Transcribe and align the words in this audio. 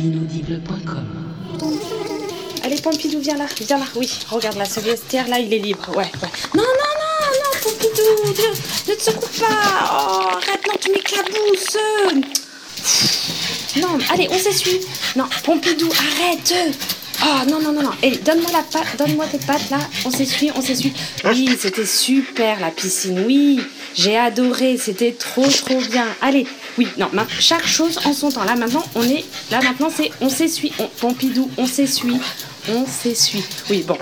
l'inaudible.com. 0.00 1.06
Allez, 2.62 2.76
Pompidou, 2.80 3.20
viens 3.20 3.36
là, 3.36 3.46
viens 3.60 3.78
là. 3.78 3.84
Oui, 3.96 4.10
regarde 4.30 4.56
là, 4.56 4.64
ce 4.64 4.80
vestiaire 4.80 5.28
là, 5.28 5.38
il 5.38 5.52
est 5.52 5.58
libre. 5.58 5.88
Ouais, 5.90 6.10
ouais. 6.22 6.28
Non, 6.54 6.62
non, 6.62 6.92
non, 7.00 7.30
non, 7.32 7.60
Pompidou, 7.62 8.42
ne, 8.42 8.90
ne 8.90 8.96
te 8.96 9.02
secoue 9.02 9.28
pas. 9.40 9.46
Oh, 9.92 10.28
arrête, 10.36 10.66
non, 10.66 10.74
tu 10.80 10.90
m'éclabousses. 10.90 11.76
Non, 13.76 13.98
allez, 14.12 14.28
on 14.30 14.38
s'essuie. 14.38 14.80
Non, 15.16 15.24
Pompidou, 15.44 15.88
arrête. 15.90 16.54
Oh 17.22 17.50
non, 17.50 17.60
non, 17.60 17.72
non, 17.72 17.82
non. 17.82 17.92
Et 18.02 18.16
donne-moi 18.16 18.50
la 18.52 18.62
patte, 18.62 18.96
donne-moi 18.98 19.26
tes 19.26 19.38
pattes 19.38 19.68
là. 19.70 19.78
On 20.06 20.10
s'essuie, 20.10 20.50
on 20.54 20.62
s'essuie. 20.62 20.92
Oui, 21.24 21.50
c'était 21.58 21.84
super 21.86 22.60
la 22.60 22.70
piscine. 22.70 23.24
Oui, 23.26 23.60
j'ai 23.94 24.16
adoré. 24.16 24.76
C'était 24.78 25.12
trop, 25.12 25.46
trop 25.46 25.80
bien. 25.90 26.06
Allez, 26.22 26.46
oui, 26.78 26.86
non, 26.98 27.08
chaque 27.38 27.66
chose 27.66 27.98
en 28.04 28.12
son 28.12 28.30
temps. 28.30 28.44
Là 28.44 28.54
maintenant, 28.56 28.84
on 28.94 29.02
est. 29.02 29.24
Là 29.50 29.60
maintenant, 29.62 29.90
c'est 29.94 30.10
on 30.20 30.28
s'essuie. 30.28 30.72
Pompidou, 31.00 31.50
on 31.56 31.66
s'essuie. 31.66 32.18
On 32.68 32.86
s'essuie. 32.86 33.44
Oui, 33.70 33.82
bon. 33.86 33.96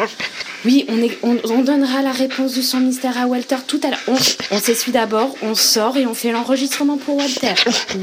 Oui, 0.65 0.85
on, 0.89 1.01
est, 1.01 1.17
on, 1.23 1.39
on 1.45 1.63
donnera 1.63 2.03
la 2.03 2.11
réponse 2.11 2.53
du 2.55 2.63
son 2.65 2.81
mystère 2.81 3.17
à 3.17 3.27
Walter 3.27 3.57
tout 3.67 3.81
à 3.85 3.91
l'heure. 3.91 4.01
On, 4.09 4.17
on 4.51 4.59
s'essuie 4.61 4.91
d'abord, 4.91 5.33
on 5.43 5.55
sort 5.55 5.97
et 5.97 6.05
on 6.07 6.15
fait 6.15 6.33
l'enregistrement 6.33 6.97
pour 6.97 7.17
Walter. 7.17 7.55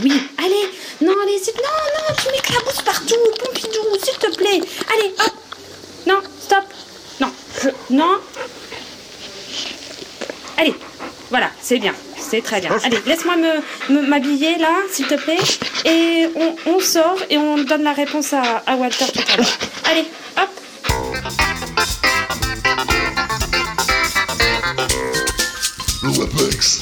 Oui, 0.02 0.14
allez, 0.38 0.70
non, 1.02 1.14
allez, 1.24 1.38
c'est- 1.44 1.54
non, 1.56 1.64
non, 1.98 2.16
tu 2.18 2.30
m'éclabousses 2.32 2.82
partout, 2.82 3.16
Pompidou, 3.44 3.80
s'il 4.02 4.18
te 4.18 4.34
plaît. 4.38 4.62
Allez, 4.94 5.14
hop. 5.20 5.34
Non, 6.08 6.20
stop. 6.42 6.64
Non, 7.20 7.28
je, 7.62 7.70
non. 7.94 8.16
Allez, 10.58 10.74
voilà, 11.30 11.50
c'est 11.62 11.80
bien, 11.80 11.94
c'est 12.18 12.42
très 12.42 12.62
bien. 12.62 12.72
Allez, 12.84 13.00
laisse-moi 13.06 13.36
me, 13.38 13.94
me- 13.94 14.08
m'habiller 14.08 14.58
là, 14.58 14.70
s'il 14.92 15.08
te 15.08 15.16
plaît. 15.16 15.38
Et 15.86 16.28
on, 16.36 16.56
on 16.76 16.80
sort 16.80 17.18
et 17.30 17.38
on 17.38 17.58
donne 17.64 17.84
la 17.84 17.94
réponse 17.94 18.34
à, 18.34 18.64
à 18.66 18.76
Walter 18.76 19.06
tout 19.14 19.24
à 19.34 19.38
l'heure. 19.38 19.58
Allez, 19.90 20.06
hop. 20.38 21.56
Le 26.04 26.10
WebEx. 26.10 26.82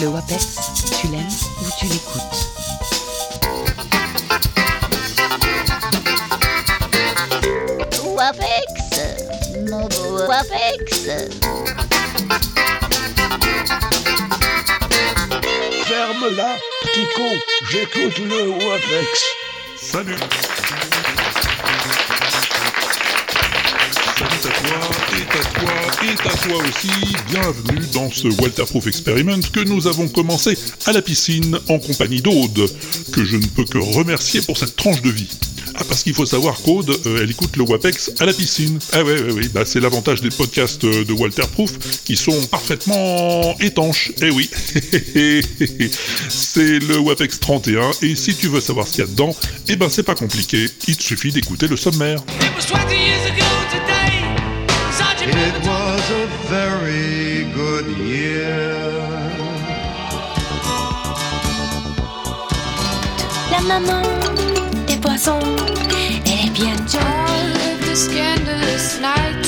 Le 0.00 0.08
WAPEX, 0.08 0.46
tu 1.00 1.08
l'aimes 1.08 1.26
ou 1.60 1.66
tu 1.78 1.86
l'écoutes? 1.86 2.47
Wapex 8.28 9.00
Mon 9.70 9.88
beau 9.88 10.18
Ferme-la, 15.86 16.56
petit 16.82 17.06
con, 17.16 17.32
j'écoute 17.70 18.18
le 18.18 18.50
WAPEX. 18.50 19.24
Salut 19.80 20.16
Salut 24.18 24.40
à 24.44 24.50
toi, 24.50 24.78
et 25.16 25.22
à 25.22 25.42
toi, 25.54 25.72
et 26.04 26.28
à 26.28 26.48
toi 26.48 26.58
aussi. 26.68 26.92
Bienvenue 27.30 27.86
dans 27.94 28.10
ce 28.10 28.28
Walterproof 28.42 28.86
Experiment 28.88 29.40
que 29.50 29.60
nous 29.60 29.86
avons 29.86 30.06
commencé 30.06 30.58
à 30.84 30.92
la 30.92 31.00
piscine 31.00 31.58
en 31.70 31.78
compagnie 31.78 32.20
d'Aude, 32.20 32.68
que 33.10 33.24
je 33.24 33.38
ne 33.38 33.46
peux 33.46 33.64
que 33.64 33.78
remercier 33.78 34.42
pour 34.42 34.58
cette 34.58 34.76
tranche 34.76 35.00
de 35.00 35.10
vie. 35.10 35.28
Ah, 35.80 35.84
parce 35.88 36.02
qu'il 36.02 36.12
faut 36.12 36.26
savoir 36.26 36.60
qu'Aude, 36.60 36.90
euh, 37.06 37.20
elle 37.22 37.30
écoute 37.30 37.56
le 37.56 37.62
WAPEX 37.62 38.10
à 38.18 38.26
la 38.26 38.32
piscine. 38.32 38.80
Ah 38.92 39.04
ouais, 39.04 39.22
ouais, 39.22 39.32
ouais, 39.32 39.48
bah, 39.54 39.62
c'est 39.64 39.78
l'avantage 39.78 40.20
des 40.22 40.30
podcasts 40.30 40.82
euh, 40.82 41.04
de 41.04 41.12
Walterproof 41.12 42.02
qui 42.04 42.16
sont 42.16 42.36
parfaitement 42.46 43.56
étanches. 43.60 44.10
Eh 44.20 44.30
oui, 44.30 44.50
c'est 46.28 46.80
le 46.80 46.98
WAPEX 46.98 47.38
31 47.38 47.92
et 48.02 48.16
si 48.16 48.34
tu 48.34 48.48
veux 48.48 48.60
savoir 48.60 48.88
ce 48.88 48.92
qu'il 48.92 49.04
y 49.04 49.06
a 49.06 49.10
dedans, 49.10 49.36
eh 49.68 49.76
ben 49.76 49.88
c'est 49.88 50.02
pas 50.02 50.16
compliqué, 50.16 50.66
il 50.88 50.96
te 50.96 51.02
suffit 51.02 51.30
d'écouter 51.30 51.68
le 51.68 51.76
sommaire. 51.76 52.18
It 52.40 52.50
was 52.56 52.66
20 52.66 52.90
years 52.90 53.26
ago 53.26 53.46
today. 53.70 54.24
Sergeant 54.90 55.28
It 55.28 55.64
was 55.64 56.10
a 56.10 56.26
very 56.50 57.44
good 57.54 57.86
year. 57.98 58.48
La 63.52 63.60
maman 63.60 64.17
des 65.18 65.24
poissons, 65.24 65.56
elle 66.26 66.46
est 66.46 66.50
bien 66.50 66.76
All 69.04 69.47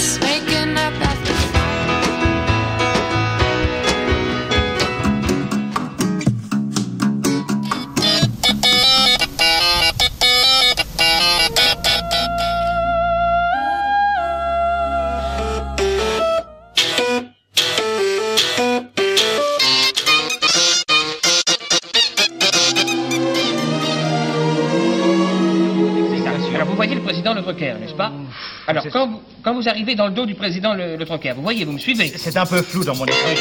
n'est-ce 27.61 27.95
pas 27.95 28.13
Alors 28.67 28.85
quand 28.93 29.09
vous, 29.09 29.23
quand 29.43 29.55
vous 29.55 29.69
arrivez 29.69 29.95
dans 29.95 30.07
le 30.07 30.13
dos 30.13 30.27
du 30.27 30.35
président 30.35 30.75
Le, 30.75 30.97
Le 30.97 31.05
vous 31.35 31.43
voyez, 31.43 31.65
vous 31.65 31.73
me 31.73 31.79
suivez 31.79 32.13
C'est 32.17 32.37
un 32.37 32.47
peu 32.47 32.63
flou 32.63 32.85
dans 32.85 32.97
mon 32.97 33.07
esprit. 33.07 33.37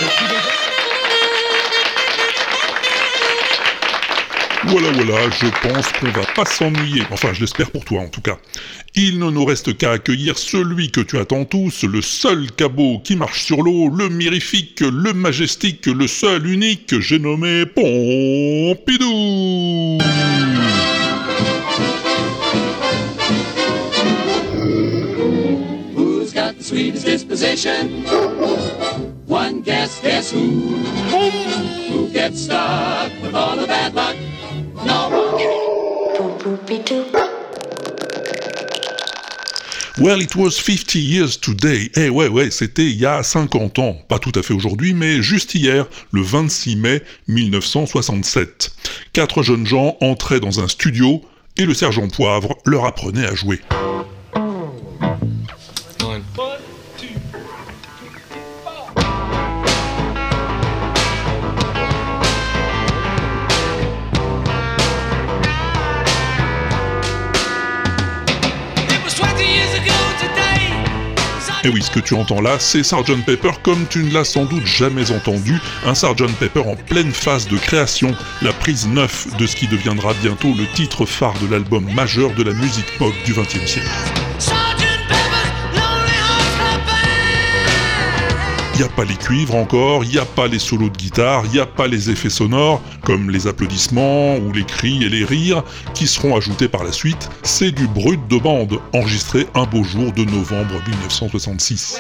Voilà, 4.65 4.91
voilà, 4.91 5.29
je 5.31 5.47
pense 5.67 5.91
qu'on 5.93 6.11
va 6.11 6.25
pas 6.35 6.45
s'ennuyer. 6.45 7.03
Enfin, 7.11 7.33
je 7.33 7.41
l'espère 7.41 7.71
pour 7.71 7.85
toi 7.85 8.01
en 8.01 8.09
tout 8.09 8.21
cas. 8.21 8.37
Il 8.93 9.17
ne 9.17 9.31
nous 9.31 9.45
reste 9.45 9.77
qu'à 9.77 9.91
accueillir 9.91 10.37
celui 10.37 10.91
que 10.91 10.99
tu 11.01 11.17
attends 11.17 11.45
tous, 11.45 11.83
le 11.85 12.01
seul 12.01 12.51
cabot 12.51 12.99
qui 12.99 13.15
marche 13.15 13.43
sur 13.43 13.63
l'eau, 13.63 13.89
le 13.89 14.09
mirifique, 14.09 14.81
le 14.81 15.13
majestique, 15.13 15.85
le 15.85 16.07
seul 16.07 16.45
unique, 16.45 16.99
j'ai 16.99 17.19
nommé 17.19 17.65
Pompidou 17.65 19.09
Well, 39.97 40.21
it 40.21 40.35
was 40.35 40.51
50 40.51 40.99
years 40.99 41.39
today. 41.39 41.89
Eh 41.95 42.09
ouais, 42.09 42.27
ouais, 42.27 42.51
c'était 42.51 42.85
il 42.85 42.97
y 42.97 43.05
a 43.05 43.23
50 43.23 43.79
ans. 43.79 43.97
Pas 44.07 44.19
tout 44.19 44.31
à 44.35 44.43
fait 44.43 44.53
aujourd'hui, 44.53 44.93
mais 44.93 45.23
juste 45.23 45.55
hier, 45.55 45.87
le 46.11 46.21
26 46.21 46.75
mai 46.75 47.01
1967. 47.27 48.71
Quatre 49.11 49.41
jeunes 49.41 49.65
gens 49.65 49.97
entraient 50.01 50.39
dans 50.39 50.59
un 50.59 50.67
studio 50.67 51.21
et 51.57 51.65
le 51.65 51.73
sergent 51.73 52.07
Poivre 52.07 52.57
leur 52.65 52.85
apprenait 52.85 53.25
à 53.25 53.33
jouer. 53.33 53.59
Et 71.63 71.67
oui, 71.67 71.83
ce 71.83 71.91
que 71.91 71.99
tu 71.99 72.13
entends 72.13 72.39
là, 72.39 72.57
c'est 72.57 72.83
Sgt. 72.83 73.25
Pepper 73.25 73.51
comme 73.61 73.85
tu 73.87 74.03
ne 74.03 74.13
l'as 74.13 74.23
sans 74.23 74.45
doute 74.45 74.65
jamais 74.65 75.11
entendu, 75.11 75.59
un 75.85 75.93
Sgt. 75.93 76.33
Pepper 76.39 76.61
en 76.61 76.75
pleine 76.75 77.11
phase 77.11 77.47
de 77.47 77.57
création, 77.57 78.15
la 78.41 78.53
prise 78.53 78.87
neuf 78.87 79.27
de 79.37 79.45
ce 79.45 79.55
qui 79.55 79.67
deviendra 79.67 80.13
bientôt 80.21 80.53
le 80.57 80.65
titre 80.73 81.05
phare 81.05 81.37
de 81.41 81.47
l'album 81.51 81.85
majeur 81.93 82.33
de 82.33 82.43
la 82.43 82.53
musique 82.53 82.97
pop 82.97 83.13
du 83.25 83.33
XXe 83.33 83.65
siècle. 83.65 84.18
N'y 88.79 88.85
a 88.85 88.89
pas 88.89 89.03
les 89.03 89.15
cuivres 89.15 89.55
encore, 89.55 90.05
il 90.05 90.11
n'y 90.11 90.17
a 90.19 90.25
pas 90.25 90.47
les 90.47 90.59
solos 90.59 90.89
de 90.89 90.95
guitare, 90.95 91.43
il 91.45 91.51
n'y 91.51 91.59
a 91.59 91.65
pas 91.65 91.87
les 91.87 92.09
effets 92.09 92.29
sonores, 92.29 92.81
comme 93.03 93.29
les 93.29 93.45
applaudissements 93.45 94.37
ou 94.37 94.53
les 94.53 94.63
cris 94.63 95.03
et 95.03 95.09
les 95.09 95.25
rires, 95.25 95.63
qui 95.93 96.07
seront 96.07 96.37
ajoutés 96.37 96.69
par 96.69 96.85
la 96.85 96.93
suite. 96.93 97.29
C'est 97.43 97.71
du 97.71 97.87
brut 97.87 98.25
de 98.29 98.37
bande, 98.37 98.79
enregistré 98.93 99.47
un 99.53 99.65
beau 99.65 99.83
jour 99.83 100.13
de 100.13 100.23
novembre 100.23 100.81
1966. 100.87 101.99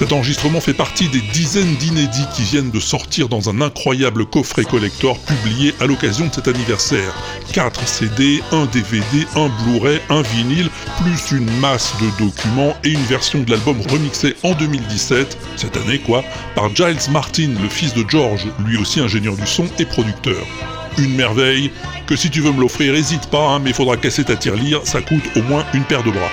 Cet 0.00 0.14
enregistrement 0.14 0.62
fait 0.62 0.72
partie 0.72 1.08
des 1.08 1.20
dizaines 1.20 1.74
d'inédits 1.74 2.24
qui 2.34 2.40
viennent 2.40 2.70
de 2.70 2.80
sortir 2.80 3.28
dans 3.28 3.50
un 3.50 3.60
incroyable 3.60 4.24
coffret 4.24 4.64
collector 4.64 5.18
publié 5.18 5.74
à 5.78 5.84
l'occasion 5.84 6.26
de 6.26 6.32
cet 6.32 6.48
anniversaire. 6.48 7.12
4 7.52 7.86
CD, 7.86 8.42
un 8.50 8.64
DVD, 8.64 9.26
un 9.36 9.50
Blu-ray, 9.62 10.00
un 10.08 10.22
vinyle, 10.22 10.70
plus 11.02 11.36
une 11.36 11.50
masse 11.58 11.92
de 12.00 12.24
documents 12.24 12.74
et 12.82 12.92
une 12.92 13.04
version 13.04 13.40
de 13.42 13.50
l'album 13.50 13.76
remixé 13.90 14.36
en 14.42 14.52
2017, 14.54 15.36
cette 15.56 15.76
année 15.76 15.98
quoi, 15.98 16.24
par 16.54 16.74
Giles 16.74 17.10
Martin, 17.10 17.50
le 17.60 17.68
fils 17.68 17.92
de 17.92 18.02
George, 18.08 18.46
lui 18.66 18.78
aussi 18.78 19.00
ingénieur 19.00 19.36
du 19.36 19.46
son 19.46 19.66
et 19.78 19.84
producteur. 19.84 20.46
Une 20.96 21.14
merveille, 21.14 21.72
que 22.06 22.16
si 22.16 22.30
tu 22.30 22.40
veux 22.40 22.52
me 22.52 22.60
l'offrir, 22.62 22.94
hésite 22.94 23.26
pas, 23.26 23.50
hein, 23.50 23.58
mais 23.58 23.74
faudra 23.74 23.98
casser 23.98 24.24
ta 24.24 24.36
tirelire, 24.36 24.80
ça 24.84 25.02
coûte 25.02 25.24
au 25.36 25.42
moins 25.42 25.66
une 25.74 25.84
paire 25.84 26.02
de 26.02 26.10
bras. 26.10 26.30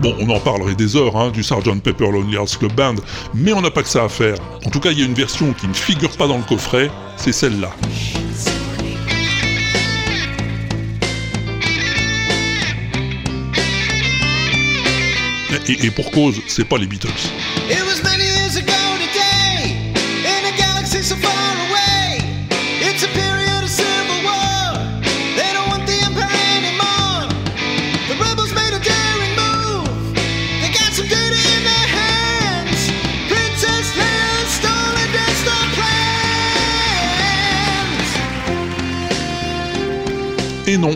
Bon, 0.00 0.16
on 0.18 0.30
en 0.30 0.40
parlerait 0.40 0.74
des 0.74 0.96
heures 0.96 1.14
hein, 1.14 1.30
du 1.30 1.42
Sgt 1.42 1.82
Pepper 1.82 2.10
Lonely 2.10 2.34
Hearts 2.34 2.58
Club 2.58 2.72
Band, 2.72 2.94
mais 3.34 3.52
on 3.52 3.60
n'a 3.60 3.70
pas 3.70 3.82
que 3.82 3.88
ça 3.88 4.04
à 4.04 4.08
faire. 4.08 4.36
En 4.64 4.70
tout 4.70 4.80
cas, 4.80 4.92
il 4.92 4.98
y 4.98 5.02
a 5.02 5.04
une 5.04 5.12
version 5.12 5.52
qui 5.52 5.68
ne 5.68 5.74
figure 5.74 6.16
pas 6.16 6.26
dans 6.26 6.38
le 6.38 6.42
coffret, 6.42 6.90
c'est 7.18 7.32
celle-là. 7.32 7.70
Et, 15.68 15.86
et 15.86 15.90
pour 15.90 16.10
cause, 16.10 16.40
c'est 16.46 16.64
pas 16.64 16.78
les 16.78 16.86
Beatles. 16.86 17.08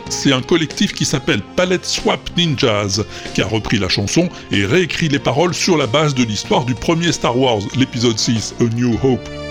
C'est 0.08 0.32
un 0.32 0.42
collectif 0.42 0.92
qui 0.92 1.04
s'appelle 1.04 1.42
Palette 1.56 1.84
Swap 1.84 2.20
Ninjas, 2.36 3.02
qui 3.34 3.42
a 3.42 3.46
repris 3.46 3.78
la 3.78 3.88
chanson 3.88 4.28
et 4.50 4.64
réécrit 4.64 5.08
les 5.08 5.18
paroles 5.18 5.54
sur 5.54 5.76
la 5.76 5.86
base 5.86 6.14
de 6.14 6.24
l'histoire 6.24 6.64
du 6.64 6.74
premier 6.74 7.12
Star 7.12 7.38
Wars, 7.38 7.60
l'épisode 7.76 8.18
6, 8.18 8.54
A 8.60 8.64
New 8.74 8.98
Hope. 9.02 9.43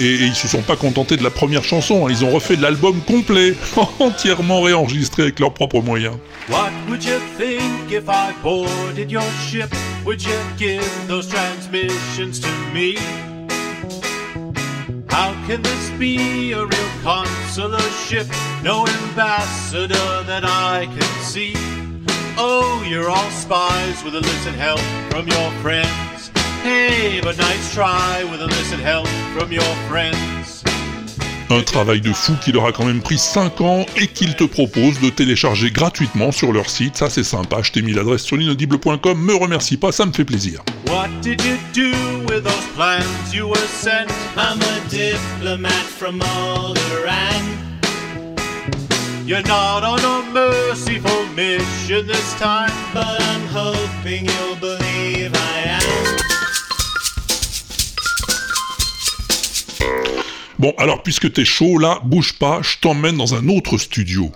Et, 0.00 0.14
ils 0.26 0.34
se 0.34 0.48
sont 0.48 0.62
pas 0.62 0.76
contentés 0.76 1.16
de 1.16 1.22
la 1.22 1.30
première 1.30 1.64
chanson, 1.64 2.06
hein. 2.06 2.10
ils 2.10 2.24
ont 2.24 2.30
refait 2.30 2.56
l'album 2.56 3.00
complet, 3.00 3.54
entièrement 4.00 4.62
réenregistré 4.62 5.22
avec 5.22 5.40
leurs 5.40 5.54
propres 5.54 5.80
moyens. 5.80 6.16
What 6.48 6.70
would 6.88 7.04
you 7.04 7.18
think 7.38 7.90
if 7.90 8.08
I 8.08 8.32
boarded 8.42 9.10
your 9.10 9.24
ship? 9.48 9.74
Would 10.04 10.22
you 10.22 10.36
give 10.56 10.84
those 11.08 11.28
transmissions 11.28 12.40
to 12.40 12.48
me? 12.72 12.96
How 15.08 15.32
can 15.46 15.62
this 15.62 15.90
be 15.98 16.52
a 16.52 16.64
real 16.64 16.90
consular 17.02 17.80
ship? 18.06 18.26
No 18.62 18.86
ambassador 18.86 20.22
that 20.26 20.44
I 20.44 20.86
can 20.86 21.22
see. 21.22 21.54
Oh, 22.38 22.84
you're 22.86 23.08
all 23.08 23.30
spies 23.30 24.04
with 24.04 24.14
illicit 24.14 24.54
help 24.54 24.80
from 25.10 25.26
your 25.26 25.50
friends. 25.62 26.30
Un 31.48 31.62
travail 31.62 32.00
de 32.00 32.12
fou 32.12 32.34
qui 32.42 32.52
leur 32.52 32.66
a 32.66 32.72
quand 32.72 32.84
même 32.84 33.00
pris 33.00 33.18
5 33.18 33.60
ans 33.60 33.86
et 33.96 34.08
qu'ils 34.08 34.34
te 34.34 34.44
proposent 34.44 35.00
de 35.00 35.10
télécharger 35.10 35.70
gratuitement 35.70 36.32
sur 36.32 36.52
leur 36.52 36.68
site. 36.68 36.96
Ça 36.96 37.08
c'est 37.08 37.24
sympa, 37.24 37.62
je 37.62 37.72
t'ai 37.72 37.82
mis 37.82 37.92
l'adresse 37.92 38.22
sur 38.22 38.36
l'inaudible.com, 38.36 39.18
me 39.18 39.34
remercie 39.34 39.76
pas, 39.76 39.92
ça 39.92 40.06
me 40.06 40.12
fait 40.12 40.24
plaisir. 40.24 40.62
What 40.88 41.08
did 41.22 41.40
you 41.42 41.56
do 41.72 41.92
with 42.28 42.44
those 42.44 42.66
plans 42.74 43.32
you 43.32 43.48
were 43.48 43.68
sent? 43.68 44.10
I'm 44.36 44.60
a 44.60 44.80
diplomat 44.90 45.70
from 45.70 46.20
You're 49.26 49.42
not 49.42 49.82
on 49.82 49.98
a 49.98 50.32
merciful 50.32 51.26
mission 51.34 52.06
this 52.06 52.32
time, 52.38 52.70
but 52.94 53.20
I'm 53.20 53.44
hoping 53.48 54.24
you'll 54.24 54.54
believe 54.60 55.34
I 55.34 55.62
am. 55.66 55.85
Bon, 60.58 60.72
alors 60.78 61.02
puisque 61.02 61.32
t'es 61.32 61.44
chaud 61.44 61.78
là, 61.78 62.00
bouge 62.04 62.38
pas, 62.38 62.60
je 62.62 62.78
t'emmène 62.80 63.16
dans 63.16 63.34
un 63.34 63.48
autre 63.48 63.76
studio. 63.76 64.30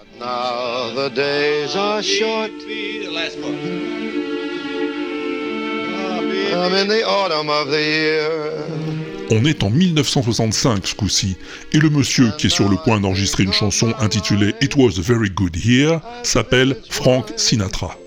On 9.32 9.44
est 9.44 9.62
en 9.62 9.70
1965 9.70 10.86
ce 10.86 10.94
coup-ci, 10.94 11.36
et 11.72 11.78
le 11.78 11.88
monsieur 11.88 12.32
qui 12.36 12.48
est 12.48 12.50
sur 12.50 12.68
le 12.68 12.76
point 12.76 13.00
d'enregistrer 13.00 13.44
une 13.44 13.52
chanson 13.52 13.94
intitulée 13.98 14.54
It 14.60 14.76
Was 14.76 14.98
a 14.98 15.02
Very 15.02 15.30
Good 15.30 15.56
Year 15.56 16.00
s'appelle 16.22 16.76
Frank 16.90 17.26
Sinatra. 17.36 17.99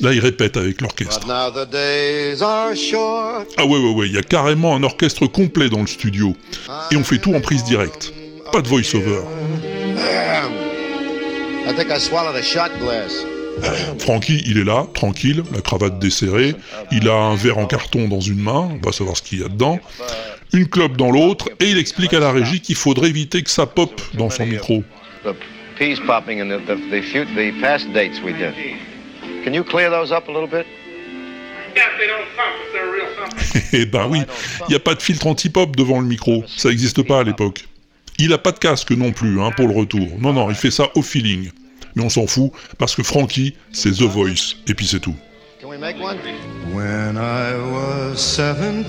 Là, 0.00 0.12
il 0.12 0.20
répète 0.20 0.56
avec 0.56 0.80
l'orchestre. 0.80 1.26
Ah 3.56 3.66
ouais, 3.66 3.78
ouais, 3.78 3.94
ouais, 3.94 4.06
il 4.06 4.14
y 4.14 4.18
a 4.18 4.22
carrément 4.22 4.74
un 4.74 4.82
orchestre 4.82 5.26
complet 5.26 5.68
dans 5.68 5.80
le 5.80 5.86
studio. 5.86 6.34
Et 6.90 6.96
on 6.96 7.04
fait 7.04 7.18
tout 7.18 7.34
en 7.34 7.40
prise 7.40 7.64
directe. 7.64 8.12
Pas 8.52 8.62
de 8.62 8.68
voice-over. 8.68 9.20
Frankie, 13.98 14.42
il 14.46 14.58
est 14.58 14.64
là, 14.64 14.86
tranquille, 14.94 15.42
la 15.52 15.60
cravate 15.60 15.98
desserrée. 15.98 16.54
Il 16.92 17.08
a 17.08 17.14
un 17.14 17.34
verre 17.34 17.58
en 17.58 17.66
carton 17.66 18.08
dans 18.08 18.20
une 18.20 18.40
main, 18.40 18.70
on 18.72 18.86
va 18.86 18.92
savoir 18.92 19.16
ce 19.16 19.22
qu'il 19.22 19.40
y 19.40 19.44
a 19.44 19.48
dedans. 19.48 19.78
Une 20.52 20.68
clope 20.68 20.96
dans 20.96 21.10
l'autre, 21.10 21.50
et 21.60 21.68
il 21.68 21.76
explique 21.78 22.14
à 22.14 22.20
la 22.20 22.32
régie 22.32 22.60
qu'il 22.60 22.76
faudrait 22.76 23.08
éviter 23.08 23.42
que 23.42 23.50
ça 23.50 23.66
pop 23.66 24.00
dans 24.14 24.30
son 24.30 24.46
micro 24.46 24.82
peas 25.78 26.00
popping 26.00 26.40
and 26.40 26.50
the, 26.50 26.58
the, 26.58 26.74
the, 26.90 27.24
the 27.36 27.52
past 27.60 27.90
dates 27.92 28.20
we 28.20 28.32
did. 28.32 28.54
Can 29.44 29.54
you 29.54 29.62
clear 29.62 29.88
those 29.90 30.10
up 30.10 30.28
a 30.28 30.32
little 30.32 30.48
bit? 30.48 30.66
Eh 33.72 33.86
ben 33.86 34.06
oui, 34.08 34.20
il 34.68 34.70
n'y 34.70 34.74
a 34.74 34.80
pas 34.80 34.94
de 34.94 35.02
filtre 35.02 35.26
anti-pop 35.26 35.76
devant 35.76 36.00
le 36.00 36.06
micro, 36.06 36.44
ça 36.46 36.70
n'existe 36.70 37.02
pas 37.02 37.20
à 37.20 37.22
l'époque. 37.22 37.66
Il 38.18 38.32
a 38.32 38.38
pas 38.38 38.52
de 38.52 38.58
casque 38.58 38.90
non 38.90 39.12
plus 39.12 39.40
hein, 39.40 39.50
pour 39.56 39.68
le 39.68 39.74
retour. 39.74 40.08
Non, 40.18 40.32
non, 40.32 40.50
il 40.50 40.56
fait 40.56 40.70
ça 40.70 40.88
au 40.94 41.02
feeling. 41.02 41.50
Mais 41.94 42.02
on 42.02 42.08
s'en 42.08 42.26
fout 42.26 42.50
parce 42.78 42.94
que 42.96 43.02
Frankie, 43.02 43.54
c'est 43.72 43.92
The 43.92 44.02
Voice, 44.02 44.56
et 44.66 44.74
puis 44.74 44.86
c'est 44.86 45.00
tout. 45.00 45.16
When 45.62 45.82
I 47.16 47.54
was 47.72 48.16
17 48.16 48.88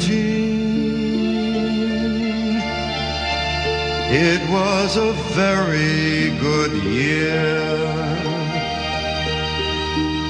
It 4.12 4.42
was 4.50 4.98
a 4.98 5.14
very 5.38 6.36
good 6.40 6.74
year. 6.84 7.60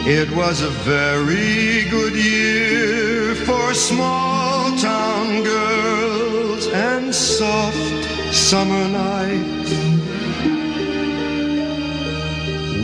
It 0.05 0.29
was 0.35 0.61
a 0.61 0.69
very 0.69 1.89
good 1.89 2.13
year 2.13 3.35
for 3.45 3.73
small 3.73 4.75
town 4.77 5.43
girls 5.43 6.67
and 6.67 7.15
soft 7.15 8.33
summer 8.33 8.85
nights. 8.89 9.71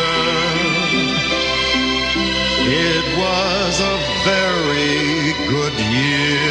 It 2.69 3.07
was 3.17 3.81
a 3.81 3.97
very 4.25 5.33
good 5.49 5.73
year. 5.95 6.47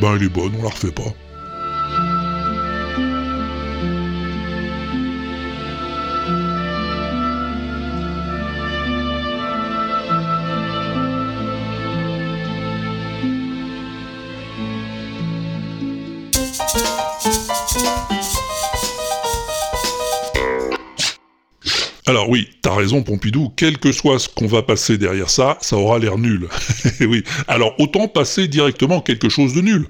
Ben 0.00 0.16
elle 0.16 0.22
est 0.22 0.28
bonne, 0.30 0.54
on 0.58 0.62
la 0.62 0.70
refait 0.70 0.92
pas. 0.92 1.12
Alors 22.06 22.28
oui, 22.28 22.50
t'as 22.60 22.74
raison 22.74 23.02
Pompidou, 23.02 23.50
quel 23.56 23.78
que 23.78 23.90
soit 23.90 24.18
ce 24.18 24.28
qu'on 24.28 24.46
va 24.46 24.60
passer 24.60 24.98
derrière 24.98 25.30
ça, 25.30 25.56
ça 25.62 25.76
aura 25.76 25.98
l'air 25.98 26.18
nul. 26.18 26.48
oui, 27.00 27.24
alors 27.48 27.74
autant 27.78 28.08
passer 28.08 28.46
directement 28.46 29.00
quelque 29.00 29.30
chose 29.30 29.54
de 29.54 29.62
nul. 29.62 29.88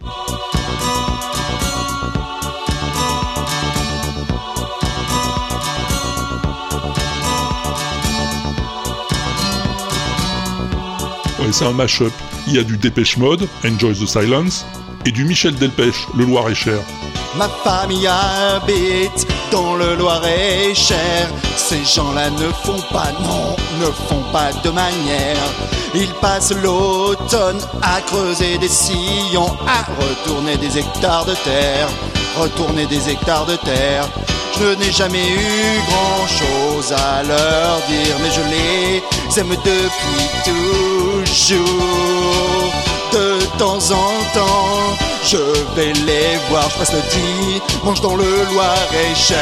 Ouais, 11.41 11.51
c'est 11.51 11.65
un 11.65 11.73
mash-up. 11.73 12.13
Il 12.47 12.55
y 12.55 12.59
a 12.61 12.63
du 12.63 12.77
Dépêche 12.77 13.17
Mode, 13.17 13.49
Enjoy 13.65 13.93
the 13.93 14.07
Silence, 14.07 14.65
et 15.05 15.11
du 15.11 15.25
Michel 15.25 15.57
Delpech, 15.57 15.97
Le 16.17 16.27
Loir-et-Cher. 16.27 16.79
Ma 17.37 17.49
famille 17.49 18.07
habite 18.07 19.27
dans 19.55 19.77
le 19.77 19.95
Loir-et-Cher. 19.95 21.29
Ces 21.57 21.85
gens-là 21.85 22.29
ne 22.31 22.49
font 22.65 22.83
pas, 22.93 23.13
non, 23.23 23.55
ne 23.81 23.91
font 24.09 24.25
pas 24.33 24.51
de 24.65 24.71
manière. 24.71 25.47
Ils 25.95 26.13
passent 26.15 26.55
l'automne 26.63 27.61
à 27.81 28.01
creuser 28.01 28.59
des 28.59 28.69
sillons, 28.69 29.57
à 29.67 29.81
retourner 30.03 30.57
des 30.57 30.79
hectares 30.79 31.25
de 31.25 31.35
terre, 31.51 31.89
retourner 32.37 32.87
des 32.87 33.09
hectares 33.09 33.47
de 33.47 33.57
terre. 33.57 34.05
Je 34.59 34.75
n'ai 34.79 34.91
jamais 34.91 35.29
eu 35.29 35.81
grand 35.89 36.27
chose 36.41 36.93
à 36.93 37.23
leur 37.23 37.77
dire, 37.89 38.17
mais 38.23 38.33
je 38.39 38.45
les 38.55 39.41
aime 39.41 39.55
depuis 39.73 40.27
toujours. 40.51 41.65
De 43.13 43.59
temps 43.59 43.85
en 43.93 44.11
temps, 44.35 45.14
je 45.27 45.37
vais 45.75 45.93
les 45.93 46.37
voir. 46.51 46.69
Je 46.71 46.79
passe 46.79 46.93
le 46.93 47.01
dimanche 47.79 48.01
dans 48.01 48.17
le 48.17 48.25
Loir-et-Cher. 48.53 49.39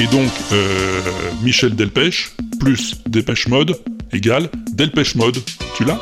Et 0.00 0.06
donc, 0.06 0.30
euh, 0.52 1.00
Michel 1.42 1.74
Delpech, 1.74 2.30
plus 2.60 2.94
Dépêche 3.06 3.48
Mode, 3.48 3.78
égale 4.12 4.48
Delpech 4.72 5.14
Mode. 5.14 5.38
Tu 5.76 5.84
l'as? 5.84 5.98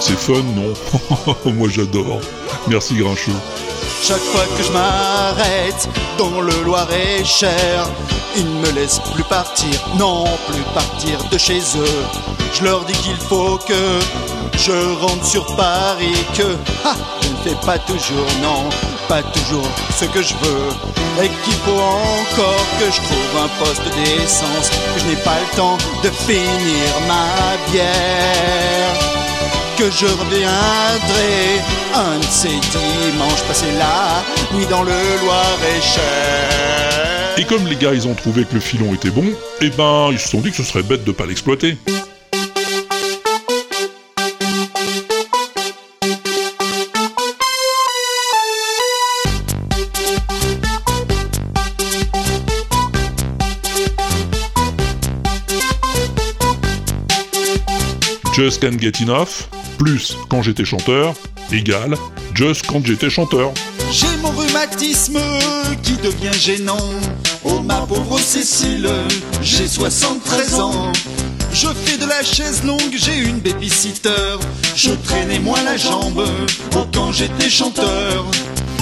C'est 0.00 0.18
fun, 0.18 0.42
non? 0.54 0.72
Moi 1.52 1.68
j'adore. 1.68 2.20
Merci 2.68 2.94
Grinchou. 2.94 3.32
Chaque 4.06 4.18
fois 4.18 4.44
que 4.56 4.62
je 4.62 4.70
m'arrête 4.70 5.88
dans 6.16 6.40
le 6.40 6.62
Loir-et-Cher, 6.62 7.88
ils 8.36 8.44
ne 8.44 8.60
me 8.60 8.70
laissent 8.70 9.00
plus 9.12 9.24
partir, 9.24 9.80
non 9.98 10.26
plus 10.46 10.62
partir 10.74 11.18
de 11.24 11.36
chez 11.36 11.58
eux. 11.76 12.04
Je 12.54 12.62
leur 12.62 12.84
dis 12.84 12.92
qu'il 12.92 13.16
faut 13.16 13.58
que 13.66 13.98
je 14.56 14.94
rentre 15.00 15.26
sur 15.26 15.44
Paris, 15.56 16.24
que 16.36 16.56
je 17.20 17.28
ne 17.28 17.36
fais 17.42 17.66
pas 17.66 17.80
toujours, 17.80 18.28
non, 18.40 18.68
pas 19.08 19.24
toujours 19.24 19.68
ce 19.98 20.04
que 20.04 20.22
je 20.22 20.34
veux. 20.34 21.24
Et 21.24 21.28
qu'il 21.28 21.58
faut 21.64 21.72
encore 21.72 22.66
que 22.78 22.88
je 22.88 23.00
trouve 23.02 23.42
un 23.42 23.64
poste 23.64 23.82
d'essence, 23.96 24.70
que 24.94 25.00
je 25.00 25.06
n'ai 25.06 25.22
pas 25.24 25.34
le 25.40 25.56
temps 25.56 25.78
de 26.04 26.10
finir 26.10 26.92
ma 27.08 27.72
bière 27.72 29.25
que 29.76 29.90
je 29.90 30.06
reviendrai 30.06 31.60
un 31.94 32.18
de 32.18 32.24
ces 32.24 32.48
dimanches 32.48 33.42
passés 33.46 33.72
la 33.78 34.24
nuit 34.56 34.66
dans 34.70 34.82
le 34.82 34.92
Loir-et-Cher. 35.22 36.04
Et 37.36 37.44
comme 37.44 37.66
les 37.66 37.76
gars 37.76 37.92
ils 37.92 38.08
ont 38.08 38.14
trouvé 38.14 38.44
que 38.44 38.54
le 38.54 38.60
filon 38.60 38.94
était 38.94 39.10
bon, 39.10 39.26
eh 39.60 39.68
ben 39.70 40.08
ils 40.12 40.18
se 40.18 40.28
sont 40.28 40.40
dit 40.40 40.50
que 40.50 40.56
ce 40.56 40.62
serait 40.62 40.82
bête 40.82 41.04
de 41.04 41.12
pas 41.12 41.26
l'exploiter. 41.26 41.76
Just 58.34 58.60
Can't 58.60 58.78
Get 58.78 59.00
Enough, 59.00 59.48
plus 59.76 60.16
quand 60.28 60.42
j'étais 60.42 60.64
chanteur, 60.64 61.14
égale 61.52 61.96
Just 62.34 62.66
quand 62.66 62.84
j'étais 62.84 63.08
chanteur. 63.08 63.52
J'ai 63.90 64.14
mon 64.20 64.30
rhumatisme 64.30 65.18
qui 65.82 65.92
devient 65.92 66.38
gênant. 66.38 66.90
Oh 67.44 67.60
ma 67.60 67.80
pauvre 67.80 68.18
Cécile, 68.18 68.90
j'ai 69.40 69.66
73 69.66 70.60
ans. 70.60 70.92
Je 71.52 71.68
fais 71.68 71.96
de 71.96 72.04
la 72.04 72.22
chaise 72.22 72.62
longue, 72.64 72.94
j'ai 72.94 73.16
une 73.16 73.38
babysitter. 73.38 74.36
Je 74.74 74.90
traînais 74.90 75.38
moins 75.38 75.62
la 75.62 75.76
jambe 75.76 76.26
oh, 76.76 76.86
quand 76.92 77.12
j'étais 77.12 77.48
chanteur. 77.48 78.26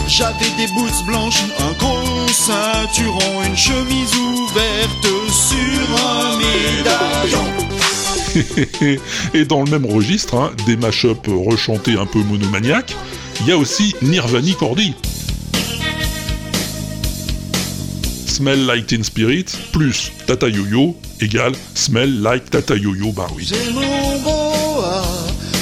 J'avais 0.08 0.50
des 0.58 0.66
blouses 0.74 1.04
blanches, 1.06 1.42
un 1.60 1.72
gros 1.78 2.28
ceinturon, 2.28 3.42
une 3.46 3.56
chemise 3.56 4.14
ouverte 4.16 5.06
sur 5.30 6.06
un 6.06 6.36
médaillon. 6.36 7.83
Et 9.34 9.44
dans 9.44 9.62
le 9.62 9.70
même 9.70 9.86
registre, 9.86 10.34
hein, 10.34 10.52
des 10.66 10.76
mash-up 10.76 11.26
rechantés 11.28 11.94
un 11.94 12.06
peu 12.06 12.20
monomaniaques, 12.20 12.94
il 13.40 13.48
y 13.48 13.52
a 13.52 13.56
aussi 13.56 13.94
Nirvani 14.02 14.54
Cordy. 14.54 14.94
Smell 18.26 18.66
Like 18.66 18.88
Teen 18.88 19.04
Spirit 19.04 19.46
plus 19.72 20.10
Tata 20.26 20.48
Yo-Yo 20.48 20.96
égale 21.20 21.54
Smell 21.74 22.20
Like 22.20 22.50
Tata 22.50 22.74
Yo-Yo, 22.74 23.12
bah 23.12 23.28
oui. 23.36 23.48
Mon 23.72 24.18
boa, 24.22 25.04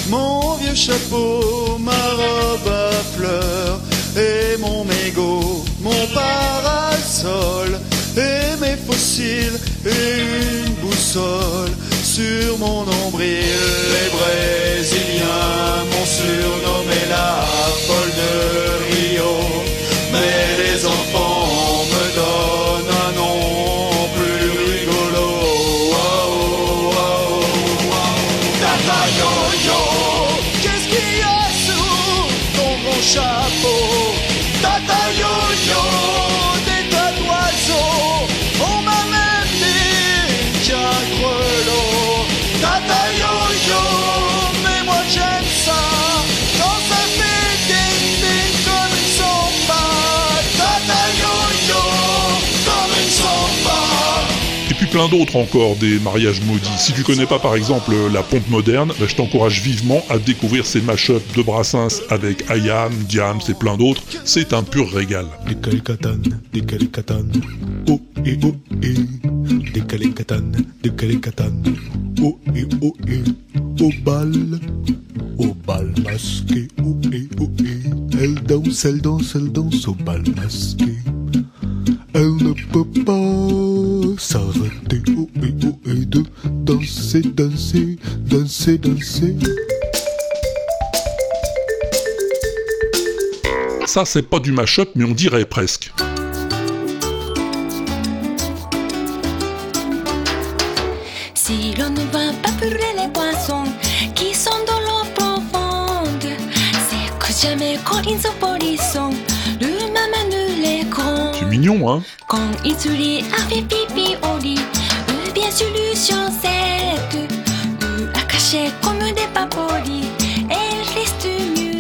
mon 0.09 0.55
vieux 0.57 0.75
chapeau, 0.75 1.79
ma 1.79 1.93
robe 1.93 2.69
à 2.69 4.19
et 4.19 4.59
mon 4.59 4.85
mégot, 4.85 5.65
mon 5.81 6.07
parasol 6.15 7.79
et 8.17 8.61
mes 8.61 8.77
fossiles 8.77 9.59
et 9.85 10.67
une 10.67 10.75
boussole 10.75 11.71
sur 12.13 12.59
mon 12.59 12.85
nombril. 12.85 13.57
Les 13.95 14.09
Brésiliens 14.17 15.85
m'ont 15.91 16.05
surnommé 16.05 17.01
la 17.09 17.41
folle 17.87 18.82
plein 54.93 55.09
d'autres 55.09 55.37
encore, 55.37 55.77
des 55.77 55.99
mariages 56.01 56.43
maudits. 56.43 56.69
Si 56.79 56.93
tu 56.93 57.03
connais 57.03 57.25
pas 57.25 57.39
par 57.39 57.57
exemple 57.57 57.93
la 58.13 58.23
pompe 58.23 58.47
moderne, 58.51 58.93
bah, 59.01 59.07
je 59.09 59.15
t'encourage 59.15 59.63
vivement 59.63 60.05
à 60.11 60.19
découvrir 60.19 60.67
ces 60.67 60.83
mashups 60.83 61.35
de 61.35 61.43
Brassens 61.43 62.03
avec 62.11 62.51
Ayam, 62.51 62.93
Diams 63.09 63.41
et 63.49 63.55
plein 63.55 63.79
d'autres. 63.79 64.03
C'est 64.25 64.53
un 64.53 64.63
pur 64.63 64.93
régal. 64.93 65.25
oh 67.89 68.03
et 68.25 68.39
oh 68.43 68.55
et, 68.83 68.95
oh 72.23 72.39
et 72.55 72.69
oh 72.83 72.95
et, 73.09 73.83
au 73.83 73.91
bal, 74.05 74.33
au 75.39 75.55
bal 75.67 75.93
masqué, 76.05 76.69
oh 76.85 76.97
et 77.11 77.29
oh 77.41 77.51
et, 77.65 78.23
elle 78.23 78.35
danse, 78.35 78.85
elle 78.85 79.01
danse, 79.01 79.35
elle 79.37 79.51
danse 79.51 79.89
au 79.89 79.95
bal 79.95 80.23
masqué. 80.37 80.93
Elle 82.15 82.37
ne 82.37 82.53
peut 82.53 82.85
pas 83.05 84.21
s'arrêter, 84.21 85.01
oh 85.17 85.29
et 85.43 85.55
oh 85.65 85.79
et 85.87 86.05
de 86.05 86.23
danser, 86.45 87.23
danser, 87.23 87.97
danser, 88.27 88.77
danser. 88.77 89.35
Ça, 93.87 94.05
c'est 94.05 94.23
pas 94.23 94.41
du 94.41 94.53
mashup, 94.53 94.91
mais 94.95 95.05
on 95.05 95.13
dirait 95.13 95.47
presque. 95.47 95.91
Si 101.35 101.75
l'on 101.79 101.91
ne 101.91 102.05
va 102.13 102.33
pas 102.43 102.53
brûler 102.59 102.93
les 102.97 103.09
poissons 103.13 103.65
qui 104.15 104.35
sont 104.35 104.51
dans 104.67 104.81
l'eau 104.81 105.05
profonde, 105.15 106.31
c'est 106.89 107.19
que 107.19 107.33
jamais 107.41 107.79
quand 107.85 108.03
ils 108.03 108.21
se 108.21 108.29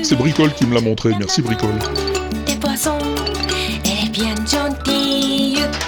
c'est 0.04 0.14
Bricole 0.14 0.52
qui 0.54 0.66
me 0.66 0.74
l'a 0.74 0.80
montré, 0.80 1.10
merci 1.18 1.42
Bricole. 1.42 1.74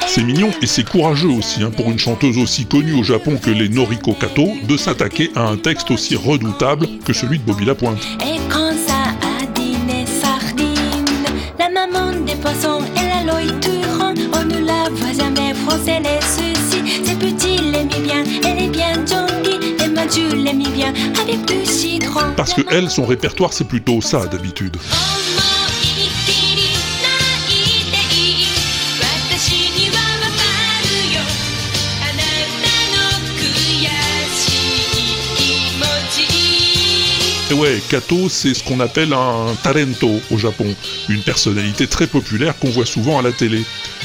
C'est 0.09 0.23
mignon 0.23 0.51
et 0.63 0.67
c'est 0.67 0.89
courageux 0.89 1.29
aussi 1.29 1.63
hein, 1.63 1.71
pour 1.71 1.91
une 1.91 1.99
chanteuse 1.99 2.39
aussi 2.39 2.67
connue 2.67 2.95
au 2.95 3.03
Japon 3.03 3.37
que 3.37 3.51
les 3.51 3.69
Noriko 3.69 4.15
Kato 4.15 4.49
de 4.69 4.77
s'attaquer 4.77 5.31
à 5.37 5.43
un 5.49 5.57
texte 5.57 5.91
aussi 5.91 6.17
redoutable 6.17 6.89
que 7.05 7.13
celui 7.13 7.39
de 7.39 7.45
Bobby 7.45 7.65
Lapointe. 7.65 7.99
Parce 22.37 22.55
que 22.55 22.63
elle, 22.71 22.91
son 22.91 23.05
répertoire, 23.05 23.53
c'est 23.53 23.67
plutôt 23.67 24.01
ça 24.01 24.27
d'habitude. 24.27 24.77
Ouais, 37.53 37.81
Kato, 37.89 38.29
c'est 38.29 38.53
ce 38.53 38.65
qu'on 38.65 38.81
appelle 38.81 39.13
un 39.13 39.55
talento 39.63 40.21
au 40.31 40.39
Japon, 40.39 40.67
une 41.09 41.23
personnalité 41.23 41.87
très 41.87 42.07
populaire 42.07 42.59
qu'on 42.59 42.71
voit 42.71 42.85
souvent 42.85 43.19
à 43.19 43.23
la 43.23 43.33
télé. 43.33 43.65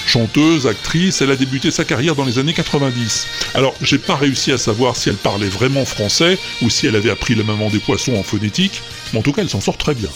Chanteuse, 0.10 0.66
actrice, 0.66 1.22
elle 1.22 1.30
a 1.30 1.36
débuté 1.36 1.70
sa 1.70 1.86
carrière 1.86 2.16
dans 2.16 2.26
les 2.26 2.40
années 2.40 2.54
90. 2.54 3.28
Alors, 3.54 3.76
j'ai 3.80 4.00
pas 4.00 4.16
réussi 4.16 4.52
à 4.52 4.58
savoir 4.58 4.96
si 4.96 5.10
elle 5.10 5.18
parlait 5.18 5.50
vraiment 5.50 5.86
français 5.86 6.40
ou 6.64 6.72
si 6.72 6.88
elle 6.88 6.96
avait 6.96 7.12
appris 7.12 7.36
le 7.36 7.44
maman 7.44 7.70
des 7.70 7.78
poissons 7.78 8.16
en 8.16 8.24
phonétique, 8.24 8.82
mais 9.14 9.20
en 9.20 9.22
tout 9.22 9.34
cas, 9.34 9.44
elle 9.44 9.50
s'en 9.50 9.62
sort 9.62 9.78
très 9.78 9.94
bien. 9.94 10.10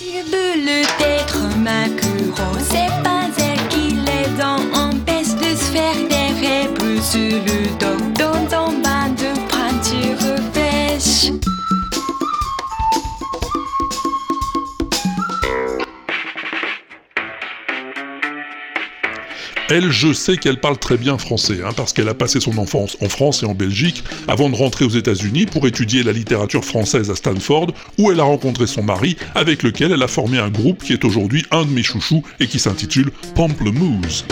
Elle, 19.75 19.89
je 19.89 20.13
sais 20.13 20.37
qu'elle 20.37 20.59
parle 20.59 20.77
très 20.77 20.97
bien 20.97 21.17
français, 21.17 21.61
hein, 21.65 21.71
parce 21.75 21.93
qu'elle 21.93 22.07
a 22.07 22.13
passé 22.13 22.39
son 22.39 22.59
enfance 22.59 22.95
en 23.01 23.09
France 23.09 23.41
et 23.41 23.47
en 23.47 23.55
Belgique, 23.55 24.03
avant 24.27 24.51
de 24.51 24.55
rentrer 24.55 24.85
aux 24.85 24.89
États-Unis 24.89 25.47
pour 25.47 25.65
étudier 25.65 26.03
la 26.03 26.11
littérature 26.11 26.63
française 26.63 27.09
à 27.09 27.15
Stanford, 27.15 27.73
où 27.97 28.11
elle 28.11 28.19
a 28.19 28.23
rencontré 28.23 28.67
son 28.67 28.83
mari, 28.83 29.17
avec 29.33 29.63
lequel 29.63 29.91
elle 29.91 30.03
a 30.03 30.07
formé 30.07 30.37
un 30.37 30.51
groupe 30.51 30.83
qui 30.83 30.93
est 30.93 31.03
aujourd'hui 31.03 31.43
un 31.49 31.65
de 31.65 31.71
mes 31.71 31.81
chouchous 31.81 32.21
et 32.39 32.45
qui 32.45 32.59
s'intitule 32.59 33.09
Pamplemousse. 33.33 34.25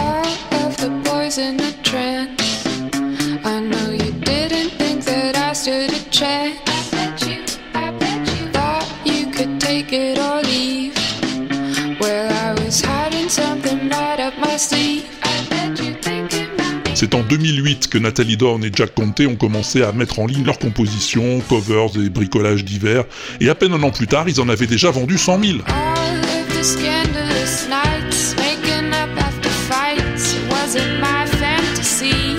I 3.44 3.60
know. 3.60 3.92
C'est 17.02 17.16
en 17.16 17.24
2008 17.24 17.88
que 17.88 17.98
Nathalie 17.98 18.38
Dorn 18.38 18.64
et 18.64 18.70
Jack 18.72 18.94
Conte 18.94 19.22
ont 19.22 19.36
commencé 19.36 19.82
à 19.82 19.92
mettre 19.92 20.20
en 20.20 20.28
ligne 20.28 20.46
leurs 20.46 20.60
compositions, 20.60 21.42
covers 21.50 21.90
et 21.96 22.10
bricolages 22.10 22.64
divers, 22.64 23.06
et 23.40 23.50
à 23.50 23.56
peine 23.56 23.74
un 23.74 23.82
an 23.82 23.90
plus 23.90 24.06
tard, 24.06 24.30
ils 24.30 24.40
en 24.40 24.48
avaient 24.48 24.68
déjà 24.68 24.92
vendu 24.92 25.18
100 25.18 25.44
000. 25.44 25.58
All 25.66 26.20
of 26.20 26.60
the 26.60 26.64
scandalous 26.64 27.68
nights, 27.68 28.36
making 28.38 28.94
up 28.94 29.10
after 29.18 29.50
fights. 29.50 30.36
It 30.36 30.48
wasn't 30.52 31.00
my 31.00 31.26
fantasy. 31.26 32.36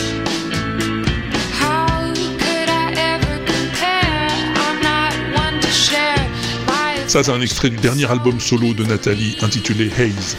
How 1.61 2.13
could 2.15 2.69
I 2.69 2.95
ever 2.95 3.45
compare? 3.45 4.31
I'm 4.55 4.81
not 4.81 5.13
one 5.35 5.59
to 5.61 5.71
share 5.73 6.25
my 6.69 7.09
Ça, 7.09 7.25
c'est 7.25 7.33
un 7.33 7.41
extrait 7.41 7.71
du 7.71 7.79
dernier 7.79 8.09
album 8.09 8.39
solo 8.39 8.75
de 8.75 8.85
Nathalie, 8.85 9.37
intitulé 9.43 9.91
Haze. 9.99 10.37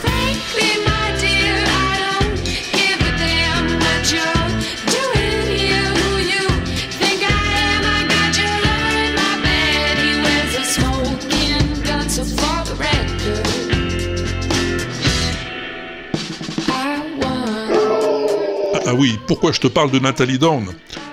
Ah, 18.94 18.96
oui, 18.96 19.18
pourquoi 19.26 19.50
je 19.50 19.58
te 19.58 19.66
parle 19.66 19.90
de 19.90 19.98
Nathalie 19.98 20.38
Dorn 20.38 20.66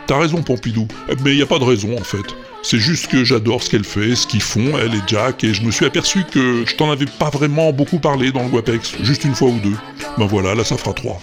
T'as 0.06 0.20
raison, 0.20 0.44
Pompidou, 0.44 0.88
mais 1.24 1.32
il 1.32 1.38
n'y 1.38 1.42
a 1.42 1.48
pas 1.48 1.58
de 1.58 1.64
raison 1.64 1.98
en 1.98 2.04
fait. 2.04 2.36
C'est 2.62 2.78
juste 2.78 3.08
que 3.08 3.24
j'adore 3.24 3.64
ce 3.64 3.72
qu'elle 3.72 3.84
fait, 3.84 4.14
ce 4.14 4.28
qu'ils 4.28 4.44
font, 4.44 4.78
elle 4.78 4.94
et 4.94 5.02
Jack, 5.08 5.44
et 5.44 5.52
je 5.52 5.64
me 5.64 5.72
suis 5.72 5.86
aperçu 5.86 6.24
que 6.32 6.64
je 6.64 6.76
t'en 6.76 6.92
avais 6.92 7.08
pas 7.08 7.32
vraiment 7.32 7.74
beaucoup 7.74 7.98
parlé 7.98 8.32
dans 8.32 8.44
le 8.44 8.50
WAPEX, 8.50 8.98
juste 9.02 9.24
une 9.24 9.34
fois 9.34 9.48
ou 9.48 9.60
deux. 9.64 9.76
Ben 10.20 10.28
voilà, 10.28 10.54
là 10.54 10.64
ça 10.64 10.78
fera 10.78 10.94
trois. 10.94 11.20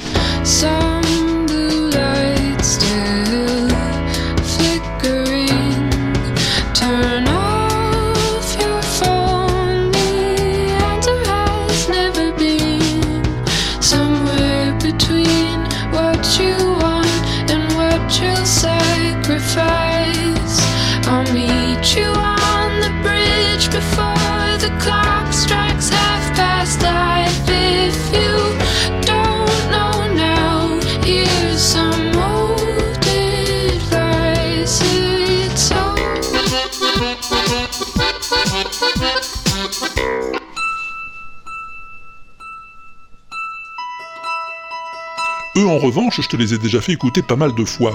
Eux 45.58 45.66
en 45.66 45.78
revanche, 45.78 46.20
je 46.20 46.28
te 46.28 46.36
les 46.36 46.54
ai 46.54 46.58
déjà 46.58 46.80
fait 46.80 46.92
écouter 46.92 47.20
pas 47.20 47.34
mal 47.34 47.52
de 47.52 47.64
fois. 47.64 47.92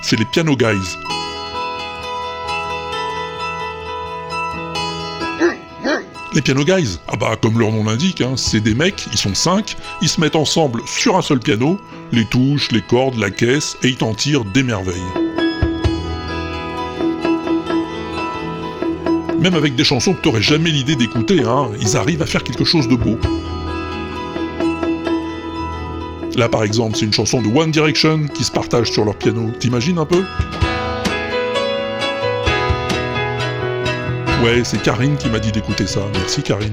C'est 0.00 0.16
les 0.16 0.24
Piano 0.24 0.54
Guys. 0.54 0.96
Les 6.32 6.40
Piano 6.40 6.64
Guys 6.64 7.00
Ah 7.08 7.16
bah 7.16 7.36
comme 7.42 7.58
leur 7.58 7.72
nom 7.72 7.82
l'indique, 7.82 8.20
hein, 8.20 8.34
c'est 8.36 8.60
des 8.60 8.76
mecs, 8.76 9.08
ils 9.10 9.18
sont 9.18 9.34
cinq, 9.34 9.76
ils 10.00 10.08
se 10.08 10.20
mettent 10.20 10.36
ensemble 10.36 10.82
sur 10.86 11.16
un 11.16 11.22
seul 11.22 11.40
piano, 11.40 11.80
les 12.12 12.24
touches, 12.26 12.70
les 12.70 12.82
cordes, 12.82 13.18
la 13.18 13.30
caisse, 13.30 13.76
et 13.82 13.88
ils 13.88 13.96
t'en 13.96 14.14
tirent 14.14 14.44
des 14.44 14.62
merveilles. 14.62 14.94
Même 19.40 19.54
avec 19.54 19.74
des 19.74 19.82
chansons 19.82 20.14
que 20.14 20.20
t'aurais 20.20 20.42
jamais 20.42 20.70
l'idée 20.70 20.94
d'écouter, 20.94 21.42
hein, 21.42 21.70
ils 21.80 21.96
arrivent 21.96 22.22
à 22.22 22.26
faire 22.26 22.44
quelque 22.44 22.64
chose 22.64 22.86
de 22.86 22.94
beau. 22.94 23.18
Là 26.40 26.48
par 26.48 26.64
exemple, 26.64 26.96
c'est 26.96 27.04
une 27.04 27.12
chanson 27.12 27.42
de 27.42 27.48
One 27.48 27.70
Direction 27.70 28.26
qui 28.32 28.44
se 28.44 28.50
partage 28.50 28.90
sur 28.90 29.04
leur 29.04 29.14
piano. 29.14 29.50
T'imagines 29.60 29.98
un 29.98 30.06
peu? 30.06 30.24
Ouais, 34.42 34.62
c'est 34.64 34.80
Karine 34.80 35.18
qui 35.18 35.28
m'a 35.28 35.38
dit 35.38 35.52
d'écouter 35.52 35.86
ça. 35.86 36.00
Merci 36.14 36.42
Karine. 36.42 36.72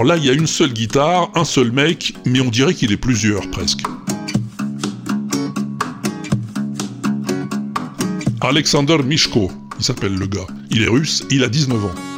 Alors 0.00 0.14
là, 0.14 0.16
il 0.16 0.24
y 0.24 0.30
a 0.30 0.32
une 0.32 0.46
seule 0.46 0.72
guitare, 0.72 1.30
un 1.34 1.44
seul 1.44 1.72
mec, 1.72 2.14
mais 2.24 2.40
on 2.40 2.48
dirait 2.48 2.72
qu'il 2.72 2.90
est 2.90 2.96
plusieurs 2.96 3.46
presque. 3.50 3.82
Alexander 8.40 8.96
Mishko, 9.04 9.52
il 9.78 9.84
s'appelle 9.84 10.14
le 10.14 10.26
gars. 10.26 10.46
Il 10.70 10.82
est 10.84 10.88
russe, 10.88 11.22
il 11.30 11.44
a 11.44 11.50
19 11.50 11.84
ans. 11.84 12.09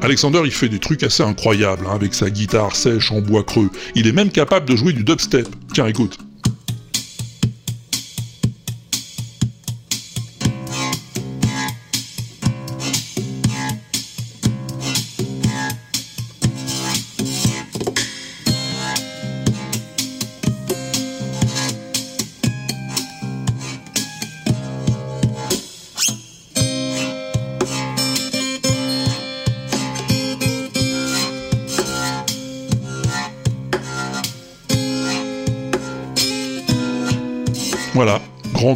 Alexander, 0.00 0.42
il 0.44 0.52
fait 0.52 0.68
des 0.68 0.78
trucs 0.78 1.02
assez 1.02 1.22
incroyables 1.22 1.86
hein, 1.86 1.94
avec 1.94 2.14
sa 2.14 2.30
guitare 2.30 2.76
sèche 2.76 3.10
en 3.10 3.20
bois 3.20 3.42
creux. 3.42 3.70
Il 3.94 4.06
est 4.06 4.12
même 4.12 4.30
capable 4.30 4.68
de 4.68 4.76
jouer 4.76 4.92
du 4.92 5.02
dubstep. 5.04 5.48
Tiens, 5.72 5.86
écoute. 5.86 6.18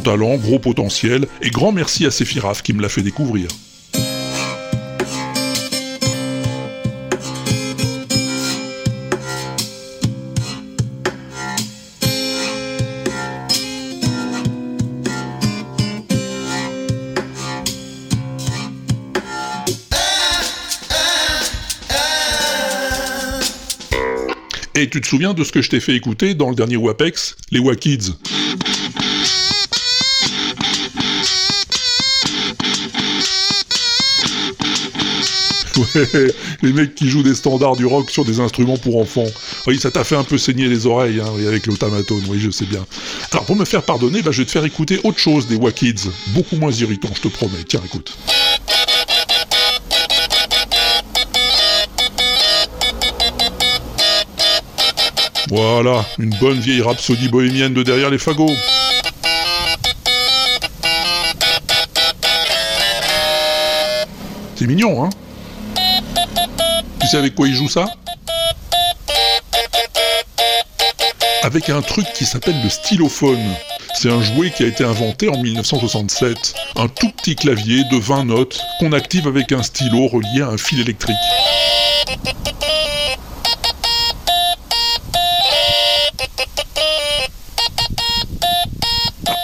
Talent, 0.02 0.36
gros 0.36 0.58
potentiel, 0.58 1.26
et 1.40 1.50
grand 1.50 1.72
merci 1.72 2.04
à 2.04 2.10
Sephiraf 2.10 2.62
qui 2.62 2.72
me 2.72 2.82
l'a 2.82 2.88
fait 2.88 3.02
découvrir. 3.02 3.48
Et 24.74 24.90
tu 24.90 25.00
te 25.00 25.06
souviens 25.06 25.32
de 25.32 25.44
ce 25.44 25.52
que 25.52 25.62
je 25.62 25.70
t'ai 25.70 25.78
fait 25.78 25.94
écouter 25.94 26.34
dans 26.34 26.48
le 26.48 26.56
dernier 26.56 26.76
WAPEX, 26.76 27.36
les 27.52 27.60
WAKids? 27.60 28.16
les 36.62 36.72
mecs 36.72 36.94
qui 36.94 37.08
jouent 37.08 37.22
des 37.22 37.34
standards 37.34 37.76
du 37.76 37.86
rock 37.86 38.10
sur 38.10 38.24
des 38.24 38.40
instruments 38.40 38.76
pour 38.76 38.98
enfants. 38.98 39.26
Oui, 39.66 39.78
ça 39.78 39.90
t'a 39.90 40.04
fait 40.04 40.16
un 40.16 40.24
peu 40.24 40.38
saigner 40.38 40.68
les 40.68 40.86
oreilles, 40.86 41.20
hein, 41.20 41.32
avec 41.46 41.66
l'automatone, 41.66 42.22
oui, 42.28 42.38
je 42.40 42.50
sais 42.50 42.64
bien. 42.64 42.84
Alors, 43.32 43.44
pour 43.44 43.56
me 43.56 43.64
faire 43.64 43.82
pardonner, 43.82 44.22
bah, 44.22 44.30
je 44.32 44.38
vais 44.42 44.46
te 44.46 44.50
faire 44.50 44.64
écouter 44.64 45.00
autre 45.04 45.18
chose 45.18 45.46
des 45.46 45.56
Wakids. 45.56 46.10
Beaucoup 46.28 46.56
moins 46.56 46.72
irritant, 46.72 47.10
je 47.14 47.22
te 47.22 47.28
promets. 47.28 47.64
Tiens, 47.66 47.82
écoute. 47.84 48.16
Voilà, 55.48 56.06
une 56.18 56.34
bonne 56.40 56.58
vieille 56.58 56.80
rhapsodie 56.80 57.28
bohémienne 57.28 57.74
de 57.74 57.82
derrière 57.82 58.08
les 58.08 58.16
fagots. 58.16 58.48
C'est 64.56 64.66
mignon, 64.66 65.04
hein? 65.04 65.10
Avec 67.16 67.34
quoi 67.34 67.48
il 67.48 67.54
joue 67.54 67.68
ça 67.68 67.86
Avec 71.42 71.68
un 71.68 71.82
truc 71.82 72.06
qui 72.14 72.24
s'appelle 72.24 72.60
le 72.62 72.70
stylophone. 72.70 73.54
C'est 73.94 74.10
un 74.10 74.22
jouet 74.22 74.50
qui 74.50 74.62
a 74.62 74.66
été 74.66 74.84
inventé 74.84 75.28
en 75.28 75.36
1967. 75.36 76.54
Un 76.76 76.88
tout 76.88 77.10
petit 77.10 77.36
clavier 77.36 77.84
de 77.84 77.96
20 77.96 78.24
notes 78.26 78.60
qu'on 78.78 78.92
active 78.92 79.26
avec 79.26 79.52
un 79.52 79.62
stylo 79.62 80.06
relié 80.08 80.42
à 80.42 80.48
un 80.48 80.56
fil 80.56 80.80
électrique. 80.80 81.16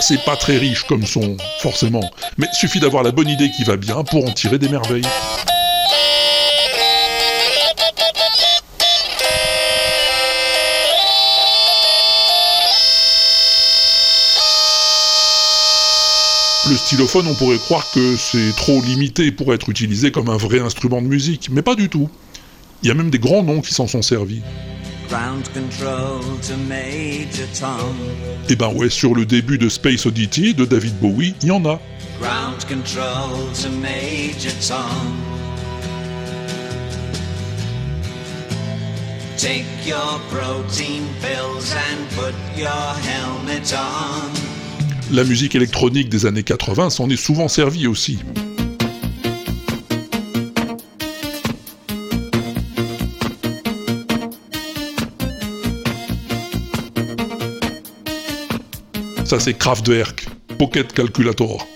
C'est 0.00 0.24
pas 0.24 0.36
très 0.36 0.56
riche 0.56 0.84
comme 0.84 1.04
son, 1.04 1.36
forcément, 1.60 2.08
mais 2.38 2.46
suffit 2.52 2.80
d'avoir 2.80 3.02
la 3.02 3.10
bonne 3.10 3.28
idée 3.28 3.50
qui 3.50 3.64
va 3.64 3.76
bien 3.76 4.04
pour 4.04 4.26
en 4.26 4.30
tirer 4.32 4.58
des 4.58 4.68
merveilles. 4.70 5.02
Le 16.68 16.76
stylophone, 16.76 17.26
on 17.26 17.34
pourrait 17.34 17.58
croire 17.58 17.86
que 17.94 18.16
c'est 18.16 18.54
trop 18.54 18.82
limité 18.82 19.32
pour 19.32 19.54
être 19.54 19.70
utilisé 19.70 20.10
comme 20.10 20.28
un 20.28 20.36
vrai 20.36 20.60
instrument 20.60 21.00
de 21.00 21.06
musique, 21.06 21.48
mais 21.50 21.62
pas 21.62 21.74
du 21.74 21.88
tout. 21.88 22.10
Il 22.82 22.88
y 22.88 22.90
a 22.90 22.94
même 22.94 23.08
des 23.08 23.18
grands 23.18 23.42
noms 23.42 23.62
qui 23.62 23.72
s'en 23.72 23.86
sont 23.86 24.02
servis. 24.02 24.42
Et 28.50 28.56
ben 28.56 28.68
ouais, 28.74 28.90
sur 28.90 29.14
le 29.14 29.24
début 29.24 29.56
de 29.56 29.70
Space 29.70 30.04
Oddity 30.04 30.52
de 30.52 30.66
David 30.66 30.98
Bowie, 30.98 31.34
il 31.42 31.48
y 31.48 31.50
en 31.50 31.64
a. 31.64 31.80
Ground 32.20 32.62
control 32.68 33.30
to 33.62 33.70
Major 33.80 34.52
Tom. 34.60 35.16
Take 39.38 39.64
your 39.86 40.20
protein 40.30 41.04
pills 41.22 41.72
and 41.72 42.08
put 42.10 42.34
your 42.58 42.68
helmet 42.68 43.72
on. 43.72 44.57
La 45.10 45.24
musique 45.24 45.54
électronique 45.54 46.10
des 46.10 46.26
années 46.26 46.42
80 46.42 46.90
s'en 46.90 47.08
est 47.08 47.16
souvent 47.16 47.48
servie 47.48 47.86
aussi. 47.86 48.18
Ça 59.24 59.40
c'est 59.40 59.54
Kraftwerk, 59.54 60.28
Pocket 60.58 60.92
Calculator. 60.92 61.66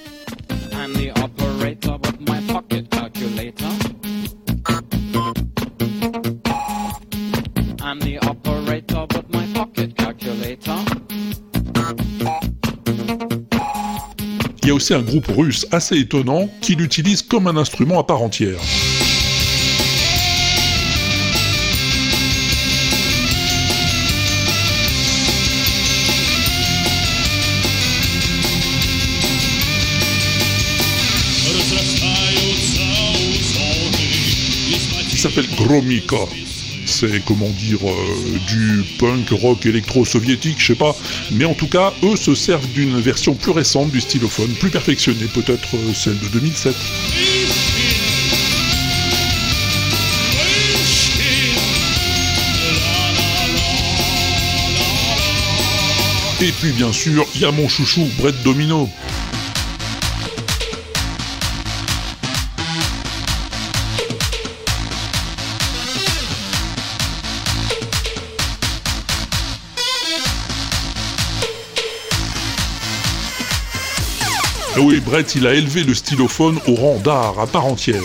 A 14.73 14.75
aussi 14.75 14.95
un 14.95 15.03
groupe 15.03 15.27
russe 15.27 15.67
assez 15.71 15.99
étonnant 15.99 16.49
qui 16.63 16.75
l'utilise 16.75 17.21
comme 17.21 17.47
un 17.47 17.57
instrument 17.57 17.99
à 17.99 18.05
part 18.05 18.23
entière. 18.23 18.59
S'appelle 35.17 35.47
Gromika. 35.55 36.17
C'est 36.93 37.25
comment 37.25 37.49
dire 37.49 37.79
euh, 37.89 38.39
du 38.49 38.85
punk 38.99 39.31
rock 39.31 39.65
électro-soviétique, 39.65 40.57
je 40.59 40.67
sais 40.67 40.75
pas. 40.75 40.95
Mais 41.31 41.47
en 41.47 41.55
tout 41.55 41.67
cas, 41.67 41.95
eux 42.03 42.17
se 42.17 42.35
servent 42.35 42.69
d'une 42.69 43.01
version 43.01 43.35
plus 43.35 43.51
récente 43.51 43.91
du 43.91 44.01
stylophone, 44.03 44.51
plus 44.61 44.69
perfectionnée, 44.69 45.27
peut-être 45.33 45.75
euh, 45.75 45.95
celle 45.95 46.19
de 46.19 46.29
2007. 46.29 46.77
Et 56.43 56.53
puis 56.53 56.73
bien 56.73 56.93
sûr, 56.93 57.25
il 57.35 57.41
y 57.41 57.45
a 57.47 57.53
mon 57.53 57.69
chouchou, 57.69 58.07
Brett 58.19 58.35
Domino. 58.43 58.91
Oui, 74.83 75.01
Brett, 75.01 75.35
il 75.35 75.47
a 75.47 75.55
élevé 75.55 75.85
le 75.85 75.95
stylophone 75.95 76.59
au 76.67 76.75
rang 76.75 76.99
d'art 76.99 77.39
à 77.39 77.47
part 77.47 77.67
entière. 77.67 78.03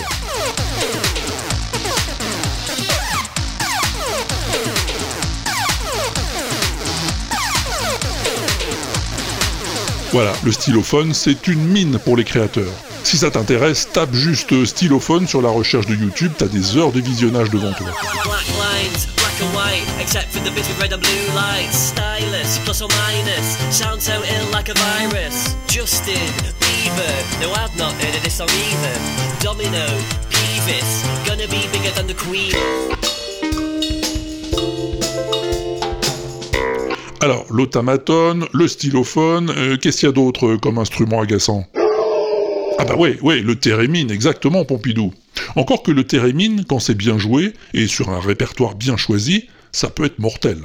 Voilà, 10.11 10.33
le 10.43 10.51
stylophone, 10.51 11.13
c'est 11.13 11.47
une 11.47 11.63
mine 11.67 11.99
pour 11.99 12.15
les 12.15 12.23
créateurs. 12.23 12.73
Si 13.03 13.17
ça 13.17 13.31
t'intéresse, 13.31 13.89
tape 13.91 14.13
juste 14.13 14.65
stylophone 14.65 15.27
sur 15.27 15.41
la 15.41 15.49
recherche 15.49 15.85
de 15.85 15.95
YouTube, 15.95 16.31
t'as 16.37 16.47
des 16.47 16.77
heures 16.77 16.91
de 16.91 16.99
visionnage 16.99 17.49
devant 17.49 17.71
toi. 17.73 17.87
Alors, 37.19 37.45
l'automaton, 37.49 38.47
le 38.53 38.67
stylophone, 38.67 39.49
euh, 39.49 39.77
qu'est-ce 39.77 39.99
qu'il 39.99 40.07
y 40.07 40.09
a 40.09 40.13
d'autre 40.13 40.47
euh, 40.47 40.57
comme 40.57 40.77
instrument 40.77 41.19
agaçant? 41.21 41.65
Ah 42.79 42.85
bah 42.85 42.95
ouais, 42.95 43.19
ouais, 43.21 43.41
le 43.41 43.55
thérémine, 43.55 44.11
exactement, 44.11 44.63
Pompidou. 44.65 45.11
Encore 45.55 45.81
que 45.81 45.91
le 45.91 46.03
thérémine, 46.03 46.63
quand 46.63 46.79
c'est 46.79 46.95
bien 46.95 47.17
joué, 47.17 47.53
et 47.73 47.87
sur 47.87 48.09
un 48.09 48.19
répertoire 48.19 48.75
bien 48.75 48.97
choisi, 48.97 49.47
ça 49.71 49.89
peut 49.89 50.05
être 50.05 50.19
mortel. 50.19 50.59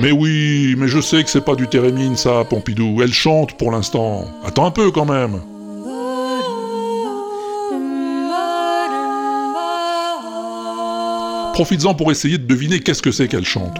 Mais 0.00 0.12
oui, 0.12 0.76
mais 0.78 0.86
je 0.86 1.00
sais 1.00 1.24
que 1.24 1.30
c'est 1.30 1.44
pas 1.44 1.56
du 1.56 1.66
thérémine 1.66 2.16
ça, 2.16 2.44
Pompidou. 2.48 3.02
Elle 3.02 3.12
chante 3.12 3.56
pour 3.58 3.72
l'instant. 3.72 4.24
Attends 4.44 4.66
un 4.66 4.70
peu 4.70 4.90
quand 4.92 5.04
même. 5.04 5.40
Profites-en 11.52 11.94
pour 11.94 12.12
essayer 12.12 12.38
de 12.38 12.46
deviner 12.46 12.78
qu'est-ce 12.78 13.02
que 13.02 13.10
c'est 13.10 13.26
qu'elle 13.26 13.44
chante. 13.44 13.76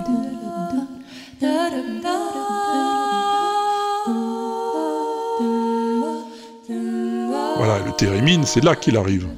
Voilà, 7.56 7.78
le 7.86 7.92
thérémine, 7.96 8.44
c'est 8.44 8.64
là 8.64 8.74
qu'il 8.74 8.96
arrive. 8.96 9.28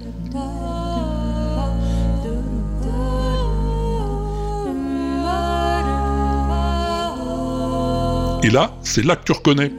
Et 8.42 8.48
là, 8.48 8.74
c'est 8.82 9.04
là 9.04 9.16
que 9.16 9.24
tu 9.24 9.32
reconnais. 9.32 9.70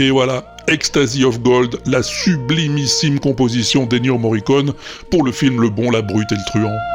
Et 0.00 0.10
voilà, 0.10 0.56
Ecstasy 0.66 1.24
of 1.24 1.40
Gold, 1.40 1.78
la 1.86 2.02
sublimissime 2.02 3.20
composition 3.20 3.86
d'Ennio 3.86 4.18
Morricone 4.18 4.72
pour 5.10 5.22
le 5.22 5.30
film 5.30 5.60
Le 5.60 5.68
Bon, 5.68 5.92
la 5.92 6.02
Brute 6.02 6.32
et 6.32 6.34
le 6.34 6.44
Truand. 6.46 6.91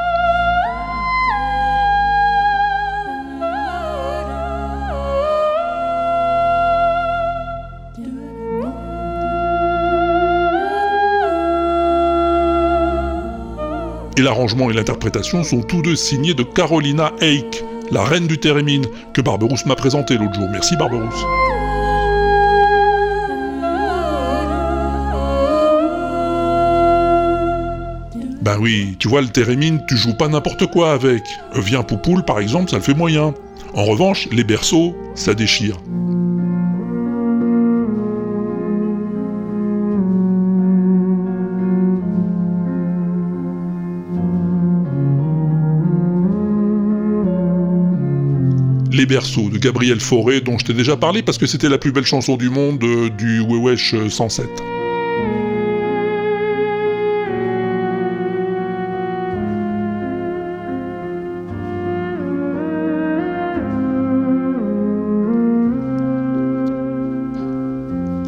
Et 14.18 14.22
l'arrangement 14.24 14.72
et 14.72 14.74
l'interprétation 14.74 15.44
sont 15.44 15.62
tous 15.62 15.84
deux 15.84 15.96
signés 15.96 16.34
de 16.34 16.42
Carolina 16.42 17.12
Eik, 17.22 17.64
la 17.92 18.04
reine 18.04 18.26
du 18.26 18.40
thérémine, 18.40 18.88
que 19.14 19.22
Barberousse 19.22 19.68
m'a 19.68 19.76
présenté 19.76 20.18
l'autre 20.18 20.34
jour. 20.34 20.48
Merci 20.52 20.76
Barberousse. 20.76 21.24
Ben 28.42 28.58
oui, 28.60 28.96
tu 28.98 29.08
vois 29.08 29.22
le 29.22 29.28
thérémine, 29.28 29.84
tu 29.88 29.96
joues 29.96 30.18
pas 30.18 30.28
n'importe 30.28 30.66
quoi 30.66 30.94
avec. 30.94 31.22
Viens 31.54 31.84
Poupoule 31.84 32.26
par 32.26 32.40
exemple, 32.40 32.72
ça 32.72 32.78
le 32.78 32.82
fait 32.82 32.96
moyen. 32.96 33.36
En 33.76 33.84
revanche, 33.84 34.28
les 34.32 34.44
berceaux, 34.44 34.96
ça 35.14 35.36
déchire. 35.36 35.78
Les 48.98 49.06
berceaux 49.06 49.52
de 49.52 49.60
Gabriel 49.60 50.00
Fauré, 50.00 50.42
dont 50.42 50.58
je 50.58 50.66
t'ai 50.66 50.74
déjà 50.74 50.98
parlé 50.98 51.22
parce 51.22 51.38
que 51.38 51.46
c'était 51.46 51.70
la 51.70 51.78
plus 51.78 51.92
belle 51.92 52.04
chanson 52.04 52.36
du 52.36 52.50
monde 52.50 52.84
euh, 52.84 53.12
du 53.12 53.42
Wewesh 53.42 53.94
107. 54.10 54.48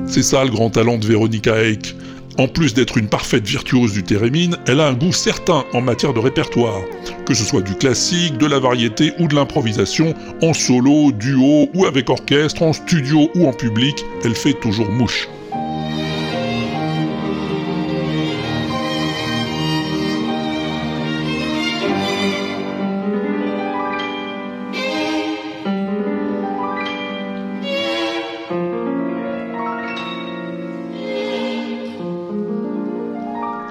C'est 0.05 0.21
ça 0.21 0.43
le 0.43 0.51
grand 0.51 0.69
talent 0.69 0.99
de 0.99 1.07
Véronica 1.07 1.63
Eck. 1.63 1.95
En 2.37 2.47
plus 2.47 2.75
d'être 2.75 2.99
une 2.99 3.09
parfaite 3.09 3.47
virtuose 3.47 3.93
du 3.93 4.03
thérémine, 4.03 4.55
elle 4.67 4.81
a 4.81 4.87
un 4.87 4.93
goût 4.93 5.13
certain 5.13 5.65
en 5.73 5.81
matière 5.81 6.13
de 6.13 6.19
répertoire, 6.19 6.79
que 7.29 7.35
ce 7.35 7.43
soit 7.43 7.61
du 7.61 7.75
classique, 7.75 8.39
de 8.39 8.47
la 8.47 8.57
variété 8.57 9.13
ou 9.19 9.27
de 9.27 9.35
l'improvisation, 9.35 10.15
en 10.41 10.51
solo, 10.51 11.11
duo 11.11 11.69
ou 11.75 11.85
avec 11.85 12.09
orchestre, 12.09 12.63
en 12.63 12.73
studio 12.73 13.29
ou 13.35 13.45
en 13.45 13.53
public, 13.53 14.03
elle 14.25 14.33
fait 14.33 14.53
toujours 14.53 14.89
mouche. 14.89 15.29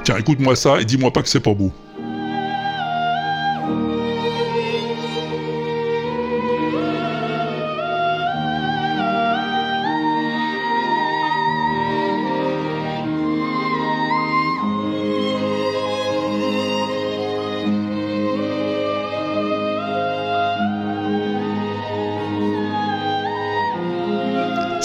Tiens, 0.04 0.16
écoute-moi 0.16 0.54
ça 0.54 0.80
et 0.80 0.84
dis-moi 0.84 1.12
pas 1.12 1.22
que 1.22 1.28
c'est 1.28 1.40
pas 1.40 1.54
beau. 1.54 1.72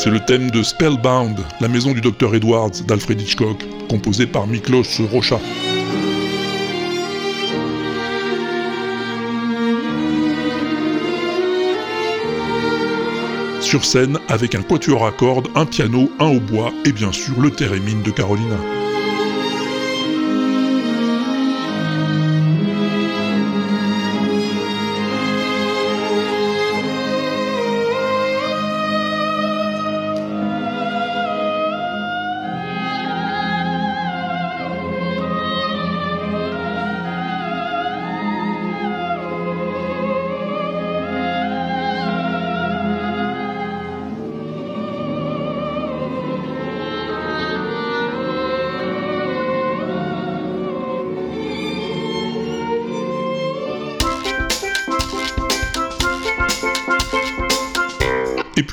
C'est 0.04 0.10
le 0.10 0.20
thème 0.20 0.52
de 0.52 0.63
Spellbound, 0.63 1.39
la 1.62 1.70
maison 1.70 1.94
du 1.94 2.02
docteur 2.02 2.36
Edwards 2.36 2.72
d'Alfred 2.86 3.22
Hitchcock, 3.22 3.63
composé 3.89 4.28
par 4.28 4.48
Miklos 4.48 4.84
Rocha. 5.10 5.39
Sur 13.62 13.86
scène, 13.86 14.20
avec 14.28 14.56
un 14.56 14.62
quatuor 14.62 15.06
à 15.06 15.12
cordes, 15.13 15.48
un 15.56 15.66
piano, 15.66 16.12
un 16.20 16.36
hautbois 16.36 16.74
et 16.84 16.92
bien 16.92 17.13
sûr 17.13 17.39
le 17.39 17.52
thérémine 17.52 18.02
de 18.02 18.12
Carolina. 18.12 18.58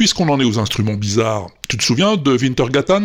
Puisqu'on 0.00 0.30
en 0.30 0.40
est 0.40 0.44
aux 0.44 0.58
instruments 0.58 0.94
bizarres, 0.94 1.48
tu 1.68 1.76
te 1.76 1.82
souviens 1.82 2.16
de 2.16 2.34
Wintergatan? 2.34 3.04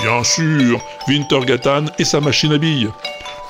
Bien 0.00 0.24
sûr, 0.24 0.80
Wintergatan 1.06 1.84
et 1.98 2.04
sa 2.04 2.22
machine 2.22 2.54
à 2.54 2.56
billes. 2.56 2.88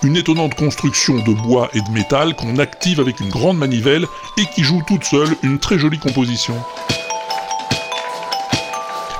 Une 0.03 0.17
étonnante 0.17 0.57
construction 0.57 1.23
de 1.23 1.33
bois 1.33 1.71
et 1.75 1.81
de 1.81 1.91
métal 1.93 2.35
qu'on 2.35 2.59
active 2.59 2.99
avec 2.99 3.21
une 3.21 3.29
grande 3.29 3.57
manivelle 3.57 4.05
et 4.37 4.47
qui 4.47 4.65
joue 4.65 4.83
toute 4.89 5.05
seule 5.05 5.37
une 5.45 5.61
très 5.61 5.79
jolie 5.79 6.01
composition. 6.01 6.57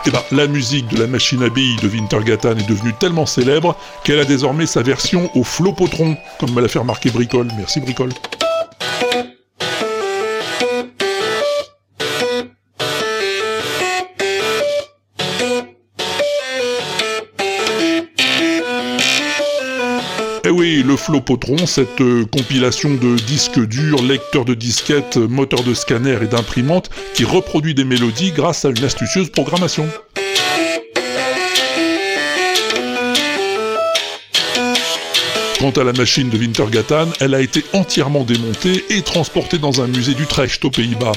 Et 0.07 0.11
ben, 0.11 0.23
la 0.33 0.49
musique 0.49 0.89
de 0.89 0.99
la 0.99 1.07
machine 1.07 1.45
à 1.45 1.51
billes 1.51 1.77
de 1.77 1.87
Wintergatan 1.87 2.57
est 2.57 2.69
devenue 2.69 2.95
tellement 2.99 3.27
célèbre 3.27 3.77
qu'elle 4.03 4.19
a 4.19 4.25
désormais 4.25 4.67
sa 4.67 4.83
version 4.83 5.31
au 5.37 5.45
flopotron, 5.45 6.17
comme 6.41 6.51
me 6.51 6.61
l'a 6.61 6.67
fait 6.67 6.81
remarquer 6.81 7.11
Bricole. 7.11 7.47
Merci 7.57 7.79
Bricole. 7.79 8.11
Flopotron, 21.01 21.67
cette 21.67 22.01
euh, 22.03 22.27
compilation 22.27 22.95
de 22.95 23.17
disques 23.17 23.59
durs, 23.59 24.03
lecteurs 24.03 24.45
de 24.45 24.55
disquettes, 24.55 25.17
moteurs 25.17 25.63
de 25.63 25.73
scanner 25.73 26.19
et 26.23 26.27
d'imprimantes 26.27 26.91
qui 27.15 27.25
reproduit 27.25 27.75
des 27.75 27.85
mélodies 27.85 28.33
grâce 28.33 28.65
à 28.67 28.69
une 28.69 28.85
astucieuse 28.85 29.31
programmation. 29.31 29.89
Quant 35.59 35.71
à 35.71 35.85
la 35.85 35.93
machine 35.93 36.29
de 36.29 36.39
Wintergatan, 36.39 37.09
elle 37.21 37.35
a 37.35 37.41
été 37.41 37.65
entièrement 37.73 38.25
démontée 38.25 38.85
et 38.91 39.03
transportée 39.03 39.59
dans 39.59 39.83
un 39.83 39.87
musée 39.87 40.15
d'Utrecht 40.15 40.65
aux 40.65 40.71
Pays-Bas, 40.71 41.13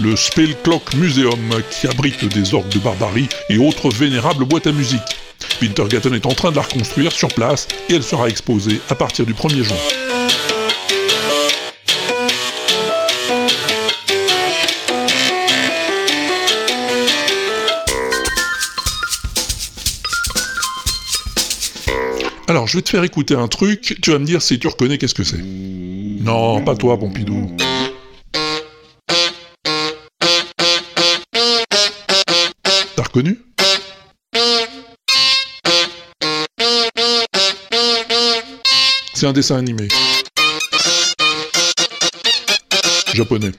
le 0.00 0.16
Spellclock 0.16 0.94
Museum, 0.94 1.62
qui 1.70 1.86
abrite 1.86 2.24
des 2.24 2.54
orgues 2.54 2.68
de 2.68 2.78
barbarie 2.78 3.28
et 3.50 3.58
autres 3.58 3.90
vénérables 3.90 4.44
boîtes 4.44 4.66
à 4.66 4.72
musique. 4.72 5.27
Wintergatan 5.60 6.12
est 6.14 6.26
en 6.26 6.34
train 6.34 6.50
de 6.50 6.56
la 6.56 6.62
reconstruire 6.62 7.12
sur 7.12 7.28
place 7.28 7.68
et 7.88 7.94
elle 7.94 8.02
sera 8.02 8.28
exposée 8.28 8.80
à 8.88 8.94
partir 8.94 9.26
du 9.26 9.34
1er 9.34 9.62
juin. 9.62 9.76
Alors, 22.48 22.66
je 22.66 22.78
vais 22.78 22.82
te 22.82 22.88
faire 22.88 23.04
écouter 23.04 23.34
un 23.34 23.46
truc, 23.46 23.98
tu 24.00 24.10
vas 24.10 24.18
me 24.18 24.24
dire 24.24 24.40
si 24.40 24.58
tu 24.58 24.68
reconnais 24.68 24.96
qu'est-ce 24.96 25.14
que 25.14 25.22
c'est. 25.22 25.42
Non, 25.42 26.62
pas 26.62 26.74
toi, 26.74 26.98
Pompidou. 26.98 27.54
T'as 32.96 33.02
reconnu? 33.02 33.38
C'est 39.20 39.26
un 39.26 39.32
dessin 39.32 39.56
animé. 39.56 39.88
Japonais. 43.14 43.50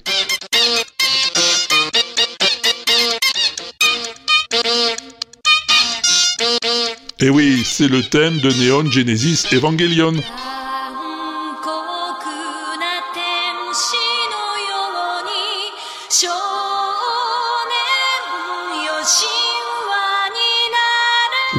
Et 7.20 7.30
oui, 7.30 7.66
c'est 7.66 7.90
le 7.90 8.02
thème 8.04 8.40
de 8.40 8.54
Neon 8.54 8.90
Genesis 8.90 9.48
Evangelion. 9.52 10.14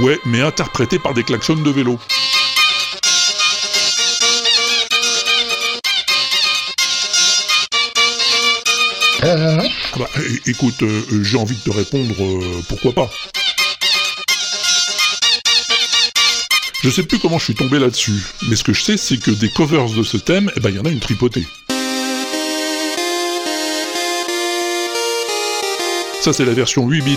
Ouais, 0.02 0.18
mais 0.24 0.40
interprété 0.40 0.98
par 0.98 1.12
des 1.12 1.22
klaxons 1.22 1.56
de 1.56 1.70
vélo. 1.70 1.98
Ah 9.22 9.58
bah, 9.98 10.08
écoute, 10.46 10.82
euh, 10.82 11.02
euh, 11.12 11.22
j'ai 11.22 11.36
envie 11.36 11.56
de 11.56 11.60
te 11.60 11.70
répondre, 11.70 12.14
euh, 12.18 12.62
pourquoi 12.68 12.92
pas 12.92 13.10
Je 16.82 16.88
sais 16.88 17.02
plus 17.02 17.18
comment 17.18 17.38
je 17.38 17.44
suis 17.44 17.54
tombé 17.54 17.78
là-dessus, 17.78 18.22
mais 18.48 18.56
ce 18.56 18.64
que 18.64 18.72
je 18.72 18.82
sais, 18.82 18.96
c'est 18.96 19.18
que 19.18 19.30
des 19.30 19.50
covers 19.50 19.90
de 19.90 20.02
ce 20.02 20.16
thème, 20.16 20.50
eh 20.56 20.60
ben, 20.60 20.70
il 20.70 20.76
y 20.76 20.78
en 20.78 20.84
a 20.86 20.88
une 20.88 21.00
tripotée. 21.00 21.46
Ça, 26.22 26.32
c'est 26.32 26.46
la 26.46 26.54
version 26.54 26.86
8 26.88 27.02
bits. 27.02 27.16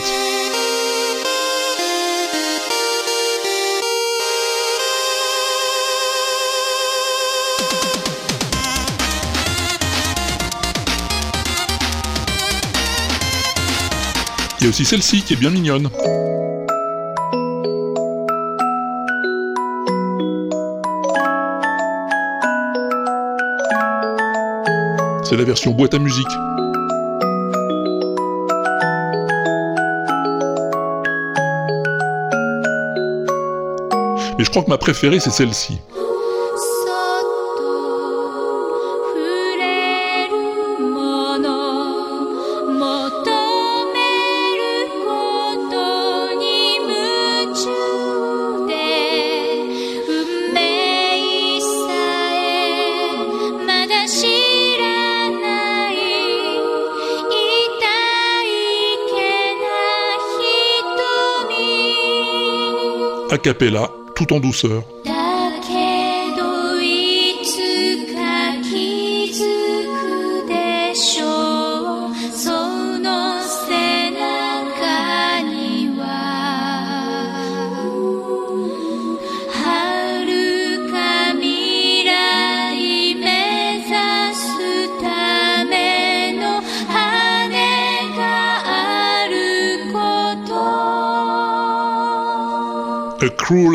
Aussi 14.74 14.86
celle-ci 14.86 15.22
qui 15.22 15.34
est 15.34 15.36
bien 15.36 15.52
mignonne. 15.52 15.88
C'est 25.24 25.38
la 25.38 25.44
version 25.44 25.74
boîte 25.74 25.94
à 25.94 26.00
musique. 26.00 26.26
Mais 34.40 34.44
je 34.44 34.50
crois 34.50 34.64
que 34.64 34.72
ma 34.72 34.80
préférée, 34.80 35.20
c'est 35.20 35.30
celle-ci. 35.30 35.82
Cappella, 63.44 63.92
tout 64.16 64.34
en 64.34 64.40
douceur. 64.40 64.84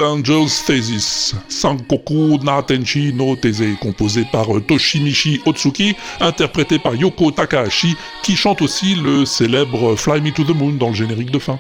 Angel's 0.09 0.63
Thesis, 0.65 1.35
Sankoku 1.49 2.39
Natenchi 2.43 3.13
no 3.13 3.37
Teze, 3.37 3.77
composé 3.81 4.25
par 4.33 4.47
Toshimichi 4.67 5.41
Otsuki, 5.45 5.95
interprété 6.21 6.79
par 6.79 6.95
Yoko 6.95 7.31
Takahashi, 7.31 7.95
qui 8.23 8.35
chante 8.35 8.63
aussi 8.63 8.95
le 8.95 9.27
célèbre 9.27 9.97
Fly 9.97 10.21
Me 10.21 10.31
to 10.31 10.45
the 10.45 10.57
Moon 10.57 10.73
dans 10.73 10.89
le 10.89 10.95
générique 10.95 11.31
de 11.31 11.39
fin. 11.39 11.59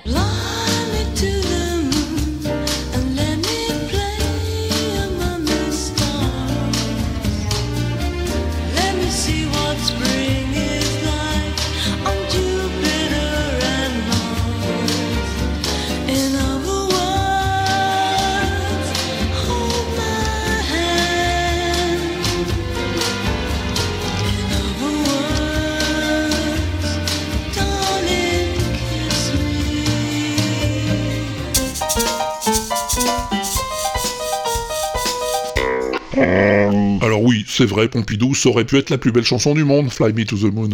C'est 37.59 37.67
vrai, 37.67 37.89
Pompidou, 37.89 38.37
ça 38.37 38.51
aurait 38.51 38.65
pu 38.65 38.79
être 38.79 38.89
la 38.89 38.99
plus 38.99 39.11
belle 39.11 39.25
chanson 39.25 39.53
du 39.53 39.65
monde, 39.65 39.91
Fly 39.91 40.13
Me 40.13 40.25
to 40.25 40.37
the 40.37 40.55
Moon. 40.55 40.71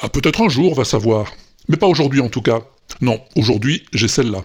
Ah, 0.00 0.08
peut-être 0.08 0.40
un 0.40 0.48
jour, 0.48 0.72
va 0.76 0.84
savoir. 0.84 1.32
Mais 1.68 1.76
pas 1.76 1.88
aujourd'hui 1.88 2.20
en 2.20 2.28
tout 2.28 2.42
cas. 2.42 2.60
Non, 3.00 3.20
aujourd'hui, 3.34 3.82
j'ai 3.92 4.06
celle-là. 4.06 4.44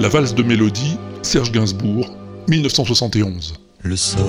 La 0.00 0.08
valse 0.08 0.34
de 0.34 0.42
mélodie, 0.42 0.96
Serge 1.20 1.52
Gainsbourg, 1.52 2.10
1971. 2.48 3.52
Le 3.82 3.96
soleil 3.96 4.24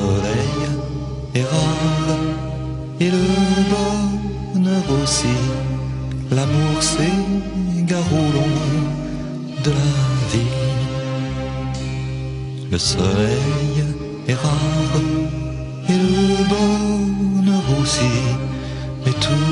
et 2.99 3.09
le 3.09 4.53
bonheur 4.53 4.83
aussi. 5.01 5.27
L'amour 6.29 6.83
s'égare 6.83 7.64
de 7.87 9.71
la 9.71 9.91
vie. 10.31 10.55
Le 12.71 12.77
soleil 12.77 13.83
est 14.27 14.33
rare 14.33 15.01
et 15.89 15.93
le 15.93 16.43
bonheur 16.49 17.63
aussi. 17.81 18.13
Mais 19.05 19.11
tout 19.11 19.45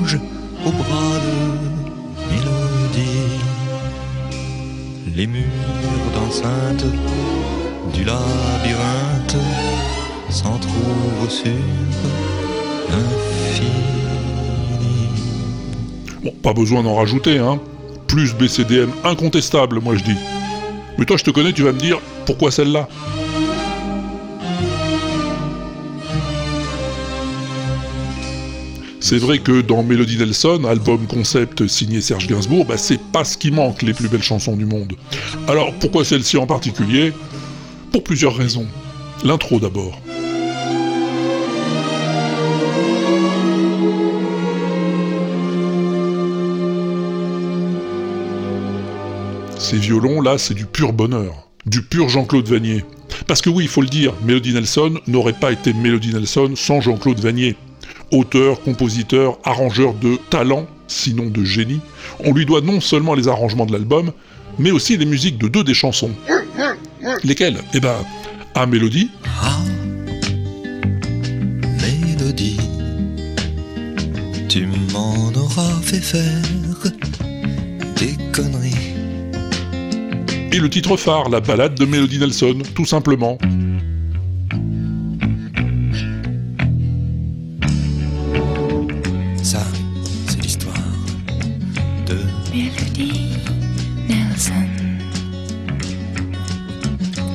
bouge 0.00 0.18
au 0.66 0.70
bras 0.72 1.18
de 1.26 1.34
mélodie. 2.32 3.38
Les 5.14 5.26
murs 5.26 6.10
d'enceinte 6.14 6.84
du 7.94 8.04
labyrinthe 8.04 9.36
s'entrouvent 10.28 11.30
sur 11.30 11.52
l'infini. 12.90 13.76
Bon, 16.24 16.32
pas 16.42 16.52
besoin 16.52 16.82
d'en 16.82 16.96
rajouter, 16.96 17.38
hein. 17.38 17.60
Plus 18.08 18.34
BCDM 18.34 18.90
incontestable, 19.04 19.80
moi 19.80 19.96
je 19.96 20.04
dis. 20.04 20.16
Mais 20.98 21.04
toi, 21.04 21.16
je 21.16 21.24
te 21.24 21.30
connais, 21.30 21.52
tu 21.52 21.62
vas 21.62 21.72
me 21.72 21.78
dire, 21.78 22.00
pourquoi 22.24 22.50
celle-là? 22.50 22.88
C'est 29.00 29.18
vrai 29.18 29.38
que 29.38 29.60
dans 29.60 29.84
Melody 29.84 30.18
Nelson, 30.18 30.64
album 30.68 31.06
concept 31.06 31.68
signé 31.68 32.00
Serge 32.00 32.26
Gainsbourg, 32.26 32.64
bah, 32.64 32.76
c'est 32.76 33.00
pas 33.00 33.24
ce 33.24 33.36
qui 33.36 33.52
manque 33.52 33.82
les 33.82 33.92
plus 33.92 34.08
belles 34.08 34.22
chansons 34.22 34.56
du 34.56 34.66
monde. 34.66 34.94
Alors 35.46 35.72
pourquoi 35.74 36.04
celle-ci 36.04 36.36
en 36.38 36.46
particulier? 36.46 37.12
Pour 37.92 38.02
plusieurs 38.02 38.34
raisons. 38.34 38.66
L'intro 39.22 39.60
d'abord. 39.60 40.00
Ces 49.58 49.78
violons 49.78 50.20
là, 50.20 50.38
c'est 50.38 50.54
du 50.54 50.66
pur 50.66 50.92
bonheur, 50.92 51.48
du 51.64 51.82
pur 51.82 52.08
Jean-Claude 52.08 52.46
Vanier. 52.48 52.84
Parce 53.26 53.40
que 53.40 53.48
oui, 53.50 53.64
il 53.64 53.68
faut 53.68 53.80
le 53.80 53.88
dire, 53.88 54.12
Melody 54.24 54.52
Nelson 54.52 55.00
n'aurait 55.06 55.32
pas 55.32 55.50
été 55.50 55.72
Melody 55.72 56.12
Nelson 56.12 56.52
sans 56.54 56.80
Jean-Claude 56.80 57.18
Vanier. 57.18 57.56
Auteur, 58.12 58.60
compositeur, 58.62 59.38
arrangeur 59.44 59.94
de 59.94 60.18
talent, 60.30 60.66
sinon 60.88 61.26
de 61.26 61.42
génie, 61.42 61.80
on 62.20 62.32
lui 62.32 62.46
doit 62.46 62.60
non 62.60 62.80
seulement 62.80 63.14
les 63.14 63.28
arrangements 63.28 63.66
de 63.66 63.72
l'album, 63.72 64.12
mais 64.58 64.70
aussi 64.70 64.96
les 64.96 65.06
musiques 65.06 65.38
de 65.38 65.48
deux 65.48 65.64
des 65.64 65.74
chansons. 65.74 66.12
Lesquelles? 67.24 67.58
Eh 67.74 67.80
ben, 67.80 67.96
à 68.54 68.66
Mélodie, 68.66 69.10
Mélodie, 71.80 72.58
tu 74.48 74.66
m'en 74.92 75.32
auras 75.34 75.80
fait 75.82 76.00
faire 76.00 76.42
des 77.96 78.16
conneries. 78.32 78.65
Et 80.52 80.58
le 80.58 80.70
titre 80.70 80.96
phare, 80.96 81.28
la 81.28 81.40
balade 81.40 81.74
de 81.74 81.84
Melody 81.84 82.18
Nelson, 82.18 82.58
tout 82.74 82.84
simplement. 82.84 83.38
Ça, 89.42 89.62
c'est 90.28 90.42
l'histoire 90.42 90.74
de 92.06 92.18
Mélodie 92.52 93.30
Nelson. 94.08 94.66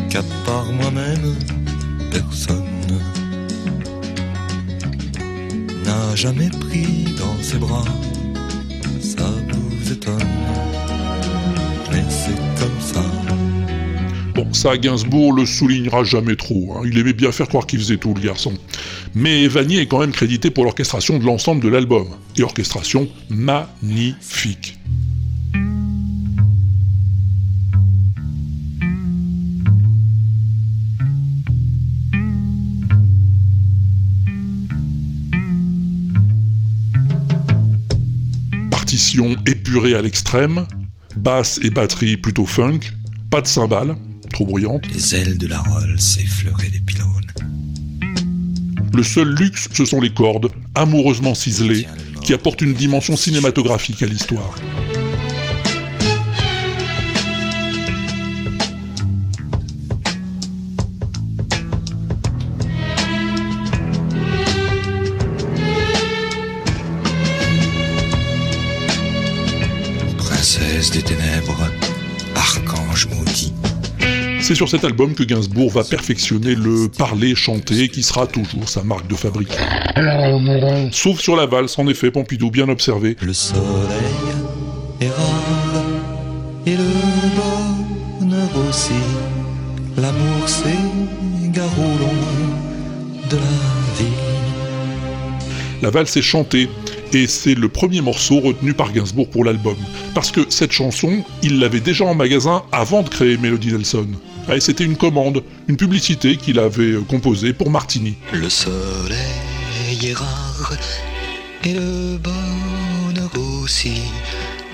qu'à 0.09 0.23
part 0.45 0.65
moi-même, 0.73 1.35
personne 2.11 2.65
n'a 5.85 6.15
jamais 6.15 6.49
pris 6.49 7.05
dans 7.17 7.41
ses 7.41 7.57
bras. 7.57 7.85
Ça, 14.61 14.77
Gainsbourg 14.77 15.33
le 15.33 15.47
soulignera 15.47 16.03
jamais 16.03 16.35
trop. 16.35 16.75
hein. 16.75 16.83
Il 16.85 16.95
aimait 16.99 17.13
bien 17.13 17.31
faire 17.31 17.47
croire 17.47 17.65
qu'il 17.65 17.79
faisait 17.79 17.97
tout, 17.97 18.13
le 18.13 18.21
garçon. 18.21 18.53
Mais 19.15 19.47
Vanier 19.47 19.79
est 19.79 19.87
quand 19.87 19.97
même 19.97 20.11
crédité 20.11 20.51
pour 20.51 20.65
l'orchestration 20.65 21.17
de 21.17 21.25
l'ensemble 21.25 21.63
de 21.63 21.67
l'album. 21.67 22.05
Et 22.37 22.43
orchestration 22.43 23.09
magnifique. 23.31 24.77
Partition 38.69 39.35
épurée 39.47 39.95
à 39.95 40.03
l'extrême, 40.03 40.67
basse 41.15 41.59
et 41.63 41.71
batterie 41.71 42.15
plutôt 42.15 42.45
funk, 42.45 42.81
pas 43.31 43.41
de 43.41 43.47
cymbales, 43.47 43.95
trop 44.31 44.45
bruyantes. 44.45 44.87
Les 44.93 45.15
ailes 45.15 45.37
de 45.37 45.47
la 45.47 45.59
Rolls 45.59 45.99
effleuraient 46.19 46.69
des 46.69 46.79
pylônes. 46.79 47.07
Le 48.93 49.03
seul 49.03 49.29
luxe, 49.35 49.69
ce 49.73 49.85
sont 49.85 50.01
les 50.01 50.13
cordes, 50.13 50.51
amoureusement 50.75 51.33
ciselées, 51.35 51.87
qui 52.23 52.33
apportent 52.33 52.61
une 52.61 52.73
dimension 52.73 53.15
cinématographique 53.15 54.03
à 54.03 54.05
l'histoire. 54.05 54.55
Princesse 70.17 70.91
des 70.91 71.01
ténèbres, 71.01 71.71
archange 72.35 73.07
maudit. 73.07 73.53
C'est 74.41 74.55
sur 74.55 74.67
cet 74.67 74.83
album 74.83 75.13
que 75.13 75.23
Gainsbourg 75.23 75.69
va 75.71 75.83
perfectionner 75.83 76.55
le 76.55 76.89
parler 76.89 77.35
chanté 77.35 77.87
qui 77.89 78.01
sera 78.01 78.25
toujours 78.25 78.67
sa 78.67 78.83
marque 78.83 79.07
de 79.07 79.15
fabrique. 79.15 79.53
Sauf 80.91 81.19
sur 81.19 81.35
la 81.35 81.45
valse, 81.45 81.77
en 81.77 81.87
effet, 81.87 82.09
Pompidou, 82.11 82.49
bien 82.49 82.67
observé. 82.67 83.15
Le 83.21 83.33
soleil 83.33 83.61
est 84.99 85.09
rare 85.09 85.83
et 86.65 86.71
le 86.71 88.19
bonheur 88.19 88.49
aussi. 88.67 88.93
L'amour 89.97 90.49
s'égare 90.49 91.79
au 91.79 91.99
long 91.99 93.29
de 93.29 93.35
la 93.35 93.99
vie. 93.99 94.11
La 95.81 95.91
valse 95.91 96.17
est 96.17 96.21
chantée, 96.21 96.67
et 97.13 97.27
c'est 97.27 97.55
le 97.55 97.69
premier 97.69 98.01
morceau 98.01 98.39
retenu 98.39 98.73
par 98.73 98.91
Gainsbourg 98.91 99.29
pour 99.29 99.45
l'album. 99.45 99.75
Parce 100.13 100.31
que 100.31 100.41
cette 100.49 100.71
chanson, 100.71 101.23
il 101.43 101.59
l'avait 101.59 101.79
déjà 101.79 102.05
en 102.05 102.15
magasin 102.15 102.63
avant 102.71 103.03
de 103.03 103.09
créer 103.09 103.37
Melody 103.37 103.71
Nelson. 103.71 104.07
Ouais, 104.51 104.59
C'était 104.59 104.83
une 104.83 104.97
commande, 104.97 105.43
une 105.69 105.77
publicité 105.77 106.35
qu'il 106.35 106.59
avait 106.59 106.91
euh, 106.91 107.01
composée 107.07 107.53
pour 107.53 107.69
Martini. 107.69 108.17
Le 108.33 108.49
soleil 108.49 109.17
est 110.03 110.13
rare 110.13 110.73
et 111.63 111.73
le 111.73 112.17
bonheur 112.17 113.31
aussi. 113.63 114.01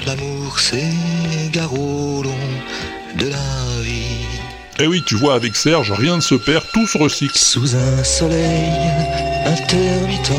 L'amour 0.08 0.60
s'égare 0.60 1.72
au 1.74 2.24
long 2.24 2.44
de 3.20 3.28
la 3.28 3.82
vie. 3.84 4.26
Eh 4.80 4.88
oui, 4.88 5.04
tu 5.06 5.14
vois, 5.14 5.36
avec 5.36 5.56
Serge, 5.56 5.92
rien 5.92 6.16
ne 6.16 6.22
se 6.22 6.34
perd, 6.34 6.66
tout 6.74 6.88
se 6.88 6.98
recycle. 6.98 7.38
Sous 7.38 7.76
un 7.76 8.04
soleil 8.04 8.72
intermittent, 9.46 10.32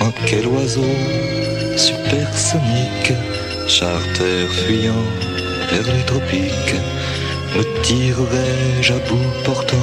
en 0.00 0.10
quel 0.26 0.48
oiseau 0.48 0.82
supersonique, 1.76 3.12
charter 3.68 4.48
fuyant 4.48 5.04
vers 5.70 5.94
les 5.94 6.04
tropiques, 6.04 6.74
portant 9.44 9.76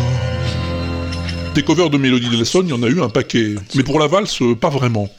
Des 1.55 1.63
covers 1.63 1.89
de 1.89 1.97
Melody 1.97 2.29
Nelson, 2.29 2.63
il 2.65 2.69
y 2.69 2.73
en 2.73 2.83
a 2.83 2.87
eu 2.87 3.01
un 3.01 3.07
paquet. 3.07 3.55
Mais 3.75 3.83
pour 3.83 3.97
la 3.97 4.07
valse, 4.07 4.39
pas 4.59 4.69
vraiment. 4.69 5.09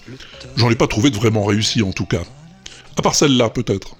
J'en 0.56 0.70
ai 0.70 0.74
pas 0.74 0.86
trouvé 0.86 1.10
de 1.10 1.16
vraiment 1.16 1.44
réussi, 1.44 1.82
en 1.82 1.92
tout 1.92 2.04
cas. 2.04 2.22
À 2.98 3.02
part 3.02 3.14
celle-là, 3.14 3.48
peut-être. 3.48 3.96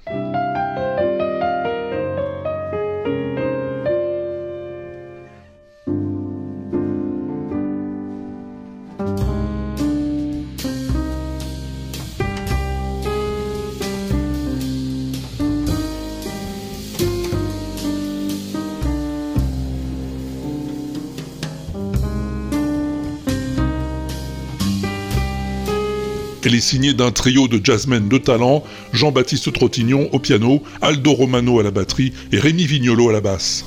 Signée 26.63 26.95
d'un 26.95 27.11
trio 27.11 27.49
de 27.49 27.61
jazzmen 27.63 28.09
de 28.09 28.19
talent, 28.19 28.63
Jean-Baptiste 28.93 29.53
Trottignon 29.53 30.09
au 30.13 30.21
piano, 30.21 30.63
Aldo 30.81 31.13
Romano 31.13 31.59
à 31.59 31.65
la 31.65 31.73
batterie 31.73 32.13
et 32.31 32.39
Rémi 32.39 32.67
Vignolo 32.67 33.09
à 33.09 33.13
la 33.13 33.21
basse. 33.21 33.65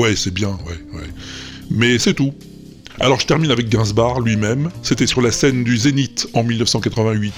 Ouais, 0.00 0.16
c'est 0.16 0.32
bien, 0.32 0.58
ouais, 0.66 0.98
ouais. 0.98 1.08
Mais 1.70 1.98
c'est 1.98 2.14
tout. 2.14 2.32
Alors 3.00 3.20
je 3.20 3.26
termine 3.26 3.50
avec 3.50 3.68
Gainsbourg 3.68 4.22
lui-même. 4.22 4.70
C'était 4.82 5.06
sur 5.06 5.20
la 5.20 5.30
scène 5.30 5.62
du 5.62 5.76
Zénith 5.76 6.26
en 6.32 6.42
1988. 6.42 7.34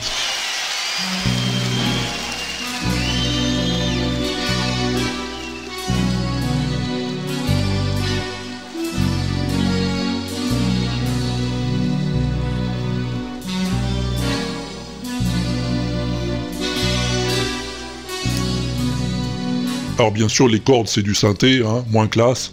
Alors 20.02 20.10
bien 20.10 20.28
sûr, 20.28 20.48
les 20.48 20.58
cordes 20.58 20.88
c'est 20.88 21.02
du 21.02 21.14
synthé, 21.14 21.62
hein, 21.64 21.84
moins 21.92 22.08
classe. 22.08 22.50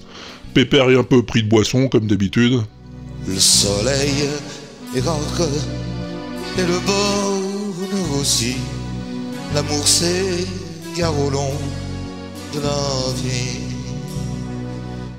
Pépère 0.54 0.88
est 0.92 0.96
un 0.96 1.04
peu 1.04 1.24
pris 1.24 1.42
de 1.42 1.50
boisson 1.50 1.88
comme 1.88 2.06
d'habitude. 2.06 2.62
Le 3.28 3.40
soleil 3.40 4.14
est 4.96 5.00
rare 5.00 5.18
et 6.60 6.62
le 6.62 6.80
bonheur 6.86 8.22
aussi. 8.22 8.58
L'amour 9.56 9.88
s'égare 9.88 11.20
au 11.20 11.32
long 11.32 11.52
de 12.54 12.60
la 12.60 13.14
vie. 13.16 13.62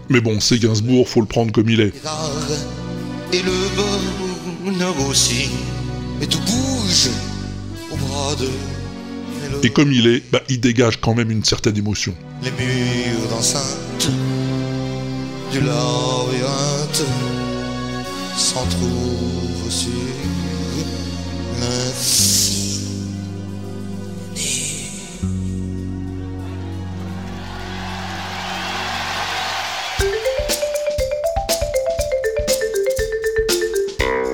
Mais 0.09 0.21
bon, 0.21 0.39
c'est 0.39 0.61
Gainsbourg, 0.61 1.09
faut 1.09 1.23
le 1.23 1.27
prendre 1.27 1.51
comme 1.51 1.69
il 1.69 1.81
est. 1.81 1.93
Et 3.33 3.43
le 3.43 4.65
bonheur 4.65 4.95
aussi. 5.09 5.49
Mais 6.21 6.27
tout 6.27 6.39
bouge 6.39 7.11
au 7.91 7.97
bras 7.97 8.37
de 8.37 8.47
Et 9.63 9.71
comme 9.71 9.93
il 9.93 10.07
est, 10.07 10.23
bah, 10.31 10.43
il 10.49 10.61
dégage 10.61 11.01
quand 11.01 11.15
même 11.15 11.31
une 11.31 11.45
certaine 11.45 11.77
émotion. 11.77 12.15
les 12.43 12.51
murs 12.51 13.29
d'enceinte 13.31 14.11
du 15.53 15.61
labyrinthe 15.61 17.05
s'entrouvent 18.37 19.71
sur 19.71 19.91
l'infini. 21.61 22.50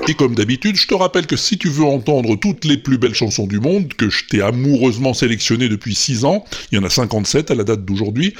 Et 0.09 0.15
comme 0.15 0.37
d'habitude, 0.37 0.77
je 0.77 0.87
te 0.87 0.95
rappelle 0.95 1.27
que 1.27 1.37
si 1.37 1.59
tu 1.59 1.69
veux 1.69 1.85
entendre 1.85 2.37
toutes 2.37 2.65
les 2.65 2.77
plus 2.77 2.97
belles 2.97 3.15
chansons 3.15 3.49
du 3.49 3.59
monde, 3.59 3.93
que 3.95 4.09
je 4.09 4.25
t'ai 4.27 4.41
amoureusement 4.41 5.15
sélectionné 5.15 5.69
depuis 5.69 5.97
6 5.97 6.25
ans, 6.25 6.45
il 6.71 6.77
y 6.77 6.79
en 6.79 6.85
a 6.85 6.91
57 6.91 7.51
à 7.51 7.57
la 7.57 7.65
date 7.65 7.85
d'aujourd'hui, 7.85 8.33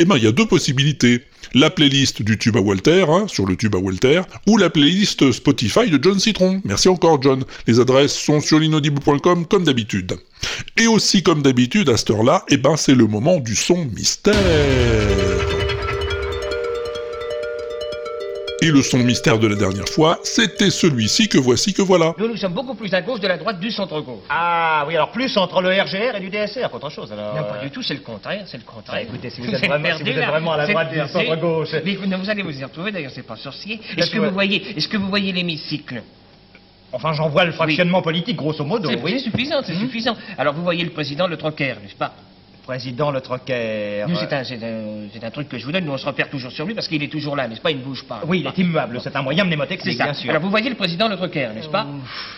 eh 0.00 0.04
ben 0.04 0.16
il 0.16 0.24
y 0.24 0.26
a 0.26 0.32
deux 0.32 0.46
possibilités. 0.46 1.22
La 1.54 1.70
playlist 1.70 2.22
du 2.22 2.38
tube 2.38 2.56
à 2.56 2.60
Walter, 2.60 3.04
hein, 3.08 3.26
sur 3.28 3.46
le 3.46 3.56
tube 3.56 3.74
à 3.76 3.78
Walter, 3.78 4.22
ou 4.48 4.56
la 4.56 4.70
playlist 4.70 5.30
Spotify 5.30 5.90
de 5.90 6.02
John 6.02 6.18
Citron. 6.18 6.60
Merci 6.64 6.88
encore 6.88 7.22
John. 7.22 7.44
Les 7.66 7.78
adresses 7.78 8.14
sont 8.14 8.40
sur 8.40 8.58
l'inaudible.com 8.58 9.46
comme 9.46 9.64
d'habitude. 9.64 10.14
Et 10.76 10.88
aussi 10.88 11.22
comme 11.22 11.42
d'habitude, 11.42 11.88
à 11.88 11.96
cette 11.96 12.10
heure-là, 12.10 12.44
eh 12.48 12.56
ben 12.56 12.76
c'est 12.76 12.94
le 12.94 13.06
moment 13.06 13.38
du 13.38 13.54
son 13.54 13.84
mystère. 13.84 15.41
Et 18.62 18.70
le 18.70 18.80
son 18.80 18.98
mystère 18.98 19.40
de 19.40 19.48
la 19.48 19.56
dernière 19.56 19.88
fois, 19.88 20.20
c'était 20.22 20.70
celui-ci 20.70 21.28
que 21.28 21.36
voici 21.36 21.74
que 21.74 21.82
voilà. 21.82 22.14
Nous, 22.16 22.28
nous 22.28 22.36
sommes 22.36 22.52
beaucoup 22.52 22.76
plus 22.76 22.94
à 22.94 23.02
gauche 23.02 23.18
de 23.18 23.26
la 23.26 23.36
droite 23.36 23.58
du 23.58 23.72
centre-gauche. 23.72 24.22
Ah 24.30 24.84
oui, 24.86 24.94
alors 24.94 25.10
plus 25.10 25.36
entre 25.36 25.60
le 25.60 25.70
RGR 25.70 26.14
et 26.16 26.20
du 26.20 26.30
DSR 26.30 26.70
qu'autre 26.70 26.88
chose 26.88 27.12
alors. 27.12 27.34
Non, 27.34 27.42
pas 27.42 27.56
euh, 27.56 27.64
du 27.64 27.70
tout, 27.72 27.82
c'est 27.82 27.94
le 27.94 28.00
contraire, 28.00 28.44
c'est 28.46 28.58
le 28.58 28.62
contraire. 28.62 29.00
Bah, 29.00 29.02
écoutez, 29.02 29.30
si 29.30 29.40
vous 29.40 29.52
êtes 29.52 29.66
vraiment- 29.66 29.96
si 29.96 30.04
vous 30.04 30.08
êtes 30.10 30.28
vraiment 30.28 30.52
à 30.52 30.58
la 30.58 30.66
droite 30.68 30.92
du 30.92 30.98
centre-gauche. 31.08 31.70
Mais 31.84 31.96
vous, 31.96 32.08
vous 32.08 32.30
allez 32.30 32.42
vous 32.44 32.56
y 32.56 32.62
retrouver, 32.62 32.92
d'ailleurs, 32.92 33.10
c'est 33.12 33.26
pas 33.26 33.34
sorcier. 33.34 33.80
Est-ce 33.96 34.10
que 34.12 34.20
vous 34.20 34.30
voyez, 34.30 34.62
est-ce 34.76 34.86
que 34.86 34.96
vous 34.96 35.08
voyez 35.08 35.32
l'hémicycle? 35.32 36.00
Enfin, 36.92 37.14
j'en 37.14 37.30
vois 37.30 37.44
le 37.44 37.52
fractionnement 37.52 38.00
politique, 38.00 38.36
grosso 38.36 38.64
modo, 38.64 38.90
C'est 38.90 39.02
oui. 39.02 39.18
suffisant, 39.18 39.62
c'est 39.66 39.74
suffisant. 39.74 40.14
Alors 40.38 40.54
vous 40.54 40.62
voyez 40.62 40.84
le 40.84 40.90
président 40.90 41.26
Le 41.26 41.36
Troquer, 41.36 41.74
n'est-ce 41.82 41.96
pas? 41.96 42.14
Président 42.64 43.10
Le 43.10 43.20
Troquer. 43.20 44.04
Nous, 44.08 44.14
c'est 44.16 44.32
un, 44.32 44.44
c'est 44.44 44.62
un- 44.62 45.08
c'est 45.12 45.24
un 45.24 45.30
truc 45.30 45.48
que 45.48 45.58
je 45.58 45.64
vous 45.66 45.72
donne, 45.72 45.84
nous 45.84 45.92
on 45.92 45.98
se 45.98 46.06
repère 46.06 46.28
toujours 46.30 46.52
sur 46.52 46.64
lui 46.64 46.74
parce 46.74 46.86
qu'il 46.88 47.02
est 47.02 47.08
toujours 47.08 47.34
là, 47.34 47.48
n'est-ce 47.48 47.60
pas? 47.60 47.70
Il 47.72 47.78
ne 47.78 47.82
bouge 47.82 48.04
pas. 48.04 48.20
Oui, 48.26 48.40
il 48.40 48.46
est 48.46 48.56
immuable, 48.62 49.00
c'est 49.02 49.14
un 49.16 49.22
moyen 49.22 49.42
C'est 49.42 49.48
mnémotechnique, 49.48 49.98
ça. 49.98 50.04
bien 50.04 50.14
sûr. 50.14 50.30
Alors 50.30 50.42
vous 50.42 50.50
voyez 50.50 50.70
le 50.70 50.76
président 50.76 51.08
Le 51.08 51.16
Troquer, 51.16 51.48
n'est-ce 51.54 51.68
pas? 51.68 51.86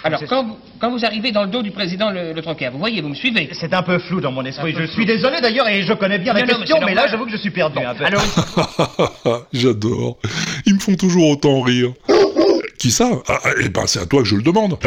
Alors 0.03 0.19
c'est- 0.19 0.27
quand 0.27 0.45
vous, 0.45 0.57
quand 0.79 0.91
vous 0.91 1.05
arrivez 1.05 1.31
dans 1.31 1.43
le 1.45 1.51
dos 1.51 1.63
du 1.63 1.71
président 1.73 2.11
Le, 2.11 2.33
Le 2.33 2.43
Troquer, 2.43 2.71
vous 2.71 2.79
voyez, 2.79 3.01
vous 3.03 3.11
me 3.11 3.15
suivez? 3.15 3.49
C'est 3.53 3.75
un 3.75 3.83
peu 3.83 3.99
flou 3.99 4.21
dans 4.21 4.33
mon 4.33 4.45
esprit. 4.45 4.73
Je 4.73 4.77
flou. 4.85 4.87
suis 4.89 5.07
désolé 5.07 5.41
d'ailleurs 5.43 5.69
et 5.69 5.83
je 5.83 5.93
connais 5.93 6.19
bien 6.19 6.33
la 6.33 6.41
Non, 6.41 6.47
non, 6.47 6.53
mais 6.55 6.59
question, 6.61 6.77
c'est 6.81 6.85
mais, 6.87 6.95
là 6.95 7.07
j'avoue 7.09 7.27
que 7.27 7.33
je 7.33 7.37
suis 7.37 7.51
perdu 7.51 7.79
un 7.79 7.95
peu. 7.95 8.05
Alors, 8.05 8.23
J'adore. 9.53 10.19
Ils 10.67 10.75
me 10.75 10.81
font 10.81 10.95
toujours 10.97 11.29
autant 11.29 11.61
rire. 11.61 11.93
Qui 12.79 12.91
ça? 12.91 13.11
Ah, 13.29 13.39
Eh 13.63 13.69
ben, 13.69 13.87
c'est 13.87 14.01
à 14.01 14.07
toi 14.07 14.23
que 14.23 14.29
je 14.29 14.37
le 14.37 14.43
demande. 14.43 14.79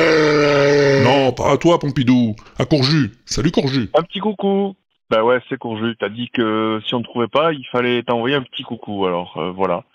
Non, 1.04 1.32
pas 1.32 1.52
à 1.54 1.58
toi, 1.58 1.80
Pompidou. 1.80 2.36
À 2.60 2.66
Courju. 2.66 3.12
Salut, 3.26 3.52
Courju. 3.52 3.90
Un 3.98 4.04
petit 4.04 4.20
coucou. 4.20 4.76
Bah 5.10 5.24
ouais, 5.24 5.40
c'est 5.48 5.58
Courju. 5.58 5.96
T'as 5.98 6.10
dit 6.10 6.30
que 6.30 6.82
si 6.86 6.94
on 6.94 7.00
ne 7.00 7.04
trouvait 7.04 7.30
pas, 7.30 7.54
il 7.54 7.66
fallait 7.72 8.04
t'envoyer 8.04 8.36
un 8.36 8.42
petit 8.42 8.64
coucou. 8.64 9.06
Alors 9.06 9.38
euh, 9.38 9.52
voilà. 9.52 9.86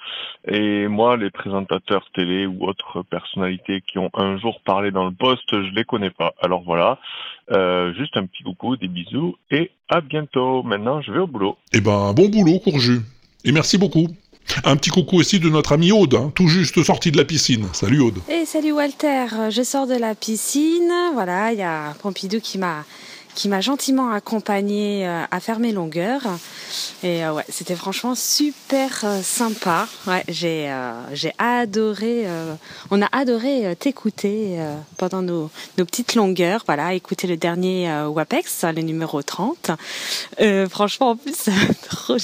Et 0.48 0.88
moi, 0.88 1.18
les 1.18 1.30
présentateurs 1.30 2.06
télé 2.14 2.46
ou 2.46 2.64
autres 2.64 3.02
personnalités 3.02 3.82
qui 3.86 3.98
ont 3.98 4.10
un 4.14 4.38
jour 4.38 4.60
parlé 4.64 4.90
dans 4.90 5.04
le 5.04 5.12
poste, 5.12 5.50
je 5.50 5.74
les 5.74 5.84
connais 5.84 6.10
pas. 6.10 6.32
Alors 6.40 6.62
voilà. 6.62 6.98
Euh, 7.50 7.92
juste 7.94 8.16
un 8.16 8.24
petit 8.24 8.42
coucau, 8.42 8.76
des 8.76 8.88
bisous 8.88 9.36
et 9.50 9.70
à 9.90 10.00
bientôt. 10.00 10.62
Maintenant, 10.62 11.02
je 11.02 11.12
vais 11.12 11.18
au 11.18 11.26
boulot. 11.26 11.58
Eh 11.74 11.82
ben, 11.82 12.14
bon 12.14 12.30
boulot, 12.30 12.58
Courju. 12.60 13.00
Et 13.44 13.52
merci 13.52 13.76
beaucoup. 13.76 14.08
Un 14.64 14.76
petit 14.76 14.90
coucou 14.90 15.16
aussi 15.16 15.40
de 15.40 15.48
notre 15.48 15.72
ami 15.72 15.92
Aude, 15.92 16.14
hein, 16.14 16.32
tout 16.34 16.48
juste 16.48 16.82
sorti 16.82 17.12
de 17.12 17.16
la 17.16 17.24
piscine. 17.24 17.66
Salut 17.72 18.00
Aude. 18.00 18.18
Et 18.28 18.44
salut 18.44 18.72
Walter, 18.72 19.26
je 19.50 19.62
sors 19.62 19.86
de 19.86 19.94
la 19.94 20.14
piscine. 20.14 20.92
Voilà, 21.14 21.52
il 21.52 21.58
y 21.58 21.62
a 21.62 21.94
Pompidou 22.02 22.40
qui 22.40 22.58
m'a 22.58 22.84
qui 23.34 23.48
m'a 23.48 23.60
gentiment 23.60 24.10
accompagné 24.10 25.06
euh, 25.06 25.22
à 25.30 25.40
faire 25.40 25.58
mes 25.58 25.72
longueurs. 25.72 26.22
Et 27.02 27.24
euh, 27.24 27.32
ouais, 27.32 27.44
c'était 27.48 27.74
franchement 27.74 28.14
super 28.14 29.02
euh, 29.04 29.22
sympa. 29.22 29.88
Ouais, 30.06 30.24
j'ai 30.28 30.72
j'ai 31.12 31.32
adoré. 31.38 32.26
on 32.90 33.02
a 33.02 33.08
adoré 33.12 33.74
t'écouter 33.76 34.58
pendant 34.96 35.22
nos, 35.22 35.50
nos 35.78 35.84
petites 35.84 36.14
longueurs. 36.14 36.62
Voilà, 36.66 36.94
écouter 36.94 37.26
le 37.26 37.36
dernier 37.36 37.90
WAPEX, 38.06 38.64
le 38.74 38.82
numéro 38.82 39.22
30. 39.22 39.70
Euh, 40.40 40.68
franchement, 40.68 41.10
en 41.10 41.16
plus, 41.16 41.48
trop. 41.88 42.16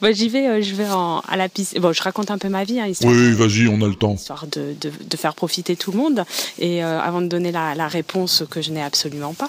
Moi, 0.00 0.12
j'y 0.12 0.28
vais, 0.28 0.62
je 0.62 0.74
vais 0.74 0.88
en, 0.88 1.20
à 1.20 1.36
la 1.36 1.48
piscine. 1.48 1.80
Bon, 1.80 1.92
je 1.92 2.02
raconte 2.02 2.30
un 2.30 2.38
peu 2.38 2.48
ma 2.48 2.64
vie, 2.64 2.80
hein, 2.80 2.90
Oui, 3.02 3.32
vas-y, 3.32 3.68
on 3.68 3.80
a 3.82 3.86
le 3.88 3.94
temps. 3.94 4.14
histoire 4.14 4.46
de, 4.46 4.74
de, 4.80 4.90
de 5.04 5.16
faire 5.16 5.34
profiter 5.34 5.76
tout 5.76 5.92
le 5.92 5.98
monde. 5.98 6.24
Et 6.58 6.84
euh, 6.84 7.00
avant 7.00 7.20
de 7.20 7.26
donner 7.26 7.52
la, 7.52 7.74
la 7.74 7.88
réponse 7.88 8.44
que 8.50 8.62
je 8.62 8.70
n'ai 8.70 8.82
absolument 8.82 9.34
pas. 9.34 9.48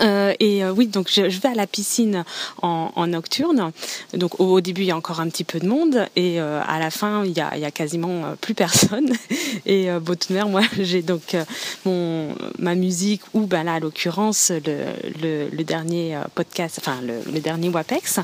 Euh, 0.00 0.34
et 0.40 0.64
euh, 0.64 0.72
oui, 0.72 0.86
donc 0.86 1.10
je, 1.10 1.22
vais 1.22 1.48
à 1.48 1.54
la 1.54 1.66
piscine 1.66 2.24
en, 2.62 3.06
nocturne. 3.06 3.72
Donc 4.14 4.40
au, 4.40 4.60
début, 4.60 4.82
il 4.82 4.86
y 4.86 4.90
a 4.90 4.96
encore 4.96 5.20
un 5.20 5.28
petit 5.28 5.44
peu 5.44 5.58
de 5.58 5.66
monde, 5.66 6.06
et 6.16 6.40
euh, 6.40 6.60
à 6.66 6.78
la 6.78 6.90
fin, 6.90 7.24
il 7.24 7.32
y 7.32 7.40
a, 7.40 7.70
quasiment 7.70 8.34
plus 8.40 8.54
personne. 8.54 9.12
Et 9.66 9.90
euh, 9.90 10.00
moi, 10.48 10.62
j'ai 10.80 11.02
donc 11.02 11.36
mon 11.84 12.34
ma 12.58 12.74
musique 12.74 13.22
ou 13.34 13.46
ben 13.46 13.64
là, 13.64 13.74
à 13.74 13.80
l'occurrence, 13.80 14.50
le, 14.50 15.62
dernier 15.62 16.18
podcast, 16.34 16.78
enfin 16.80 16.98
le, 17.02 17.40
dernier 17.40 17.68
WAPEX. 17.68 18.20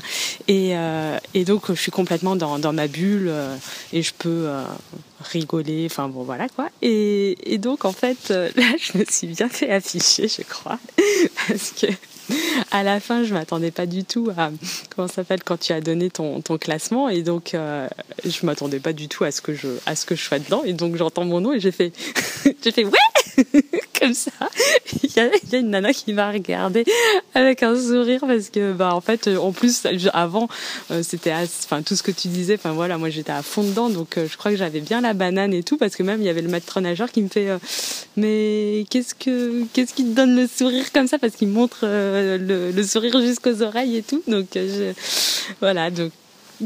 Et, 0.47 0.75
donc, 1.45 1.63
je 1.69 1.73
suis 1.73 1.91
complètement 1.91 2.35
dans, 2.35 2.73
ma 2.73 2.87
bulle 2.87 3.31
et 3.91 4.01
je 4.01 4.13
peux 4.17 4.47
rigoler. 5.23 5.87
Enfin 5.89 6.07
bon, 6.07 6.23
voilà 6.23 6.49
quoi. 6.49 6.69
Et, 6.81 7.57
donc, 7.57 7.85
en 7.85 7.93
fait, 7.93 8.31
euh, 8.31 8.49
là, 8.55 8.65
je 8.79 8.97
me 8.97 9.05
suis 9.05 9.27
bien 9.27 9.49
fait 9.49 9.69
afficher, 9.69 10.27
je 10.27 10.43
crois, 10.43 10.79
parce 11.47 11.71
que 11.71 11.87
à 12.71 12.83
la 12.83 12.99
fin, 12.99 13.23
je 13.23 13.33
m'attendais 13.33 13.71
pas 13.71 13.85
du 13.85 14.03
tout 14.03 14.29
à 14.37 14.51
comment 14.95 15.07
ça 15.07 15.15
s'appelle 15.15 15.43
quand 15.43 15.59
tu 15.59 15.73
as 15.73 15.81
donné 15.81 16.09
ton, 16.09 16.41
classement 16.57 17.09
et 17.09 17.21
donc 17.21 17.53
euh, 17.53 17.87
je 18.23 18.45
m'attendais 18.45 18.79
pas 18.79 18.93
du 18.93 19.07
tout 19.07 19.23
à 19.23 19.31
ce 19.31 19.41
que 19.41 19.53
je 19.53 19.67
à 19.85 19.95
ce 19.95 20.05
que 20.05 20.15
je 20.15 20.23
sois 20.23 20.39
dedans 20.39 20.63
et 20.63 20.73
donc 20.73 20.95
j'entends 20.95 21.25
mon 21.25 21.41
nom 21.41 21.51
et 21.51 21.59
j'ai 21.59 21.71
fait 21.71 21.91
j'ai 22.63 22.71
fait 22.71 22.83
comme 23.99 24.13
ça. 24.13 24.31
Il 25.03 25.09
y, 25.15 25.19
a, 25.19 25.57
une 25.57 25.69
nana 25.69 25.93
qui 25.93 26.13
m'a 26.13 26.31
regardé 26.31 26.85
avec 27.33 27.63
un 27.63 27.75
sourire 27.75 28.21
parce 28.21 28.49
que 28.49 28.73
bah 28.73 28.95
en 28.95 29.01
fait 29.01 29.27
en 29.27 29.51
plus 29.51 29.87
avant 30.13 30.47
euh, 30.91 31.03
c'était 31.03 31.33
enfin 31.33 31.81
tout 31.81 31.95
ce 31.95 32.03
que 32.03 32.11
tu 32.11 32.27
disais 32.27 32.55
enfin 32.55 32.71
voilà 32.71 32.97
moi 32.97 33.09
j'étais 33.09 33.31
à 33.31 33.41
fond 33.41 33.63
dedans 33.63 33.89
donc 33.89 34.17
euh, 34.17 34.27
je 34.29 34.37
crois 34.37 34.51
que 34.51 34.57
j'avais 34.57 34.81
bien 34.81 35.01
la 35.01 35.13
banane 35.13 35.53
et 35.53 35.63
tout 35.63 35.77
parce 35.77 35.95
que 35.95 36.03
même 36.03 36.21
il 36.21 36.25
y 36.25 36.29
avait 36.29 36.41
le 36.41 36.49
maître 36.49 36.79
nageur 36.81 37.11
qui 37.11 37.21
me 37.21 37.29
fait 37.29 37.49
euh, 37.49 37.57
mais 38.15 38.85
qu'est-ce 38.89 39.15
que 39.15 39.63
qu'est-ce 39.73 39.93
qui 39.93 40.03
te 40.03 40.15
donne 40.15 40.35
le 40.35 40.47
sourire 40.47 40.91
comme 40.91 41.07
ça? 41.07 41.17
Parce 41.17 41.35
qu'il 41.35 41.47
montre 41.47 41.79
euh, 41.83 42.71
le, 42.71 42.83
sourire 42.83 43.19
jusqu'aux 43.21 43.61
oreilles 43.61 43.97
et 43.97 44.03
tout 44.03 44.21
donc 44.27 44.55
euh, 44.55 44.93
voilà 45.61 45.89
donc 45.89 46.11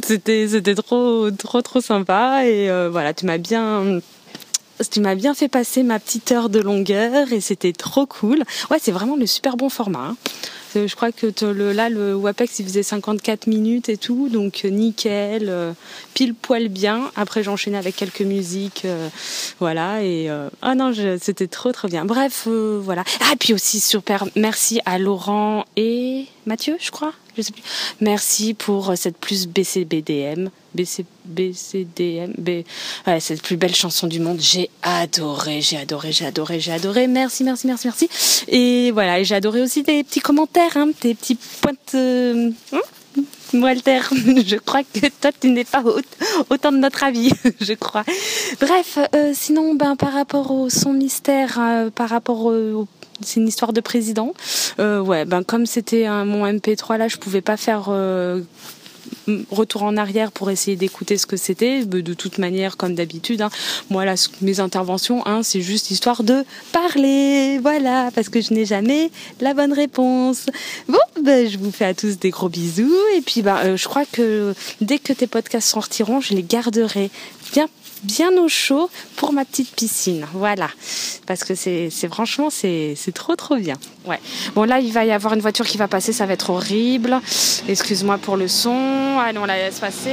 c'était 0.04 0.48
c'était 0.48 0.76
trop 0.76 1.32
trop 1.32 1.62
trop 1.62 1.80
sympa 1.80 2.46
et 2.46 2.70
euh, 2.70 2.90
voilà 2.90 3.14
tu 3.14 3.26
m'as 3.26 3.38
bien 3.38 4.00
tu 4.92 5.00
m'as 5.02 5.16
bien 5.16 5.34
fait 5.34 5.48
passer 5.48 5.84
ma 5.84 6.00
petite 6.00 6.32
heure 6.32 6.50
de 6.50 6.60
longueur 6.60 7.32
et 7.34 7.42
c'était 7.42 7.74
trop 7.74 8.06
cool. 8.06 8.44
Ouais, 8.70 8.78
c'est 8.82 8.92
vraiment 8.92 9.16
le 9.16 9.26
super 9.26 9.58
bon 9.58 9.70
format. 9.70 10.00
hein. 10.00 10.16
Euh, 10.76 10.88
Je 10.88 10.96
crois 10.96 11.12
que 11.12 11.28
le, 11.46 11.72
là, 11.72 11.90
le 11.90 12.14
WAPEX, 12.16 12.60
il 12.60 12.66
faisait 12.66 12.84
54 12.84 13.48
minutes 13.48 13.90
et 13.90 13.98
tout, 13.98 14.28
donc 14.30 14.62
euh, 14.66 14.70
nickel, 14.70 15.48
euh, 15.50 15.72
pile 16.14 16.34
poil 16.36 16.68
bien. 16.68 17.10
Après, 17.16 17.42
j'ai 17.44 17.50
enchaîné 17.50 17.78
avec 17.78 17.96
quelques 17.96 18.22
musiques, 18.22 18.86
voilà. 19.60 20.04
Et 20.04 20.30
euh, 20.30 20.50
ah 20.62 20.76
non, 20.76 20.92
c'était 21.22 21.48
trop 21.48 21.72
trop 21.72 21.88
bien. 21.88 22.06
Bref, 22.06 22.48
voilà. 22.48 23.04
Ah, 23.22 23.34
puis 23.40 23.54
aussi 23.54 23.80
super. 23.80 24.26
Merci 24.36 24.80
à 24.86 25.00
Laurent 25.00 25.66
et 25.78 26.26
Mathieu, 26.46 26.76
je 26.80 26.92
crois. 26.92 27.14
Merci 28.02 28.54
pour 28.54 28.90
euh, 28.92 28.96
cette 28.96 29.18
plus 29.18 29.48
BCBDM. 29.48 30.50
BC, 30.76 31.06
BCDM. 31.26 32.34
B... 32.38 32.50
Ouais, 33.08 33.20
cette 33.20 33.42
plus 33.42 33.58
belle 33.58 33.74
chanson 33.76 34.08
du 34.08 34.20
monde. 34.20 34.40
J'ai 34.40 34.70
adoré, 34.84 35.62
j'ai 35.62 35.78
adoré, 35.78 36.12
j'ai 36.12 36.26
adoré, 36.26 36.60
j'ai 36.60 36.72
adoré. 36.72 37.08
Merci, 37.08 37.44
merci, 37.44 37.68
merci, 37.68 37.88
merci. 37.88 38.10
Et 38.48 38.92
voilà, 38.92 39.24
j'ai 39.24 39.36
adoré 39.36 39.62
aussi 39.62 39.84
tes 39.84 40.04
petits 40.04 40.20
commentaires, 40.20 40.78
hein, 40.78 40.90
tes 41.00 41.14
petits 41.16 41.38
pointes. 41.62 41.96
euh, 41.96 42.52
hein 42.74 42.82
Walter, 43.54 44.02
je 44.12 44.58
crois 44.58 44.84
que 44.84 45.08
toi 45.22 45.32
tu 45.40 45.50
n'es 45.50 45.64
pas 45.64 45.82
au- 45.82 46.00
autant 46.50 46.72
de 46.72 46.78
notre 46.78 47.04
avis, 47.04 47.32
je 47.62 47.74
crois. 47.74 48.04
Bref, 48.60 49.00
euh, 49.16 49.32
sinon, 49.34 49.74
ben 49.74 49.96
par 49.96 50.12
rapport 50.14 50.52
au 50.52 50.70
son 50.70 50.92
mystère, 50.94 51.58
par 51.96 52.10
rapport 52.10 52.46
au- 52.46 52.88
c'est 53.22 53.40
une 53.40 53.48
histoire 53.48 53.74
de 53.74 53.82
président. 53.82 54.34
Euh, 54.80 55.00
ouais, 55.00 55.26
ben 55.26 55.44
comme 55.44 55.66
c'était 55.66 56.08
mon 56.26 56.46
MP3 56.46 56.98
là, 56.98 57.08
je 57.08 57.18
pouvais 57.18 57.42
pas 57.42 57.58
faire 57.58 57.88
euh, 57.90 58.42
retour 59.52 59.84
en 59.84 59.98
arrière 59.98 60.32
pour 60.32 60.50
essayer 60.50 60.78
d'écouter 60.78 61.18
ce 61.18 61.26
que 61.26 61.38
c'était. 61.38 61.86
De 61.86 62.14
toute 62.14 62.38
manière, 62.38 62.78
comme 62.78 62.96
d'habitude, 62.96 63.42
hein, 63.42 63.50
moi 63.90 64.06
là, 64.06 64.16
mes 64.42 64.60
interventions, 64.60 65.26
hein, 65.26 65.44
c'est 65.44 65.62
juste 65.62 65.92
histoire 65.92 66.24
de 66.24 66.44
parler, 66.72 67.60
voilà, 67.60 68.10
parce 68.16 68.30
que 68.30 68.42
je 68.42 68.54
n'ai 68.54 68.66
jamais 68.66 69.12
la 69.42 69.54
bonne 69.54 69.74
réponse. 69.74 70.46
Bon, 70.88 71.00
ben, 71.22 71.50
je 71.50 71.58
vous 71.58 71.72
fais 71.72 71.86
à 71.86 71.94
tous 71.94 72.20
des 72.20 72.30
gros 72.30 72.50
bisous 72.50 72.94
et 73.16 73.22
puis 73.22 73.42
ben, 73.42 73.58
euh, 73.58 73.78
je 73.78 73.88
crois 73.88 74.06
que 74.06 74.54
dès 74.82 75.00
que 75.00 75.14
tes 75.14 75.28
podcasts 75.28 75.70
sortiront, 75.70 76.22
je 76.22 76.34
les 76.34 76.44
garderai 76.44 77.10
bien 77.54 77.68
bien 78.04 78.32
au 78.38 78.48
chaud 78.48 78.90
pour 79.16 79.34
ma 79.34 79.46
petite 79.46 79.76
piscine. 79.76 80.26
Voilà. 80.34 80.70
Parce 81.26 81.44
que 81.44 81.56
c'est 81.56 81.90
franchement, 82.10 82.50
c'est 82.50 82.96
trop, 83.14 83.36
trop 83.36 83.58
bien. 83.58 83.76
Ouais. 84.06 84.20
Bon, 84.56 84.64
là, 84.64 84.80
il 84.80 84.94
va 84.94 85.06
y 85.06 85.12
avoir 85.12 85.34
une 85.34 85.42
voiture 85.42 85.66
qui 85.66 85.78
va 85.78 85.88
passer, 85.88 86.14
ça 86.14 86.26
va 86.26 86.34
être 86.34 86.50
horrible. 86.50 87.20
Excuse-moi 87.68 88.18
pour 88.18 88.38
le 88.38 88.48
son. 88.48 89.20
Allez, 89.20 89.38
on 89.38 89.46
la 89.46 89.58
laisse 89.58 89.80
passer. 89.80 90.10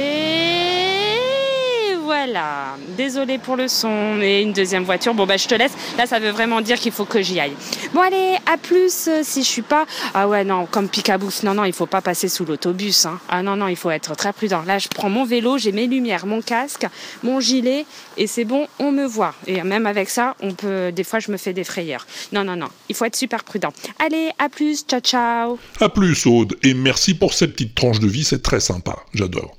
Voilà. 2.05 2.77
Désolée 2.97 3.39
pour 3.39 3.55
le 3.55 3.67
son. 3.67 4.19
Et 4.21 4.41
une 4.43 4.53
deuxième 4.53 4.83
voiture. 4.83 5.15
Bon, 5.15 5.25
bah, 5.25 5.37
je 5.37 5.47
te 5.47 5.55
laisse. 5.55 5.71
Là, 5.97 6.05
ça 6.05 6.19
veut 6.19 6.29
vraiment 6.29 6.61
dire 6.61 6.79
qu'il 6.79 6.91
faut 6.91 7.05
que 7.05 7.19
j'y 7.21 7.39
aille. 7.39 7.55
Bon, 7.93 8.01
allez, 8.01 8.35
à 8.45 8.57
plus 8.57 9.07
euh, 9.07 9.21
si 9.23 9.41
je 9.41 9.47
suis 9.47 9.63
pas. 9.63 9.85
Ah 10.13 10.27
ouais, 10.27 10.43
non, 10.43 10.67
comme 10.67 10.87
Picabous. 10.87 11.41
Non, 11.43 11.55
non, 11.55 11.63
il 11.65 11.73
faut 11.73 11.87
pas 11.87 12.01
passer 12.01 12.29
sous 12.29 12.45
l'autobus. 12.45 13.07
hein. 13.07 13.19
Ah 13.27 13.41
non, 13.41 13.55
non, 13.55 13.67
il 13.69 13.75
faut 13.75 13.89
être 13.89 14.15
très 14.15 14.33
prudent. 14.33 14.61
Là, 14.67 14.77
je 14.77 14.87
prends 14.87 15.09
mon 15.09 15.25
vélo, 15.25 15.57
j'ai 15.57 15.71
mes 15.71 15.87
lumières, 15.87 16.27
mon 16.27 16.41
casque, 16.41 16.85
mon 17.23 17.39
gilet, 17.39 17.85
et 18.17 18.27
c'est 18.27 18.45
bon, 18.45 18.67
on 18.77 18.91
me 18.91 19.05
voit. 19.05 19.33
Et 19.47 19.63
même 19.63 19.87
avec 19.87 20.09
ça, 20.09 20.35
on 20.41 20.53
peut. 20.53 20.91
Des 20.91 21.03
fois, 21.03 21.17
je 21.19 21.31
me 21.31 21.37
fais 21.37 21.53
des 21.53 21.63
frayeurs. 21.63 22.05
Non, 22.31 22.43
non, 22.43 22.55
non, 22.55 22.67
il 22.87 22.95
faut 22.95 23.05
être 23.05 23.15
super 23.15 23.43
prudent. 23.43 23.73
Allez, 24.05 24.29
à 24.37 24.49
plus. 24.49 24.83
Ciao, 24.87 24.99
ciao. 24.99 25.57
À 25.81 25.89
plus, 25.89 26.25
Aude, 26.27 26.55
et 26.61 26.75
merci 26.75 27.15
pour 27.15 27.33
cette 27.33 27.53
petite 27.53 27.73
tranche 27.73 27.99
de 27.99 28.07
vie, 28.07 28.23
c'est 28.23 28.43
très 28.43 28.59
sympa, 28.59 28.95
j'adore. 29.13 29.55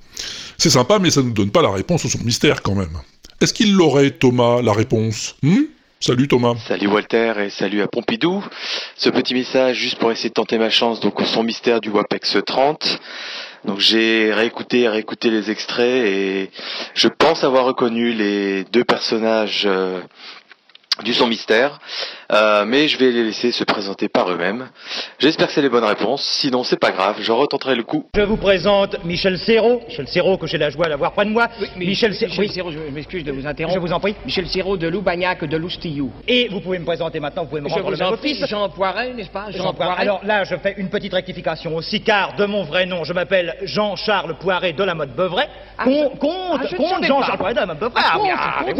C'est 0.58 0.70
sympa, 0.70 0.98
mais 0.98 1.10
ça 1.10 1.20
ne 1.22 1.26
nous 1.26 1.34
donne 1.34 1.50
pas 1.50 1.62
la 1.62 1.70
réponse 1.70 2.04
au 2.04 2.08
son 2.08 2.22
mystère 2.24 2.62
quand 2.62 2.74
même. 2.74 2.98
Est-ce 3.40 3.52
qu'il 3.52 3.74
l'aurait, 3.74 4.10
Thomas, 4.10 4.62
la 4.62 4.72
réponse? 4.72 5.36
Hmm? 5.42 5.64
Salut 6.00 6.28
Thomas. 6.28 6.54
Salut 6.68 6.88
Walter 6.88 7.32
et 7.38 7.50
salut 7.50 7.82
à 7.82 7.88
Pompidou. 7.88 8.44
Ce 8.96 9.08
petit 9.08 9.34
message 9.34 9.76
juste 9.76 9.98
pour 9.98 10.12
essayer 10.12 10.28
de 10.28 10.34
tenter 10.34 10.58
ma 10.58 10.68
chance 10.68 11.00
donc 11.00 11.20
au 11.20 11.24
son 11.24 11.42
mystère 11.42 11.80
du 11.80 11.88
WAPEX 11.88 12.36
30. 12.44 13.00
Donc 13.64 13.80
j'ai 13.80 14.32
réécouté 14.32 14.80
et 14.80 14.88
réécouté 14.88 15.30
les 15.30 15.50
extraits 15.50 16.06
et 16.06 16.50
je 16.94 17.08
pense 17.08 17.44
avoir 17.44 17.64
reconnu 17.64 18.12
les 18.12 18.64
deux 18.64 18.84
personnages 18.84 19.62
euh, 19.64 20.00
du 21.02 21.12
son 21.12 21.26
mystère, 21.26 21.80
Euh, 22.32 22.64
mais 22.66 22.88
je 22.88 22.98
vais 22.98 23.10
les 23.12 23.22
laisser 23.24 23.52
se 23.52 23.62
présenter 23.64 24.08
par 24.08 24.30
eux-mêmes. 24.30 24.68
J'espère 25.18 25.46
que 25.46 25.52
c'est 25.52 25.62
les 25.62 25.68
bonnes 25.68 25.84
réponses, 25.84 26.22
sinon 26.40 26.64
c'est 26.64 26.78
pas 26.80 26.90
grave, 26.90 27.16
je 27.20 27.30
retenterai 27.32 27.74
le 27.76 27.84
coup. 27.84 28.06
Je 28.16 28.22
vous 28.22 28.36
présente 28.36 29.02
Michel 29.04 29.38
Serrault. 29.38 29.82
Michel 29.88 30.08
Serrault, 30.08 30.36
que 30.36 30.46
j'ai 30.46 30.58
la 30.58 30.70
joie 30.70 30.88
d'avoir 30.88 31.12
près 31.12 31.24
de 31.24 31.30
moi. 31.30 31.48
Michel, 31.76 32.14
Ser- 32.14 32.26
Michel 32.26 32.40
oui. 32.46 32.48
Serrault, 32.48 32.72
je 32.72 32.78
m'excuse 32.92 33.22
de 33.24 33.30
vous 33.32 33.46
interrompre. 33.46 33.76
Je 33.76 33.80
vous 33.80 33.92
en 33.92 34.00
prie. 34.00 34.14
Michel 34.24 34.48
Serrault 34.48 34.76
de 34.76 34.88
Loubagnac 34.88 35.44
de 35.44 35.56
Loustillou. 35.56 36.10
Et 36.26 36.48
vous 36.48 36.60
pouvez 36.60 36.78
me 36.78 36.84
présenter 36.84 37.20
maintenant, 37.20 37.42
vous 37.44 37.48
pouvez 37.48 37.60
me 37.60 37.68
Je 37.68 37.74
rendre 37.74 37.84
vous 37.86 37.96
le 37.96 38.02
office. 38.06 38.44
Jean 38.46 38.68
Poiret, 38.70 39.12
n'est-ce 39.14 39.30
pas? 39.30 39.46
Jean 39.50 39.72
Poiret. 39.72 39.94
Alors 40.02 40.20
là, 40.24 40.44
je 40.44 40.56
fais 40.56 40.74
une 40.78 40.88
petite 40.88 41.14
rectification 41.14 41.76
aussi, 41.76 42.00
car 42.00 42.34
de 42.36 42.44
mon 42.46 42.64
vrai 42.64 42.86
nom, 42.86 43.04
je 43.04 43.12
m'appelle 43.12 43.54
Jean-Charles 43.62 44.34
Poiret 44.38 44.72
de 44.72 44.82
la 44.82 44.94
mode 44.94 45.14
Beuvray. 45.14 45.46
Ah, 45.78 45.84
Con- 45.84 46.10
je- 46.14 46.18
Comte, 46.18 46.32
ah, 46.60 46.66
je 46.70 46.76
savais 46.76 47.06
Jean-Charles 47.06 47.30
pas. 47.32 47.36
Poiret 47.36 47.54
de 47.54 47.60
la 47.60 47.66
mode 47.66 47.78
Beuvray. 47.78 48.04
Ah, 48.04 48.18
mais, 48.22 48.30
ah, 48.34 48.62
oui, 48.66 48.72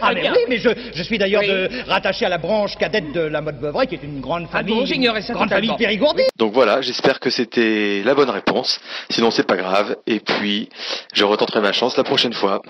Ah, 0.00 0.10
mais 0.14 0.20
bien. 0.20 0.32
oui, 0.34 0.40
mais 0.48 0.58
je, 0.58 0.68
je 0.94 1.02
suis 1.02 1.18
d'ailleurs 1.18 1.42
Oui. 1.44 1.82
rattaché 1.88 2.24
à 2.24 2.28
la 2.28 2.38
branche 2.38 2.76
cadette 2.86 3.12
de 3.12 3.20
la 3.20 3.40
mode 3.40 3.58
Beuvray, 3.60 3.88
qui 3.88 3.96
est 3.96 4.04
une 4.04 4.20
grande 4.20 4.44
Ah 4.48 4.58
famille. 4.58 4.74
bon, 4.74 4.86
j'ignorais 4.86 5.22
ça 5.22 5.32
Grande 5.34 5.48
famille 5.48 5.74
périgourdine. 5.76 6.26
Donc 6.38 6.52
voilà, 6.52 6.80
j'espère 6.82 7.18
que 7.18 7.30
c'était 7.30 8.02
la 8.04 8.14
bonne 8.14 8.30
réponse. 8.30 8.78
Sinon, 9.10 9.30
c'est 9.32 9.46
pas 9.46 9.56
grave. 9.56 9.96
Et 10.06 10.20
puis, 10.20 10.68
je 11.12 11.24
retenterai 11.24 11.60
ma 11.60 11.72
chance 11.72 11.96
la 11.96 12.04
prochaine 12.04 12.32
fois. 12.32 12.62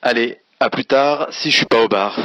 Allez, 0.00 0.38
à 0.58 0.70
plus 0.70 0.86
tard, 0.86 1.26
si 1.30 1.50
je 1.50 1.56
suis 1.58 1.66
pas 1.66 1.82
au 1.84 1.88
bar. 1.88 2.18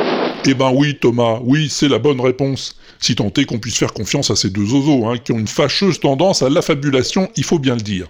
Eh 0.46 0.54
ben 0.54 0.72
oui, 0.74 0.98
Thomas, 1.00 1.40
oui, 1.44 1.68
c'est 1.70 1.90
la 1.90 2.00
bonne 2.00 2.22
réponse. 2.22 2.78
Si 3.00 3.14
tant 3.16 3.32
est 3.38 3.44
qu'on 3.46 3.60
puisse 3.60 3.78
faire 3.78 3.94
confiance 3.94 4.32
à 4.32 4.38
ces 4.38 4.50
deux 4.50 4.72
oiseaux, 4.74 5.06
hein, 5.08 5.18
qui 5.18 5.34
ont 5.34 5.40
une 5.40 5.48
fâcheuse 5.50 6.00
tendance 6.00 6.42
à 6.42 6.50
l'affabulation, 6.50 7.30
il 7.36 7.44
faut 7.44 7.60
bien 7.60 7.76
le 7.76 7.82
dire. 7.82 8.08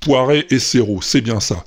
Poiret 0.00 0.44
et 0.50 0.58
Serrault, 0.58 1.02
c'est 1.02 1.20
bien 1.20 1.38
ça. 1.38 1.64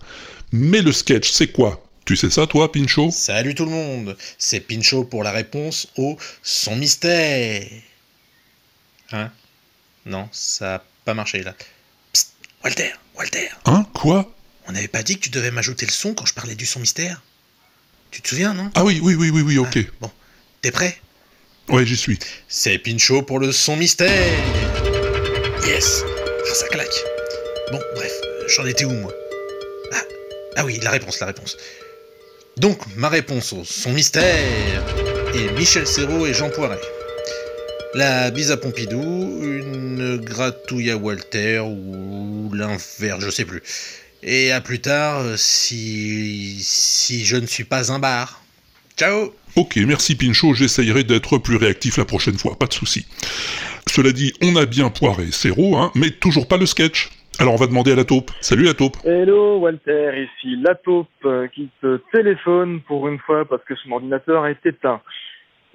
Mais 0.52 0.82
le 0.82 0.92
sketch, 0.92 1.30
c'est 1.30 1.48
quoi? 1.48 1.80
Tu 2.08 2.16
sais 2.16 2.30
ça, 2.30 2.48
toi, 2.48 2.72
Pinchot? 2.72 3.12
Salut 3.12 3.54
tout 3.54 3.66
le 3.66 3.72
monde, 3.72 4.16
c'est 4.38 4.62
Pinchot 4.62 5.04
pour 5.04 5.24
la 5.24 5.32
réponse 5.34 5.90
au 5.98 6.18
son 6.42 6.78
mystère. 6.78 7.68
Hein? 9.12 9.30
Non, 10.06 10.30
ça 10.32 10.76
a 10.76 10.84
pas 11.04 11.14
marché 11.14 11.44
là. 11.44 11.54
Psst, 12.14 12.30
Walter, 12.64 12.94
Walter, 13.18 13.50
Hein? 13.66 13.86
Quoi? 13.94 14.34
On 14.70 14.72
n'avait 14.72 14.88
pas 14.88 15.04
dit 15.04 15.18
que 15.18 15.24
tu 15.26 15.32
devais 15.32 15.52
m'ajouter 15.52 15.86
le 15.86 15.92
son 15.92 16.14
quand 16.14 16.26
je 16.26 16.34
parlais 16.34 16.56
du 16.56 16.66
son 16.66 16.80
mystère? 16.80 17.22
Tu 18.10 18.22
te 18.22 18.30
souviens, 18.30 18.54
non? 18.54 18.72
Ah 18.76 18.86
oui, 18.86 19.02
oui, 19.04 19.16
oui, 19.16 19.30
oui, 19.30 19.42
oui, 19.42 19.58
ok. 19.58 19.78
T'es 20.62 20.72
prêt? 20.72 20.98
Ouais, 21.68 21.86
j'y 21.86 21.98
suis. 21.98 22.18
C'est 22.48 22.78
Pinchot 22.78 23.24
pour 23.24 23.40
le 23.40 23.52
son 23.52 23.76
mystère. 23.76 24.32
Yes, 25.66 26.04
ah, 26.06 26.54
ça 26.54 26.70
claque. 26.70 27.04
Bon, 27.74 27.82
bref, 27.96 28.14
j'en 28.48 28.66
étais 28.66 28.86
où 28.86 28.92
moi? 28.92 29.12
Ah, 29.92 30.04
ah 30.56 30.66
oui, 30.66 30.80
la 30.82 30.92
réponse, 30.92 31.20
la 31.20 31.28
réponse. 31.28 31.58
Donc, 32.58 32.80
ma 32.96 33.08
réponse 33.08 33.54
au 33.54 33.64
son 33.64 33.94
mystère 33.94 34.84
est 35.36 35.56
Michel 35.60 35.86
Serrault 35.86 36.26
et 36.26 36.34
Jean 36.34 36.50
Poiret. 36.50 36.82
La 37.94 38.32
bise 38.32 38.50
à 38.50 38.58
Pompidou, 38.58 39.00
une 39.44 40.18
gratouille 40.18 40.90
à 40.90 40.98
Walter 40.98 41.60
ou 41.60 42.52
l'inverse, 42.54 43.24
je 43.24 43.30
sais 43.30 43.46
plus. 43.46 43.62
Et 44.24 44.52
à 44.52 44.60
plus 44.60 44.80
tard, 44.80 45.24
si 45.38 46.58
si 46.62 47.26
je 47.26 47.38
ne 47.38 47.46
suis 47.46 47.64
pas 47.64 47.92
un 47.92 48.00
bar. 48.00 48.42
Ciao 48.98 49.36
Ok, 49.56 49.78
merci 49.78 50.16
Pinchot, 50.16 50.56
j'essayerai 50.56 51.04
d'être 51.04 51.38
plus 51.38 51.58
réactif 51.58 51.98
la 51.98 52.06
prochaine 52.06 52.40
fois, 52.40 52.58
pas 52.58 52.66
de 52.66 52.74
souci. 52.74 53.06
Cela 53.88 54.12
dit, 54.12 54.34
on 54.42 54.56
a 54.56 54.66
bien 54.66 54.90
poiré 54.90 55.32
Serrault, 55.32 55.78
hein, 55.78 55.92
mais 55.94 56.10
toujours 56.10 56.48
pas 56.48 56.58
le 56.58 56.66
sketch. 56.66 57.12
Alors 57.40 57.54
on 57.54 57.58
va 57.58 57.68
demander 57.68 57.92
à 57.92 57.96
la 57.96 58.04
taupe. 58.04 58.32
Salut 58.42 58.64
la 58.64 58.74
taupe. 58.74 58.98
Hello 59.06 59.60
Walter, 59.60 60.12
ici 60.24 60.56
la 60.56 60.74
taupe 60.74 61.08
euh, 61.24 61.48
qui 61.48 61.70
te 61.82 61.98
téléphone 62.12 62.82
pour 62.82 63.08
une 63.08 63.20
fois 63.20 63.46
parce 63.46 63.64
que 63.64 63.76
son 63.76 63.92
ordinateur 63.92 64.48
est 64.48 64.66
éteint. 64.66 65.02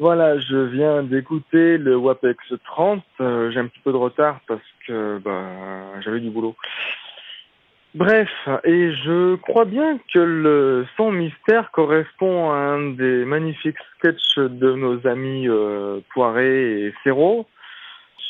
Voilà, 0.00 0.40
je 0.40 0.56
viens 0.56 1.04
d'écouter 1.04 1.78
le 1.78 1.96
WAPEX 1.96 2.36
30. 2.64 3.04
euh, 3.20 3.50
J'ai 3.52 3.60
un 3.60 3.66
petit 3.66 3.78
peu 3.84 3.92
de 3.92 3.96
retard 3.96 4.40
parce 4.48 4.60
que 4.88 5.18
bah, 5.18 6.00
j'avais 6.00 6.18
du 6.18 6.30
boulot. 6.30 6.56
Bref, 7.94 8.30
et 8.64 8.92
je 9.04 9.36
crois 9.36 9.66
bien 9.66 10.00
que 10.12 10.18
le 10.18 10.86
son 10.96 11.12
mystère 11.12 11.70
correspond 11.70 12.50
à 12.50 12.56
un 12.56 12.90
des 12.92 13.24
magnifiques 13.24 13.76
sketchs 13.98 14.38
de 14.38 14.72
nos 14.72 15.06
amis 15.06 15.46
euh, 15.46 16.00
Poiré 16.12 16.86
et 16.86 16.94
Serrault 17.04 17.46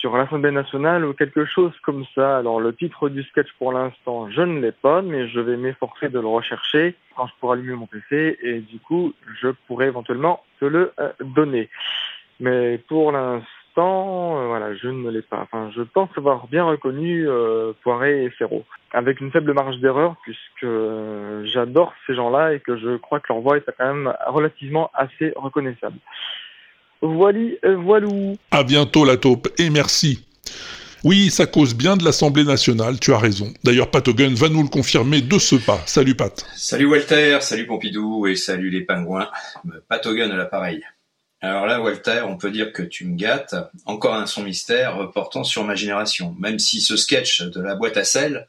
sur 0.02 0.16
l'Assemblée 0.16 0.50
nationale 0.50 1.04
ou 1.04 1.12
quelque 1.12 1.44
chose 1.44 1.72
comme 1.84 2.04
ça. 2.12 2.38
Alors 2.38 2.58
le 2.58 2.74
titre 2.74 3.08
du 3.08 3.22
sketch 3.22 3.46
pour 3.56 3.72
l'instant, 3.72 4.28
je 4.30 4.42
ne 4.42 4.60
l'ai 4.60 4.72
pas, 4.72 5.00
mais 5.00 5.28
je 5.28 5.38
vais 5.38 5.56
m'efforcer 5.56 6.08
de 6.08 6.18
le 6.18 6.26
rechercher 6.26 6.96
quand 7.14 7.28
je 7.28 7.32
pourrai 7.38 7.56
allumer 7.56 7.76
mon 7.76 7.86
PC 7.86 8.36
et 8.42 8.58
du 8.58 8.80
coup, 8.80 9.14
je 9.40 9.48
pourrai 9.68 9.86
éventuellement 9.86 10.42
te 10.58 10.64
le 10.64 10.92
euh, 10.98 11.12
donner. 11.20 11.70
Mais 12.40 12.78
pour 12.88 13.12
l'instant, 13.12 14.40
euh, 14.40 14.46
voilà, 14.48 14.74
je 14.74 14.88
ne 14.88 15.08
l'ai 15.08 15.22
pas. 15.22 15.38
Enfin, 15.40 15.70
je 15.72 15.82
pense 15.82 16.10
avoir 16.16 16.48
bien 16.48 16.64
reconnu 16.64 17.28
euh, 17.28 17.72
Poiré 17.84 18.24
et 18.24 18.32
Serrault, 18.38 18.64
avec 18.92 19.20
une 19.20 19.30
faible 19.30 19.54
marge 19.54 19.78
d'erreur 19.78 20.16
puisque 20.24 20.66
j'adore 21.44 21.94
ces 22.08 22.16
gens-là 22.16 22.54
et 22.54 22.58
que 22.58 22.76
je 22.76 22.96
crois 22.96 23.20
que 23.20 23.32
leur 23.32 23.40
voix 23.40 23.56
est 23.56 23.70
quand 23.78 23.86
même 23.86 24.12
relativement 24.26 24.90
assez 24.94 25.32
reconnaissable. 25.36 25.98
Voili, 27.02 27.58
euh, 27.64 27.76
voilou. 27.76 28.38
À 28.50 28.62
bientôt 28.62 29.04
la 29.04 29.16
taupe, 29.16 29.48
et 29.58 29.70
merci. 29.70 30.24
Oui, 31.04 31.30
ça 31.30 31.46
cause 31.46 31.74
bien 31.74 31.96
de 31.96 32.04
l'Assemblée 32.04 32.44
nationale, 32.44 33.00
tu 33.00 33.12
as 33.12 33.18
raison. 33.18 33.52
D'ailleurs, 33.64 33.90
Pat 33.90 34.06
Hogan 34.06 34.32
va 34.34 34.48
nous 34.48 34.62
le 34.62 34.68
confirmer 34.68 35.20
de 35.20 35.36
ce 35.36 35.56
pas. 35.56 35.82
Salut 35.84 36.14
Pat. 36.14 36.46
Salut 36.54 36.86
Walter, 36.86 37.38
salut 37.40 37.66
Pompidou 37.66 38.28
et 38.28 38.36
salut 38.36 38.70
les 38.70 38.82
pingouins. 38.82 39.28
Pat 39.88 40.06
Hogan 40.06 40.30
à 40.30 40.36
l'appareil. 40.36 40.80
Alors 41.40 41.66
là, 41.66 41.82
Walter, 41.82 42.22
on 42.28 42.36
peut 42.36 42.52
dire 42.52 42.72
que 42.72 42.84
tu 42.84 43.04
me 43.04 43.16
gâtes. 43.16 43.56
Encore 43.84 44.14
un 44.14 44.26
son 44.26 44.44
mystère 44.44 45.10
portant 45.12 45.42
sur 45.42 45.64
ma 45.64 45.74
génération, 45.74 46.36
même 46.38 46.60
si 46.60 46.80
ce 46.80 46.96
sketch 46.96 47.42
de 47.42 47.60
la 47.60 47.74
boîte 47.74 47.96
à 47.96 48.04
sel 48.04 48.46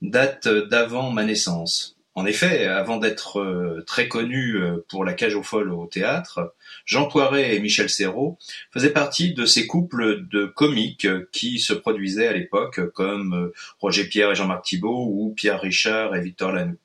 date 0.00 0.46
d'avant 0.46 1.10
ma 1.10 1.24
naissance. 1.24 1.97
En 2.18 2.26
effet, 2.26 2.66
avant 2.66 2.96
d'être 2.96 3.38
euh, 3.38 3.84
très 3.86 4.08
connu 4.08 4.56
euh, 4.56 4.84
pour 4.88 5.04
la 5.04 5.12
cage 5.12 5.36
aux 5.36 5.44
folles 5.44 5.70
au 5.70 5.86
théâtre, 5.86 6.52
Jean 6.84 7.06
Poiret 7.06 7.54
et 7.54 7.60
Michel 7.60 7.88
Serrault 7.88 8.38
faisaient 8.72 8.90
partie 8.90 9.34
de 9.34 9.46
ces 9.46 9.68
couples 9.68 10.26
de 10.28 10.46
comiques 10.46 11.06
qui 11.30 11.60
se 11.60 11.72
produisaient 11.72 12.26
à 12.26 12.32
l'époque, 12.32 12.80
comme 12.92 13.34
euh, 13.34 13.54
Roger 13.78 14.02
Pierre 14.02 14.32
et 14.32 14.34
Jean-Marc 14.34 14.64
Thibault 14.64 15.06
ou 15.08 15.32
Pierre 15.36 15.60
Richard 15.60 16.16
et 16.16 16.20
Victor 16.20 16.50
Lanoux. 16.50 16.80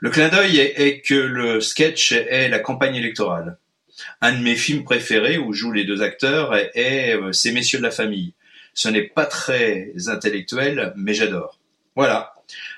Le 0.00 0.10
clin 0.10 0.28
d'œil 0.28 0.58
est, 0.58 1.00
que 1.00 1.14
le 1.14 1.62
sketch 1.62 2.12
est 2.12 2.50
la 2.50 2.58
campagne 2.58 2.96
électorale. 2.96 3.56
Un 4.20 4.32
de 4.32 4.42
mes 4.42 4.56
films 4.56 4.84
préférés 4.84 5.38
où 5.38 5.54
jouent 5.54 5.72
les 5.72 5.86
deux 5.86 6.02
acteurs 6.02 6.54
est, 6.54 7.18
Ces 7.32 7.52
messieurs 7.52 7.78
de 7.78 7.84
la 7.84 7.90
famille. 7.90 8.34
Ce 8.74 8.90
n'est 8.90 9.08
pas 9.08 9.24
très 9.24 9.92
intellectuel, 10.08 10.92
mais 10.94 11.14
j'adore. 11.14 11.58
Voilà. 11.96 12.34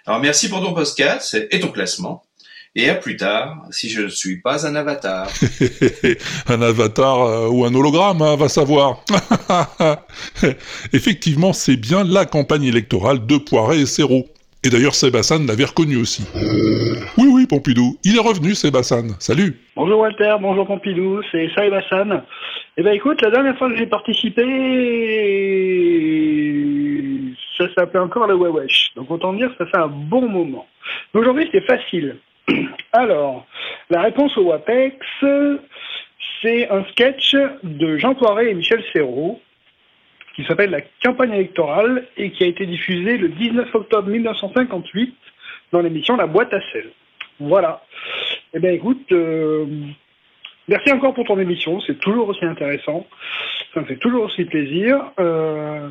Alors 0.06 0.20
merci 0.20 0.48
pour 0.48 0.62
ton 0.62 0.72
podcast 0.72 1.36
et 1.50 1.60
ton 1.60 1.68
classement. 1.68 2.24
Et 2.76 2.90
à 2.90 2.96
plus 2.96 3.16
tard, 3.16 3.66
si 3.70 3.88
je 3.88 4.02
ne 4.02 4.08
suis 4.08 4.40
pas 4.40 4.66
un 4.66 4.74
avatar. 4.74 5.28
un 6.48 6.60
avatar 6.60 7.22
euh, 7.22 7.48
ou 7.48 7.64
un 7.64 7.72
hologramme, 7.72 8.20
hein, 8.20 8.34
va 8.34 8.48
savoir. 8.48 9.04
Effectivement, 10.92 11.52
c'est 11.52 11.76
bien 11.76 12.02
la 12.02 12.26
campagne 12.26 12.64
électorale 12.64 13.24
de 13.26 13.36
Poiret 13.36 13.78
et 13.78 13.86
Serrault. 13.86 14.26
Et 14.64 14.70
d'ailleurs, 14.70 14.96
Sébastien 14.96 15.46
l'avait 15.46 15.66
reconnu 15.66 15.96
aussi. 15.96 16.24
Oui, 17.16 17.28
oui, 17.30 17.46
Pompidou, 17.46 17.96
il 18.02 18.16
est 18.16 18.20
revenu, 18.20 18.54
Sébastien. 18.56 19.04
Salut. 19.20 19.60
Bonjour 19.76 20.00
Walter, 20.00 20.34
bonjour 20.40 20.66
Pompidou, 20.66 21.20
c'est 21.30 21.48
Hassan. 21.56 22.22
Eh 22.76 22.82
ben 22.82 22.92
écoute, 22.92 23.20
la 23.22 23.30
dernière 23.30 23.56
fois 23.56 23.70
que 23.70 23.76
j'ai 23.76 23.86
participé, 23.86 24.42
ça 27.56 27.66
s'appelait 27.74 28.00
encore 28.00 28.26
le 28.26 28.34
Wewesh. 28.34 28.92
Donc 28.96 29.10
autant 29.10 29.32
dire 29.32 29.50
que 29.56 29.64
ça 29.64 29.70
fait 29.70 29.82
un 29.82 29.88
bon 29.88 30.28
moment. 30.28 30.66
Aujourd'hui, 31.12 31.48
c'est 31.52 31.64
facile. 31.66 32.16
Alors, 32.92 33.46
la 33.90 34.02
réponse 34.02 34.36
au 34.36 34.44
WAPEX, 34.44 34.96
c'est 36.42 36.68
un 36.70 36.84
sketch 36.84 37.34
de 37.62 37.96
Jean 37.96 38.14
Poiret 38.14 38.50
et 38.50 38.54
Michel 38.54 38.82
Serrault 38.92 39.40
qui 40.34 40.44
s'appelle 40.44 40.70
La 40.70 40.80
campagne 41.02 41.32
électorale 41.32 42.06
et 42.16 42.32
qui 42.32 42.44
a 42.44 42.46
été 42.46 42.66
diffusé 42.66 43.16
le 43.18 43.28
19 43.28 43.74
octobre 43.74 44.08
1958 44.08 45.14
dans 45.72 45.80
l'émission 45.80 46.16
La 46.16 46.26
boîte 46.26 46.52
à 46.52 46.60
sel. 46.72 46.90
Voilà. 47.40 47.82
Eh 48.52 48.60
bien 48.60 48.70
écoute, 48.70 49.10
euh, 49.12 49.66
merci 50.68 50.92
encore 50.92 51.14
pour 51.14 51.24
ton 51.24 51.38
émission, 51.38 51.80
c'est 51.80 51.98
toujours 51.98 52.28
aussi 52.28 52.44
intéressant, 52.44 53.06
ça 53.72 53.80
me 53.80 53.86
fait 53.86 53.96
toujours 53.96 54.24
aussi 54.24 54.44
plaisir. 54.44 55.00
Euh, 55.18 55.88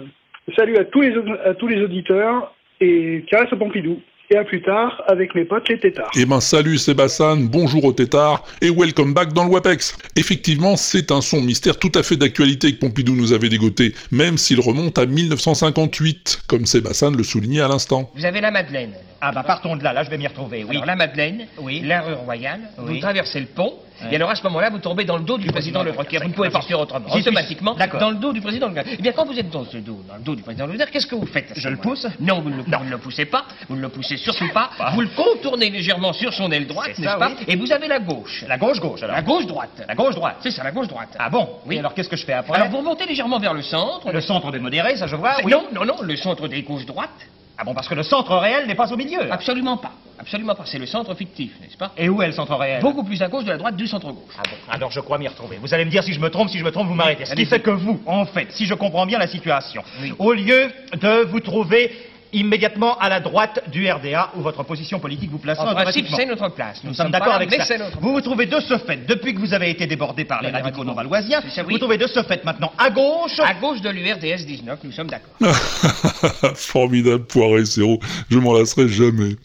salut 0.56 0.78
à 0.78 0.86
tous 0.86 1.02
les, 1.02 1.14
à 1.46 1.54
tous 1.54 1.68
les 1.68 1.82
auditeurs 1.82 2.54
et 2.82 3.24
caresse 3.30 3.52
à 3.52 3.56
Pompidou. 3.56 4.00
Et 4.30 4.38
à 4.38 4.46
plus 4.46 4.62
tard 4.62 5.04
avec 5.08 5.36
mes 5.36 5.44
potes 5.44 5.68
les 5.70 5.78
tétards. 5.78 6.10
Eh 6.18 6.26
ben 6.26 6.40
salut 6.40 6.78
Sébastien, 6.78 7.36
bonjour 7.36 7.84
au 7.84 7.92
tétard 7.92 8.46
et 8.62 8.70
welcome 8.72 9.14
back 9.14 9.34
dans 9.34 9.44
le 9.44 9.52
WAPEX. 9.52 9.96
Effectivement, 10.16 10.76
c'est 10.78 11.12
un 11.12 11.20
son 11.22 11.42
mystère 11.42 11.78
tout 11.78 11.92
à 11.94 12.02
fait 12.04 12.16
d'actualité 12.16 12.74
que 12.74 12.80
Pompidou 12.80 13.16
nous 13.16 13.34
avait 13.34 13.50
dégoté, 13.50 13.94
même 14.12 14.38
s'il 14.38 14.62
remonte 14.62 14.98
à 14.98 15.06
1958, 15.06 16.44
comme 16.48 16.66
Sébastien 16.66 17.12
le 17.12 17.22
soulignait 17.22 17.62
à 17.62 17.68
l'instant. 17.68 18.10
Vous 18.16 18.26
avez 18.26 18.40
la 18.42 18.50
Madeleine. 18.50 18.94
Ah 19.22 19.32
bah 19.34 19.44
partons 19.46 19.76
de 19.76 19.84
là, 19.84 19.94
là 19.94 20.04
je 20.04 20.10
vais 20.10 20.18
m'y 20.18 20.28
retrouver, 20.28 20.64
oui. 20.64 20.72
Alors 20.72 20.86
la 20.86 20.96
Madeleine, 20.96 21.46
Oui. 21.62 21.82
la 21.86 22.02
rue 22.02 22.14
Royale, 22.14 22.62
Oui. 22.80 22.96
vous 22.96 23.00
traversez 23.02 23.40
le 23.42 23.46
pont. 23.46 23.74
Et 24.12 24.16
alors 24.16 24.30
à 24.30 24.36
ce 24.36 24.44
moment-là, 24.44 24.70
vous 24.70 24.80
tombez 24.80 25.06
dans 25.06 25.18
le 25.18 25.24
dos 25.24 25.38
du 25.38 25.48
président 25.48 25.84
Le. 25.84 25.92
Vous 25.92 26.28
ne 26.28 26.34
pouvez 26.34 26.50
pas 26.50 26.62
faire 26.62 26.80
autrement. 26.80 27.08
Automatiquement, 27.14 27.76
dans 28.00 28.10
le 28.10 28.18
dos 28.18 28.34
du 28.34 28.42
président 28.42 28.70
Le 28.70 28.82
Eh 28.86 29.02
bien, 29.02 29.12
quand 29.12 29.26
vous 29.26 29.38
êtes 29.38 29.50
dans 29.50 29.66
ce 29.66 29.78
dos, 29.78 30.02
dans 30.08 30.16
le 30.16 30.22
dos 30.22 30.36
du 30.36 30.44
président 30.44 30.68
Le 30.68 30.78
qu'est-ce 30.78 31.08
que 31.08 31.16
vous 31.16 31.26
faites 31.26 31.54
Je 31.56 31.70
le 31.70 31.78
pousse 31.78 32.08
Non, 32.20 32.42
vous 32.42 32.50
ne, 32.50 32.58
le, 32.58 32.98
poussez 32.98 33.26
pas, 33.26 33.46
vous 33.70 33.76
ne 33.76 33.82
le 33.82 33.90
poussez 33.90 34.18
surtout 34.18 34.50
pas, 34.54 34.70
vous 34.94 35.02
le 35.02 35.10
contournez 35.16 35.70
légèrement 35.70 36.14
sur 36.14 36.34
son 36.34 36.52
aile 36.52 36.68
droite, 36.68 36.98
n'est-ce 36.98 37.18
pas. 37.18 37.32
Et 37.48 37.56
vous 37.56 37.72
avez 37.72 37.88
la 37.88 38.00
gauche. 38.00 38.44
La 38.48 38.58
gauche-gauche 38.58 39.04
alors 39.04 39.16
La 39.16 39.22
gauche-droite. 39.22 39.84
La 39.88 39.96
gauche-droite 39.96 40.38
C'est 40.42 40.52
ça, 40.52 40.64
la 40.64 40.72
gauche-droite. 40.72 41.16
Ah 41.20 41.30
bon 41.30 41.50
Oui. 41.66 41.80
Alors 41.80 41.94
qu'est-ce 41.94 42.10
que 42.10 42.18
je 42.18 42.26
fais 42.26 42.34
après 42.34 42.56
Alors 42.56 42.70
vous 42.70 42.78
remontez 42.78 43.06
légèrement 43.06 43.40
vers 43.40 43.54
le 43.54 43.62
centre. 43.62 44.12
Le 44.12 44.22
centre 44.22 44.52
des 44.52 44.60
modérés, 44.60 44.98
ça 44.98 45.08
je 45.08 45.16
vois, 45.16 45.36
oui. 45.44 45.52
Non, 45.52 45.66
non, 45.74 45.86
non, 45.86 46.02
le 46.02 46.16
centre 46.16 46.48
des 46.48 46.64
gauches-droites. 46.64 47.10
Ah 47.58 47.64
bon, 47.64 47.74
parce 47.74 47.88
que 47.88 47.96
le 47.96 48.04
centre 48.04 48.36
réel 48.36 48.68
n'est 48.68 48.76
pas 48.76 48.92
au 48.92 48.98
milieu. 48.98 49.32
Absolument 49.32 49.78
pas. 49.78 49.92
Absolument 50.20 50.56
pas, 50.56 50.64
c'est 50.66 50.80
le 50.80 50.86
centre 50.86 51.14
fictif, 51.16 51.52
n'est-ce 51.60 51.76
pas? 51.76 51.92
Et 51.98 52.08
où 52.08 52.22
est 52.22 52.28
le 52.28 52.34
centre 52.34 52.56
réel? 52.56 52.82
Beaucoup 52.82 53.04
plus 53.04 53.22
à 53.22 53.28
gauche 53.28 53.44
de 53.44 53.50
la 53.50 53.58
droite 53.58 53.76
du 53.76 53.88
centre-gauche. 53.88 54.34
Ah 54.38 54.44
bon, 54.44 54.56
alors 54.72 54.92
je 54.92 55.00
crois 55.00 55.18
m'y 55.18 55.28
retrouver. 55.28 55.58
Vous 55.62 55.74
allez 55.74 55.86
me 55.86 55.90
dire 55.90 56.04
si 56.04 56.14
je 56.14 56.20
me 56.20 56.30
trompe, 56.30 56.50
si 56.50 56.60
je 56.60 56.64
me 56.64 56.72
trompe, 56.72 56.88
vous 56.88 56.94
m'arrêtez. 56.94 57.26
Ce 57.26 57.34
qui 57.34 57.46
fait 57.46 57.60
que 57.60 57.72
vous, 57.72 58.02
en 58.06 58.26
fait, 58.26 58.52
si 58.52 58.66
je 58.66 58.74
comprends 58.74 59.06
bien 59.06 59.20
la 59.20 59.28
situation, 59.28 59.84
au 60.20 60.34
lieu 60.34 60.72
de 60.94 61.26
vous 61.26 61.40
trouver 61.40 61.92
immédiatement 62.34 62.98
à 62.98 63.10
la 63.10 63.20
droite 63.20 63.64
du 63.72 63.90
RDA 63.90 64.32
où 64.36 64.42
votre 64.42 64.64
position 64.64 65.00
politique 65.00 65.32
vous 65.32 65.38
placera 65.38 65.72
En 65.72 65.76
principe, 65.76 66.08
c'est 66.16 66.26
notre 66.26 66.50
place. 66.50 66.80
Nous, 66.84 66.90
Nous 66.90 66.96
sommes 66.96 67.06
sommes 67.06 67.12
d'accord 67.12 67.36
avec 67.36 67.54
ça. 67.62 67.76
Vous 68.02 68.14
vous 68.14 68.22
trouvez 68.22 68.46
de 68.46 68.60
ce 68.60 68.78
fait, 68.78 69.06
depuis 69.08 69.34
que 69.34 69.40
vous 69.40 69.54
avez 69.54 69.70
été 69.70 69.88
débordé 69.88 70.26
par 70.26 70.42
les 70.42 70.50
radicaux 70.50 70.84
non-valoisiens, 70.84 71.42
vous 71.68 71.78
trouvez 71.78 71.98
de 71.98 72.08
ce 72.08 72.24
fait 72.24 72.44
maintenant 72.44 72.72
à 72.78 72.90
gauche. 72.90 73.40
À 73.40 73.54
gauche 73.54 73.82
de 73.82 73.90
l'URDS 73.90 74.46
19, 74.46 74.80
nous 74.84 74.92
sommes 74.92 75.10
d'accord. 75.10 75.34
Formidable 76.56 77.26
poiré 77.26 77.66
zéro, 77.66 78.00
je 78.30 78.38
m'en 78.38 78.54
lasserai 78.54 78.88
jamais. 78.88 79.36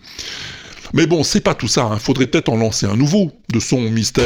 Mais 0.95 1.07
bon, 1.07 1.23
c'est 1.23 1.43
pas 1.43 1.55
tout 1.55 1.69
ça, 1.69 1.83
hein. 1.83 1.99
faudrait 1.99 2.27
peut-être 2.27 2.49
en 2.49 2.57
lancer 2.57 2.87
un 2.87 2.97
nouveau, 2.97 3.31
de 3.53 3.61
son 3.61 3.81
mystère. 3.81 4.25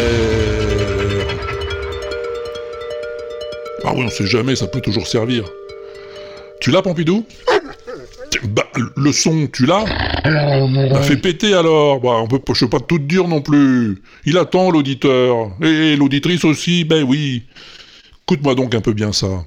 Ah 3.84 3.92
oui, 3.94 4.04
on 4.04 4.08
sait 4.08 4.26
jamais, 4.26 4.54
ça 4.54 4.68
peut 4.68 4.80
toujours 4.80 5.06
servir. 5.06 5.44
Tu 6.60 6.70
l'as, 6.70 6.82
Pompidou? 6.82 7.26
Bah, 8.48 8.64
le 8.96 9.12
son, 9.12 9.46
tu 9.52 9.66
l'as 9.66 9.84
Bah, 10.24 11.02
fais 11.02 11.16
péter 11.16 11.54
alors 11.54 12.00
Bah, 12.00 12.20
on 12.22 12.26
peut, 12.26 12.40
je 12.54 12.64
pas 12.66 12.80
tout 12.80 12.98
te 12.98 13.04
dire 13.04 13.28
non 13.28 13.40
plus. 13.40 14.02
Il 14.26 14.36
attend, 14.38 14.70
l'auditeur. 14.70 15.50
Et 15.62 15.96
l'auditrice 15.96 16.44
aussi, 16.44 16.84
ben 16.84 17.04
oui. 17.04 17.42
Écoute-moi 18.26 18.54
donc 18.54 18.74
un 18.74 18.80
peu 18.80 18.92
bien 18.92 19.12
ça. 19.12 19.44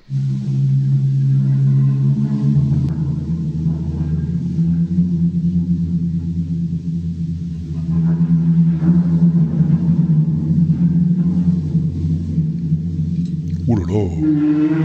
Ouh. 13.96 14.85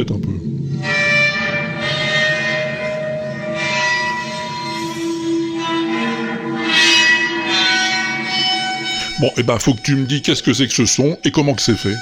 Un 0.00 0.04
peu. 0.04 0.28
Bon, 9.20 9.30
et 9.36 9.42
ben 9.42 9.58
faut 9.58 9.74
que 9.74 9.82
tu 9.82 9.94
me 9.94 10.06
dis 10.06 10.22
qu'est-ce 10.22 10.42
que 10.42 10.52
c'est 10.52 10.66
que 10.66 10.72
ce 10.72 10.86
son 10.86 11.16
et 11.24 11.30
comment 11.30 11.54
que 11.54 11.62
c'est 11.62 11.76
fait. 11.76 11.94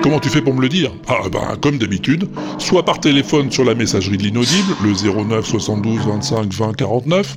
Comment 0.00 0.20
tu 0.20 0.30
fais 0.30 0.40
pour 0.40 0.54
me 0.54 0.62
le 0.62 0.68
dire? 0.68 0.92
Ah 1.08 1.28
ben 1.30 1.58
comme 1.60 1.76
d'habitude, 1.76 2.28
soit 2.56 2.84
par 2.84 3.00
téléphone 3.00 3.50
sur 3.50 3.64
la 3.64 3.74
messagerie 3.74 4.16
de 4.16 4.22
l'inaudible, 4.22 4.74
le 4.82 4.92
09 4.92 5.44
72 5.44 6.06
25 6.06 6.50
20 6.50 6.72
49, 6.74 7.36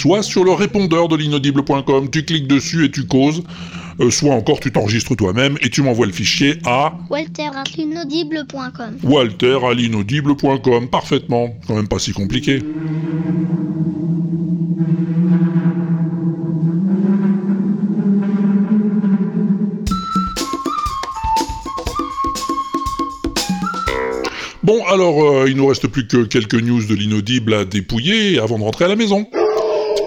soit 0.00 0.22
sur 0.22 0.44
le 0.44 0.52
répondeur 0.52 1.08
de 1.08 1.16
l'inaudible.com, 1.16 2.08
tu 2.10 2.24
cliques 2.24 2.46
dessus 2.46 2.86
et 2.86 2.90
tu 2.90 3.04
causes, 3.04 3.42
euh, 4.00 4.10
soit 4.10 4.34
encore 4.34 4.58
tu 4.58 4.72
t'enregistres 4.72 5.14
toi-même 5.14 5.58
et 5.60 5.68
tu 5.68 5.82
m'envoies 5.82 6.06
le 6.06 6.12
fichier 6.12 6.54
à 6.64 6.94
walter.inaudible.com 7.10 8.96
walter 9.02 9.58
à 9.62 9.74
l'inaudible.com, 9.74 10.88
parfaitement, 10.88 11.54
quand 11.66 11.74
même 11.74 11.86
pas 11.86 11.98
si 11.98 12.12
compliqué. 12.12 12.62
Bon, 24.62 24.82
alors, 24.86 25.22
euh, 25.22 25.50
il 25.50 25.56
nous 25.56 25.66
reste 25.66 25.88
plus 25.88 26.06
que 26.06 26.24
quelques 26.24 26.54
news 26.54 26.84
de 26.84 26.94
l'inaudible 26.94 27.52
à 27.52 27.64
dépouiller 27.66 28.38
avant 28.38 28.58
de 28.58 28.64
rentrer 28.64 28.86
à 28.86 28.88
la 28.88 28.96
maison. 28.96 29.26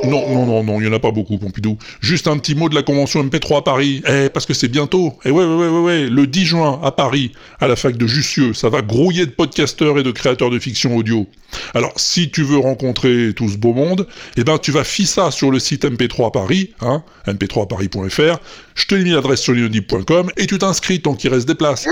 Non, 0.06 0.30
non, 0.30 0.46
non, 0.46 0.64
non, 0.64 0.82
il 0.82 0.86
y 0.86 0.90
en 0.90 0.94
a 0.94 1.00
pas 1.00 1.12
beaucoup, 1.12 1.38
Pompidou. 1.38 1.78
Juste 2.02 2.28
un 2.28 2.38
petit 2.38 2.56
mot 2.56 2.68
de 2.68 2.76
la 2.76 2.84
convention 2.84 3.24
MP3 3.24 3.60
à 3.60 3.62
Paris. 3.62 4.04
Eh, 4.08 4.30
parce 4.30 4.46
que 4.46 4.54
c'est 4.54 4.68
bientôt. 4.68 5.14
Eh 5.24 5.32
ouais, 5.32 5.46
ouais, 5.46 5.56
ouais, 5.56 5.68
ouais, 5.68 5.80
ouais, 5.80 6.10
le 6.10 6.28
10 6.28 6.46
juin 6.46 6.80
à 6.84 6.92
Paris, 6.92 7.32
à 7.60 7.68
la 7.68 7.76
fac 7.76 7.96
de 7.96 8.06
Jussieu, 8.06 8.54
ça 8.54 8.70
va 8.70 8.82
grouiller 8.82 9.26
de 9.26 9.32
podcasteurs 9.32 9.98
et 9.98 10.04
de 10.04 10.12
créateurs 10.12 10.50
de 10.50 10.60
fiction 10.60 10.96
audio. 10.98 11.28
Alors, 11.74 11.94
si 11.96 12.30
tu 12.30 12.44
veux 12.44 12.58
rencontrer 12.58 13.34
tout 13.36 13.48
ce 13.48 13.58
beau 13.58 13.74
monde, 13.74 14.08
eh 14.36 14.44
ben, 14.44 14.58
tu 14.58 14.72
vas 14.72 14.84
fier 14.84 15.06
ça 15.06 15.32
sur 15.32 15.52
le 15.52 15.60
site 15.60 15.86
MP3 15.86 16.32
Paris, 16.32 16.72
hein, 16.82 17.04
mp3paris.fr. 17.28 18.40
Je 18.76 18.86
te 18.86 18.96
mis 18.96 19.12
l'adresse 19.12 19.42
sur 19.42 19.54
l'inaudible.com 19.54 20.32
et 20.36 20.48
tu 20.48 20.58
t'inscris 20.58 21.02
tant 21.02 21.14
qu'il 21.14 21.30
reste 21.32 21.48
des 21.48 21.56
places. 21.56 21.88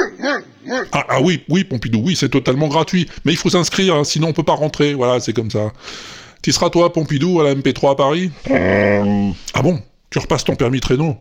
Ah, 0.91 1.05
ah 1.09 1.21
oui, 1.21 1.41
oui, 1.49 1.63
Pompidou, 1.63 2.01
oui, 2.03 2.15
c'est 2.15 2.29
totalement 2.29 2.67
gratuit. 2.67 3.07
Mais 3.25 3.31
il 3.33 3.37
faut 3.37 3.49
s'inscrire, 3.49 3.95
hein, 3.95 4.03
sinon 4.03 4.29
on 4.29 4.33
peut 4.33 4.43
pas 4.43 4.53
rentrer. 4.53 4.93
Voilà, 4.93 5.19
c'est 5.19 5.33
comme 5.33 5.51
ça. 5.51 5.71
Tu 6.41 6.51
seras 6.51 6.71
toi, 6.71 6.91
Pompidou, 6.91 7.39
à 7.39 7.43
la 7.43 7.53
MP3 7.53 7.91
à 7.91 7.95
Paris 7.95 8.31
Ah 8.49 9.61
bon 9.61 9.79
Tu 10.09 10.17
repasses 10.17 10.43
ton 10.43 10.55
permis 10.55 10.79
traîneau 10.79 11.15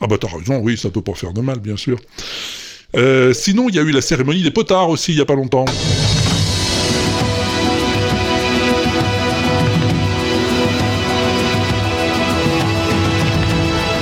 Ah 0.00 0.06
bah 0.08 0.16
t'as 0.20 0.26
raison, 0.28 0.58
oui, 0.58 0.76
ça 0.76 0.90
peut 0.90 1.00
pas 1.00 1.14
faire 1.14 1.32
de 1.32 1.40
mal, 1.40 1.60
bien 1.60 1.76
sûr. 1.76 1.98
Euh, 2.96 3.32
sinon, 3.32 3.68
il 3.68 3.76
y 3.76 3.78
a 3.78 3.82
eu 3.82 3.92
la 3.92 4.00
cérémonie 4.00 4.42
des 4.42 4.50
potards 4.50 4.88
aussi, 4.88 5.12
il 5.12 5.18
y 5.18 5.20
a 5.20 5.24
pas 5.24 5.36
longtemps. 5.36 5.64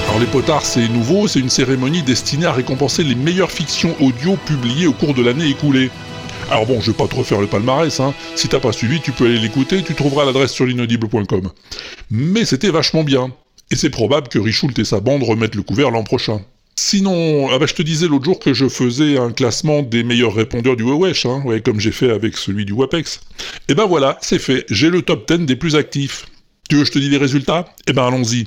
Alors 0.09 0.21
les 0.21 0.27
potards, 0.27 0.65
c'est 0.65 0.89
nouveau, 0.89 1.29
c'est 1.29 1.41
une 1.41 1.51
cérémonie 1.51 2.03
destinée 2.03 2.47
à 2.47 2.53
récompenser 2.53 3.05
les 3.05 3.15
meilleures 3.15 3.51
fictions 3.51 3.95
audio 4.01 4.37
publiées 4.47 4.87
au 4.87 4.93
cours 4.95 5.13
de 5.13 5.23
l'année 5.23 5.49
écoulée. 5.49 5.91
Alors 6.51 6.67
bon, 6.67 6.81
je 6.81 6.91
vais 6.91 6.97
pas 6.97 7.09
te 7.09 7.15
refaire 7.15 7.41
le 7.41 7.47
palmarès, 7.47 7.99
hein. 8.01 8.15
Si 8.35 8.49
t'as 8.49 8.61
pas 8.61 8.73
suivi, 8.73 9.01
tu 9.01 9.13
peux 9.13 9.27
aller 9.27 9.39
l'écouter, 9.39 9.83
tu 9.83 9.95
trouveras 9.95 10.25
l'adresse 10.25 10.53
sur 10.53 10.65
l'inaudible.com. 10.65 11.51
Mais 12.11 12.45
c'était 12.45 12.71
vachement 12.71 13.03
bien. 13.03 13.33
Et 13.71 13.77
c'est 13.77 13.91
probable 13.91 14.29
que 14.29 14.39
Richoult 14.39 14.79
et 14.79 14.85
sa 14.85 15.01
bande 15.01 15.25
remettent 15.25 15.57
le 15.57 15.63
couvert 15.63 15.91
l'an 15.91 16.05
prochain. 16.05 16.41
Sinon, 16.77 17.49
ah 17.51 17.59
bah, 17.59 17.67
je 17.67 17.75
te 17.75 17.83
disais 17.83 18.07
l'autre 18.07 18.27
jour 18.27 18.39
que 18.39 18.53
je 18.53 18.69
faisais 18.69 19.17
un 19.19 19.33
classement 19.33 19.83
des 19.83 20.05
meilleurs 20.05 20.35
répondeurs 20.35 20.77
du 20.77 20.85
Wewesh, 20.85 21.25
hein, 21.27 21.43
ouais, 21.45 21.63
comme 21.63 21.81
j'ai 21.81 21.91
fait 21.91 22.11
avec 22.11 22.37
celui 22.37 22.65
du 22.65 22.73
Wapex. 22.73 23.21
Et 23.69 23.75
ben 23.75 23.87
voilà, 23.87 24.19
c'est 24.21 24.39
fait, 24.39 24.67
j'ai 24.69 24.91
le 24.91 25.03
top 25.03 25.31
10 25.31 25.47
des 25.47 25.57
plus 25.57 25.75
actifs. 25.75 26.27
Tu 26.69 26.77
veux 26.77 26.83
que 26.83 26.89
je 26.89 26.93
te 26.93 26.99
dise 26.99 27.11
les 27.11 27.17
résultats? 27.17 27.65
Eh 27.87 27.93
ben 27.93 28.07
allons-y. 28.07 28.47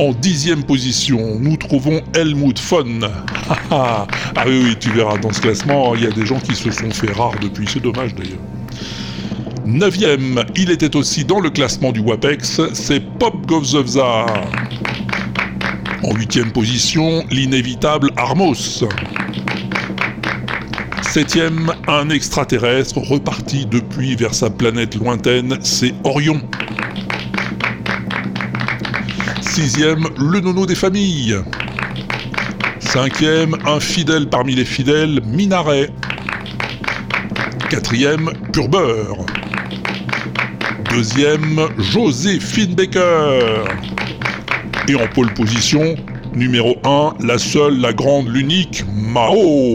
En 0.00 0.14
dixième 0.14 0.64
position, 0.64 1.38
nous 1.38 1.58
trouvons 1.58 2.00
Helmut 2.14 2.58
Von. 2.58 3.00
ah 3.70 4.06
oui, 4.46 4.62
oui, 4.64 4.76
tu 4.80 4.90
verras, 4.92 5.18
dans 5.18 5.30
ce 5.30 5.42
classement, 5.42 5.94
il 5.94 6.04
y 6.04 6.06
a 6.06 6.10
des 6.10 6.24
gens 6.24 6.40
qui 6.40 6.54
se 6.54 6.70
sont 6.70 6.90
fait 6.90 7.12
rares 7.12 7.38
depuis, 7.42 7.66
c'est 7.70 7.82
dommage 7.82 8.14
d'ailleurs. 8.14 8.38
Neuvième, 9.66 10.42
il 10.56 10.70
était 10.70 10.96
aussi 10.96 11.26
dans 11.26 11.38
le 11.38 11.50
classement 11.50 11.92
du 11.92 12.00
WAPEX, 12.00 12.62
c'est 12.72 13.00
Pop 13.18 13.44
Govzovza. 13.44 14.24
En 16.02 16.14
huitième 16.14 16.50
position, 16.50 17.22
l'inévitable 17.30 18.10
Armos. 18.16 18.84
Septième, 21.02 21.74
un 21.88 22.08
extraterrestre 22.08 22.96
reparti 22.96 23.66
depuis 23.66 24.16
vers 24.16 24.32
sa 24.32 24.48
planète 24.48 24.94
lointaine, 24.94 25.58
c'est 25.60 25.92
Orion. 26.04 26.40
Sixième, 29.60 30.06
le 30.18 30.40
nono 30.40 30.64
des 30.64 30.74
familles. 30.74 31.36
Cinquième, 32.78 33.54
un 33.66 33.78
fidèle 33.78 34.26
parmi 34.26 34.54
les 34.54 34.64
fidèles, 34.64 35.20
Minaret. 35.26 35.90
Quatrième, 37.68 38.30
Pur. 38.54 38.70
Deuxième, 40.90 41.60
Joséphine 41.76 42.74
Baker. 42.74 43.64
Et 44.88 44.94
en 44.94 45.06
pole 45.08 45.34
position, 45.34 45.94
numéro 46.34 46.78
1, 46.84 47.16
la 47.20 47.36
seule, 47.36 47.80
la 47.80 47.92
grande, 47.92 48.28
l'unique, 48.28 48.82
Mao. 48.96 49.74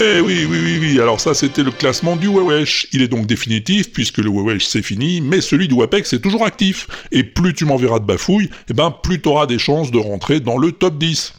Eh 0.00 0.20
oui, 0.20 0.46
oui, 0.48 0.58
oui, 0.62 0.78
oui, 0.80 1.00
alors 1.00 1.20
ça 1.20 1.34
c'était 1.34 1.64
le 1.64 1.72
classement 1.72 2.14
du 2.14 2.28
Wewesh. 2.28 2.86
Il 2.92 3.02
est 3.02 3.08
donc 3.08 3.26
définitif 3.26 3.92
puisque 3.92 4.18
le 4.18 4.30
Wewesh 4.30 4.64
c'est 4.64 4.82
fini, 4.82 5.20
mais 5.20 5.40
celui 5.40 5.66
du 5.66 5.74
Wapex 5.74 6.12
est 6.12 6.20
toujours 6.20 6.44
actif. 6.46 6.86
Et 7.10 7.24
plus 7.24 7.52
tu 7.52 7.64
m'enverras 7.64 7.98
de 7.98 8.04
bafouilles, 8.04 8.48
eh 8.70 8.74
ben 8.74 8.92
plus 9.02 9.20
t'auras 9.20 9.46
des 9.46 9.58
chances 9.58 9.90
de 9.90 9.98
rentrer 9.98 10.38
dans 10.38 10.56
le 10.56 10.70
top 10.70 10.98
10. 10.98 11.34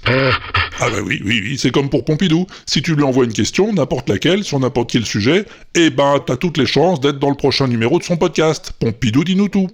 Ah 0.82 0.90
bah 0.90 0.98
oui, 1.06 1.22
oui, 1.24 1.42
oui, 1.42 1.58
c'est 1.58 1.72
comme 1.72 1.90
pour 1.90 2.04
Pompidou. 2.04 2.48
Si 2.66 2.82
tu 2.82 2.96
lui 2.96 3.04
envoies 3.04 3.26
une 3.26 3.34
question, 3.34 3.72
n'importe 3.72 4.10
laquelle, 4.10 4.44
sur 4.44 4.60
n'importe 4.60 4.92
quel 4.92 5.06
sujet, 5.06 5.46
eh 5.76 5.90
ben 5.90 6.22
t'as 6.26 6.36
toutes 6.36 6.58
les 6.58 6.66
chances 6.66 7.00
d'être 7.00 7.20
dans 7.20 7.30
le 7.30 7.36
prochain 7.36 7.68
numéro 7.68 7.98
de 7.98 8.04
son 8.04 8.18
podcast. 8.18 8.74
Pompidou 8.78 9.24
dis-nous 9.24 9.48
tout. 9.48 9.68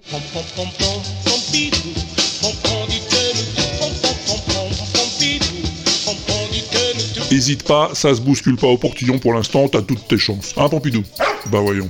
Hésite 7.31 7.63
pas, 7.63 7.91
ça 7.93 8.13
se 8.13 8.21
bouscule 8.21 8.57
pas 8.57 8.67
au 8.67 8.77
portillon 8.77 9.19
pour 9.19 9.33
l'instant, 9.33 9.67
t'as 9.67 9.81
toutes 9.81 10.07
tes 10.07 10.17
chances. 10.17 10.53
Hein, 10.57 10.69
Pompidou? 10.69 11.03
Bah 11.51 11.59
voyons. 11.59 11.89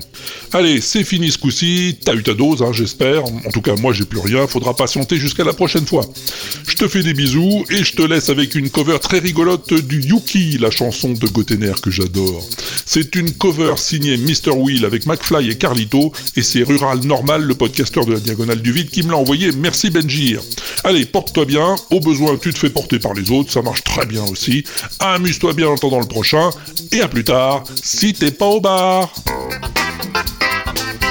Allez, 0.54 0.80
c'est 0.82 1.04
fini 1.04 1.32
ce 1.32 1.38
coup-ci, 1.38 1.98
t'as 2.04 2.14
eu 2.14 2.24
ta 2.24 2.34
dose, 2.34 2.62
hein, 2.62 2.72
j'espère. 2.72 3.26
En 3.26 3.52
tout 3.52 3.62
cas, 3.62 3.76
moi 3.76 3.94
j'ai 3.94 4.06
plus 4.06 4.20
rien, 4.20 4.48
faudra 4.48 4.74
patienter 4.76 5.18
jusqu'à 5.18 5.44
la 5.44 5.54
prochaine 5.54 5.86
fois. 5.86 6.06
Je 6.68 6.76
te 6.76 6.88
fais 6.88 7.04
des 7.04 7.14
bisous 7.14 7.66
et 7.70 7.84
je 7.84 7.94
te 7.96 8.02
laisse 8.02 8.30
avec 8.30 8.56
une 8.56 8.70
cover 8.70 9.00
très 9.00 9.20
rigolote 9.20 9.74
du 9.74 10.02
Yuki, 10.02 10.58
la 10.58 10.72
chanson 10.72 11.12
de 11.12 11.28
Gotener 11.28 11.74
que 11.82 11.92
j'adore. 11.92 12.44
C'est 12.86 13.16
une 13.16 13.32
cover 13.32 13.74
signée 13.78 14.18
Mr. 14.18 14.52
Will 14.56 14.86
avec 14.86 15.06
McFly 15.06 15.50
et 15.50 15.56
Carlito, 15.58 16.12
et 16.36 16.42
c'est 16.42 16.64
Rural 16.64 17.00
Normal, 17.00 17.44
le 17.44 17.56
podcasteur 17.56 18.06
de 18.06 18.14
la 18.14 18.20
Diagonale 18.20 18.62
du 18.62 18.72
Vide, 18.72 18.90
qui 18.90 19.04
me 19.04 19.12
l'a 19.12 19.18
envoyé. 19.18 19.52
Merci 19.52 19.90
Benjir. 19.90 20.42
Allez, 20.84 21.06
porte-toi 21.06 21.46
bien. 21.46 21.76
Au 21.90 22.00
besoin, 22.00 22.38
tu 22.38 22.54
te 22.54 22.60
fais 22.60 22.70
porter 22.70 23.00
par 23.00 23.14
les 23.14 23.32
autres, 23.32 23.52
ça 23.52 23.62
marche 23.62 23.84
très 23.84 24.06
bien 24.06 24.24
aussi. 24.24 24.64
Amuse-toi 25.00 25.54
bien 25.54 25.68
en 25.68 25.76
attendant 25.76 26.00
le 26.00 26.08
prochain, 26.08 26.50
et 26.92 27.02
à 27.02 27.08
plus 27.08 27.24
tard, 27.24 27.64
si 27.84 28.14
t'es 28.14 28.32
pas 28.32 28.48
au 28.48 28.62
bar. 28.62 29.14
Il 30.78 31.05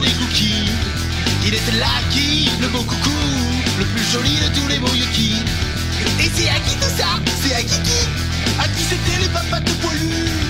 des 0.00 0.10
cookies. 0.12 0.70
Il 1.44 1.54
était 1.54 1.78
là 1.78 2.00
qui 2.10 2.50
Le 2.60 2.68
beau 2.68 2.82
coucou 2.82 3.10
Le 3.78 3.84
plus 3.84 4.04
joli 4.12 4.36
de 4.36 4.48
tous 4.58 4.68
les 4.68 4.78
beaux 4.78 4.94
Yuki. 4.94 5.34
Et 6.20 6.30
c'est 6.34 6.48
à 6.48 6.54
qui 6.54 6.74
tout 6.76 6.94
ça? 6.96 7.20
C'est 7.42 7.54
à 7.54 7.62
qui 7.62 7.78
qui 7.82 8.06
À 8.58 8.68
qui 8.68 8.82
c'était 8.82 9.20
les 9.20 9.28
papas 9.28 9.60
de 9.60 9.70
poilu? 9.82 10.41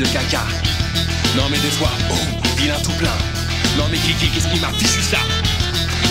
De 0.00 0.06
caca. 0.06 0.46
Non 1.36 1.48
mais 1.50 1.58
des 1.58 1.70
fois, 1.70 1.90
oh, 2.10 2.14
vilain 2.56 2.80
tout 2.82 2.92
plein. 2.92 3.16
Non 3.76 3.84
mais 3.90 3.98
Kiki, 3.98 4.28
qu'est-ce 4.30 4.48
qui 4.48 4.58
m'a 4.58 4.72
fichu 4.72 5.02
ça? 5.02 5.18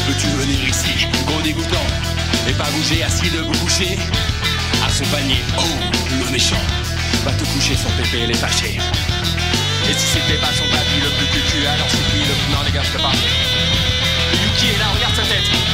Peux-tu 0.05 0.27
venir 0.27 0.59
ici, 0.67 1.07
gros 1.25 1.41
dégoûtant 1.41 1.87
Et 2.47 2.53
pas 2.53 2.69
bouger 2.71 3.03
assis 3.03 3.29
debout 3.29 3.57
couché 3.57 3.97
À 4.85 4.89
son 4.89 5.05
panier, 5.05 5.41
oh, 5.57 5.61
le 6.23 6.31
méchant 6.31 6.61
Va 7.25 7.31
te 7.31 7.43
coucher, 7.45 7.75
son 7.75 7.89
pépé, 8.01 8.25
il 8.25 8.31
est 8.31 8.37
fâché 8.37 8.77
Et 9.89 9.93
si 9.93 10.07
c'était 10.13 10.39
pas 10.39 10.53
son 10.53 10.69
papy 10.69 10.97
le 11.01 11.09
plus 11.17 11.27
cucu 11.27 11.65
Alors 11.65 11.87
c'est 11.89 12.05
qui 12.11 12.19
le. 12.19 12.53
Non 12.53 12.61
les 12.65 12.71
gars, 12.71 12.83
je 12.83 12.91
peux 12.91 13.03
pas. 13.03 13.11
Yuki 14.33 14.75
est 14.75 14.79
là, 14.79 14.85
regarde 14.95 15.15
sa 15.15 15.23
tête 15.23 15.68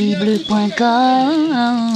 L'inaudible.com 0.00 1.89